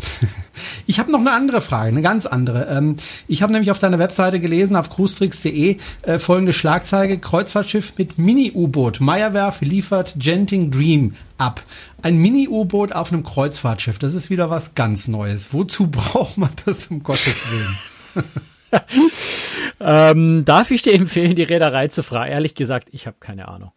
Ich 0.86 0.98
habe 0.98 1.12
noch 1.12 1.20
eine 1.20 1.30
andere 1.30 1.60
Frage, 1.60 1.86
eine 1.86 2.02
ganz 2.02 2.26
andere. 2.26 2.66
Ähm, 2.66 2.96
ich 3.28 3.42
habe 3.42 3.52
nämlich 3.52 3.70
auf 3.70 3.78
deiner 3.78 4.00
Webseite 4.00 4.40
gelesen, 4.40 4.74
auf 4.74 4.90
cruestricks.de, 4.90 5.76
äh, 6.02 6.18
folgende 6.18 6.52
Schlagzeige, 6.52 7.18
Kreuzfahrtschiff 7.18 7.96
mit 7.96 8.18
Mini-U-Boot. 8.18 9.00
Meyerwerf 9.00 9.60
liefert 9.60 10.14
Genting 10.18 10.72
Dream 10.72 11.14
ab. 11.38 11.62
Ein 12.02 12.18
Mini-U-Boot 12.18 12.92
auf 12.92 13.12
einem 13.12 13.22
Kreuzfahrtschiff, 13.22 14.00
das 14.00 14.14
ist 14.14 14.30
wieder 14.30 14.50
was 14.50 14.74
ganz 14.74 15.06
Neues. 15.06 15.52
Wozu 15.52 15.86
braucht 15.90 16.38
man 16.38 16.50
das 16.64 16.88
um 16.88 17.02
Gottes 17.02 17.36
Willen? 17.50 18.26
ähm, 19.80 20.44
darf 20.44 20.70
ich 20.70 20.82
dir 20.82 20.94
empfehlen, 20.94 21.34
die 21.34 21.42
Reederei 21.42 21.88
zu 21.88 22.02
fragen? 22.02 22.32
Ehrlich 22.32 22.54
gesagt, 22.54 22.88
ich 22.92 23.06
habe 23.06 23.16
keine 23.20 23.48
Ahnung. 23.48 23.72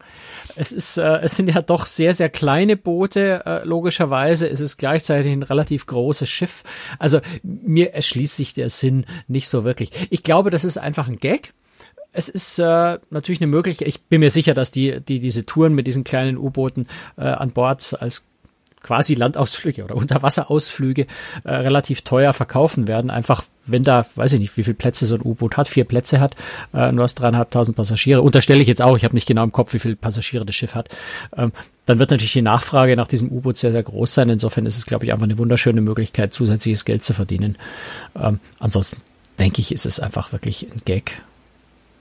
Es 0.56 0.72
ist, 0.72 0.98
äh, 0.98 1.18
es 1.18 1.36
sind 1.36 1.48
ja 1.48 1.62
doch 1.62 1.86
sehr, 1.86 2.14
sehr 2.14 2.28
kleine 2.28 2.76
Boote. 2.76 3.42
Äh, 3.44 3.64
logischerweise 3.64 4.48
es 4.48 4.60
ist 4.60 4.76
gleichzeitig 4.76 5.32
ein 5.32 5.42
relativ 5.42 5.86
großes 5.86 6.28
Schiff. 6.28 6.62
Also 6.98 7.20
mir 7.42 7.94
erschließt 7.94 8.36
sich 8.36 8.54
der 8.54 8.70
Sinn 8.70 9.06
nicht 9.28 9.48
so 9.48 9.64
wirklich. 9.64 9.90
Ich 10.10 10.22
glaube, 10.22 10.50
das 10.50 10.64
ist 10.64 10.78
einfach 10.78 11.08
ein 11.08 11.18
Gag. 11.18 11.52
Es 12.12 12.28
ist 12.28 12.60
äh, 12.60 12.98
natürlich 13.10 13.40
eine 13.40 13.48
Möglichkeit. 13.48 13.88
Ich 13.88 14.02
bin 14.02 14.20
mir 14.20 14.30
sicher, 14.30 14.54
dass 14.54 14.70
die, 14.70 15.00
die 15.00 15.18
diese 15.18 15.44
Touren 15.46 15.74
mit 15.74 15.88
diesen 15.88 16.04
kleinen 16.04 16.38
U-Booten 16.38 16.86
äh, 17.16 17.22
an 17.22 17.50
Bord 17.50 17.96
als 18.00 18.28
quasi 18.84 19.14
Landausflüge 19.14 19.82
oder 19.82 19.96
Unterwasserausflüge 19.96 21.06
äh, 21.42 21.50
relativ 21.50 22.02
teuer 22.02 22.32
verkaufen 22.32 22.86
werden. 22.86 23.10
Einfach, 23.10 23.42
wenn 23.66 23.82
da, 23.82 24.06
weiß 24.14 24.34
ich 24.34 24.40
nicht, 24.40 24.56
wie 24.56 24.62
viele 24.62 24.74
Plätze 24.74 25.06
so 25.06 25.16
ein 25.16 25.22
U-Boot 25.24 25.56
hat, 25.56 25.66
vier 25.66 25.84
Plätze 25.84 26.20
hat, 26.20 26.36
äh, 26.72 26.92
nur 26.92 27.02
hast 27.02 27.16
dreieinhalbtausend 27.16 27.76
Passagiere. 27.76 28.22
Unterstelle 28.22 28.60
ich 28.60 28.68
jetzt 28.68 28.82
auch, 28.82 28.96
ich 28.96 29.04
habe 29.04 29.14
nicht 29.14 29.26
genau 29.26 29.42
im 29.42 29.50
Kopf, 29.50 29.72
wie 29.74 29.80
viele 29.80 29.96
Passagiere 29.96 30.46
das 30.46 30.54
Schiff 30.54 30.76
hat. 30.76 30.88
Ähm, 31.36 31.50
dann 31.86 31.98
wird 31.98 32.10
natürlich 32.10 32.32
die 32.32 32.42
Nachfrage 32.42 32.96
nach 32.96 33.08
diesem 33.08 33.30
U-Boot 33.30 33.58
sehr, 33.58 33.72
sehr 33.72 33.82
groß 33.82 34.14
sein. 34.14 34.28
Insofern 34.28 34.66
ist 34.66 34.78
es, 34.78 34.86
glaube 34.86 35.04
ich, 35.04 35.12
einfach 35.12 35.24
eine 35.24 35.38
wunderschöne 35.38 35.80
Möglichkeit, 35.80 36.32
zusätzliches 36.32 36.84
Geld 36.84 37.04
zu 37.04 37.14
verdienen. 37.14 37.58
Ähm, 38.18 38.40
ansonsten 38.60 39.02
denke 39.38 39.60
ich, 39.60 39.72
ist 39.72 39.86
es 39.86 40.00
einfach 40.00 40.32
wirklich 40.32 40.68
ein 40.70 40.82
Gag. 40.84 41.20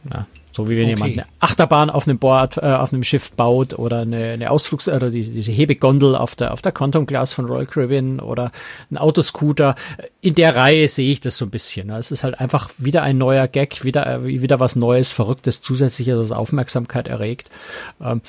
Ja. 0.10 0.28
So 0.56 0.70
wie 0.70 0.78
wenn 0.78 0.84
okay. 0.84 0.94
jemand 0.94 1.14
eine 1.14 1.26
Achterbahn 1.40 1.90
auf 1.90 2.08
einem 2.08 2.20
Board, 2.20 2.58
äh, 2.58 2.62
auf 2.62 2.94
einem 2.94 3.04
Schiff 3.04 3.32
baut 3.32 3.78
oder 3.78 4.02
eine, 4.02 4.34
eine 4.34 4.52
Ausflugs- 4.52 4.88
oder 4.88 5.10
die, 5.10 5.24
diese 5.24 5.52
Hebegondel 5.52 6.16
auf 6.16 6.36
der, 6.36 6.54
auf 6.54 6.62
der 6.62 6.72
Quantum 6.72 7.08
Class 7.08 7.34
von 7.34 7.46
Royal 7.46 7.66
Caribbean 7.66 8.20
oder 8.20 8.52
ein 8.92 8.98
Autoscooter. 8.98 9.76
In 10.22 10.36
der 10.36 10.56
Reihe 10.56 10.88
sehe 10.88 11.12
ich 11.12 11.22
das 11.22 11.38
so 11.38 11.46
ein 11.46 11.50
bisschen. 11.50 11.90
Es 11.90 12.12
ist 12.12 12.24
halt 12.24 12.40
einfach 12.40 12.70
wieder 12.78 13.02
ein 13.02 13.18
neuer 13.18 13.48
Gag, 13.48 13.84
wieder, 13.84 14.06
äh, 14.06 14.26
wieder 14.26 14.60
was 14.60 14.76
Neues, 14.76 15.12
Verrücktes, 15.12 15.62
zusätzliches, 15.62 16.18
das 16.18 16.32
Aufmerksamkeit 16.32 17.08
erregt. 17.08 17.50
Ähm, 18.00 18.22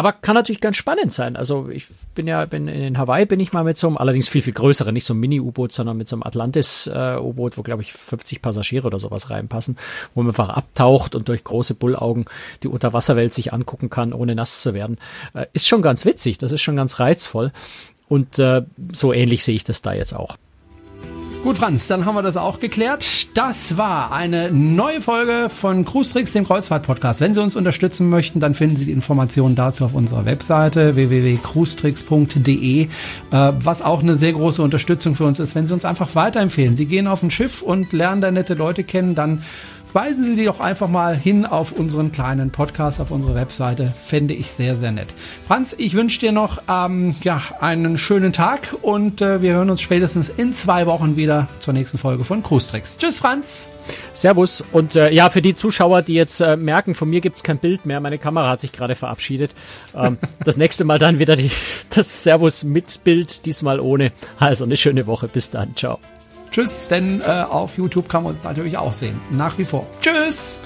aber 0.00 0.12
kann 0.12 0.34
natürlich 0.34 0.62
ganz 0.62 0.78
spannend 0.78 1.12
sein. 1.12 1.36
Also 1.36 1.68
ich 1.68 1.86
bin 2.14 2.26
ja, 2.26 2.46
bin 2.46 2.68
in 2.68 2.96
Hawaii 2.96 3.26
bin 3.26 3.38
ich 3.38 3.52
mal 3.52 3.64
mit 3.64 3.76
so 3.76 3.86
einem, 3.86 3.98
allerdings 3.98 4.30
viel, 4.30 4.40
viel 4.40 4.54
größeren, 4.54 4.94
nicht 4.94 5.04
so 5.04 5.12
einem 5.12 5.20
Mini-U-Boot, 5.20 5.72
sondern 5.72 5.98
mit 5.98 6.08
so 6.08 6.16
einem 6.16 6.22
Atlantis-U-Boot, 6.22 7.52
äh, 7.52 7.56
wo 7.58 7.62
glaube 7.62 7.82
ich 7.82 7.92
50 7.92 8.40
Passagiere 8.40 8.86
oder 8.86 8.98
sowas 8.98 9.28
reinpassen, 9.28 9.76
wo 10.14 10.22
man 10.22 10.30
einfach 10.30 10.48
abtaucht 10.48 11.14
und 11.14 11.28
durch 11.28 11.44
große 11.44 11.74
Bullaugen 11.74 12.24
die 12.62 12.68
Unterwasserwelt 12.68 13.34
sich 13.34 13.52
angucken 13.52 13.90
kann, 13.90 14.14
ohne 14.14 14.34
nass 14.34 14.62
zu 14.62 14.72
werden. 14.72 14.96
Äh, 15.34 15.48
ist 15.52 15.68
schon 15.68 15.82
ganz 15.82 16.06
witzig, 16.06 16.38
das 16.38 16.50
ist 16.50 16.62
schon 16.62 16.76
ganz 16.76 16.98
reizvoll. 16.98 17.52
Und 18.08 18.38
äh, 18.38 18.62
so 18.92 19.12
ähnlich 19.12 19.44
sehe 19.44 19.54
ich 19.54 19.64
das 19.64 19.82
da 19.82 19.92
jetzt 19.92 20.14
auch. 20.14 20.38
Gut, 21.42 21.56
Franz, 21.56 21.88
dann 21.88 22.04
haben 22.04 22.14
wir 22.14 22.22
das 22.22 22.36
auch 22.36 22.60
geklärt. 22.60 23.34
Das 23.34 23.78
war 23.78 24.12
eine 24.12 24.50
neue 24.52 25.00
Folge 25.00 25.48
von 25.48 25.86
Cruise 25.86 26.12
Tricks, 26.12 26.34
dem 26.34 26.46
Kreuzfahrt-Podcast. 26.46 27.22
Wenn 27.22 27.32
Sie 27.32 27.40
uns 27.40 27.56
unterstützen 27.56 28.10
möchten, 28.10 28.40
dann 28.40 28.52
finden 28.52 28.76
Sie 28.76 28.84
die 28.84 28.92
Informationen 28.92 29.54
dazu 29.54 29.86
auf 29.86 29.94
unserer 29.94 30.26
Webseite 30.26 30.96
www.cruestricks.de, 30.96 32.82
äh, 32.82 32.88
was 33.30 33.80
auch 33.80 34.02
eine 34.02 34.16
sehr 34.16 34.34
große 34.34 34.62
Unterstützung 34.62 35.14
für 35.14 35.24
uns 35.24 35.40
ist, 35.40 35.54
wenn 35.54 35.66
Sie 35.66 35.72
uns 35.72 35.86
einfach 35.86 36.14
weiterempfehlen. 36.14 36.74
Sie 36.74 36.84
gehen 36.84 37.06
auf 37.06 37.22
ein 37.22 37.30
Schiff 37.30 37.62
und 37.62 37.94
lernen 37.94 38.20
da 38.20 38.30
nette 38.30 38.52
Leute 38.52 38.84
kennen, 38.84 39.14
dann 39.14 39.42
weisen 39.94 40.24
Sie 40.24 40.36
die 40.36 40.44
doch 40.44 40.60
einfach 40.60 40.88
mal 40.88 41.16
hin 41.16 41.46
auf 41.46 41.72
unseren 41.72 42.12
kleinen 42.12 42.50
Podcast, 42.50 43.00
auf 43.00 43.10
unsere 43.10 43.34
Webseite. 43.34 43.92
Fände 43.94 44.34
ich 44.34 44.50
sehr, 44.50 44.76
sehr 44.76 44.92
nett. 44.92 45.08
Franz, 45.46 45.74
ich 45.78 45.94
wünsche 45.94 46.20
dir 46.20 46.32
noch 46.32 46.62
ähm, 46.68 47.14
ja, 47.22 47.40
einen 47.60 47.98
schönen 47.98 48.32
Tag 48.32 48.74
und 48.82 49.22
äh, 49.22 49.42
wir 49.42 49.54
hören 49.54 49.70
uns 49.70 49.80
spätestens 49.80 50.28
in 50.28 50.52
zwei 50.52 50.86
Wochen 50.86 51.16
wieder 51.16 51.48
zur 51.60 51.74
nächsten 51.74 51.98
Folge 51.98 52.24
von 52.24 52.42
Cruise 52.42 52.70
Tricks. 52.70 52.98
Tschüss, 52.98 53.18
Franz. 53.18 53.70
Servus. 54.12 54.62
Und 54.72 54.96
äh, 54.96 55.10
ja, 55.10 55.30
für 55.30 55.42
die 55.42 55.54
Zuschauer, 55.54 56.02
die 56.02 56.14
jetzt 56.14 56.40
äh, 56.40 56.56
merken, 56.56 56.94
von 56.94 57.08
mir 57.08 57.20
gibt's 57.20 57.42
kein 57.42 57.58
Bild 57.58 57.86
mehr. 57.86 58.00
Meine 58.00 58.18
Kamera 58.18 58.50
hat 58.50 58.60
sich 58.60 58.72
gerade 58.72 58.94
verabschiedet. 58.94 59.52
Ähm, 59.94 60.18
das 60.44 60.56
nächste 60.56 60.84
Mal 60.84 60.98
dann 60.98 61.18
wieder 61.18 61.36
die, 61.36 61.50
das 61.94 62.22
Servus 62.22 62.64
mit 62.64 63.02
Bild, 63.04 63.46
diesmal 63.46 63.80
ohne. 63.80 64.12
Also 64.38 64.64
eine 64.64 64.76
schöne 64.76 65.06
Woche. 65.06 65.28
Bis 65.28 65.50
dann. 65.50 65.74
Ciao. 65.76 65.98
Tschüss, 66.50 66.88
denn 66.88 67.20
äh, 67.20 67.24
auf 67.24 67.76
YouTube 67.76 68.08
kann 68.08 68.24
man 68.24 68.30
uns 68.30 68.42
natürlich 68.42 68.76
auch 68.76 68.92
sehen. 68.92 69.20
Nach 69.30 69.56
wie 69.58 69.64
vor. 69.64 69.86
Tschüss! 70.00 70.58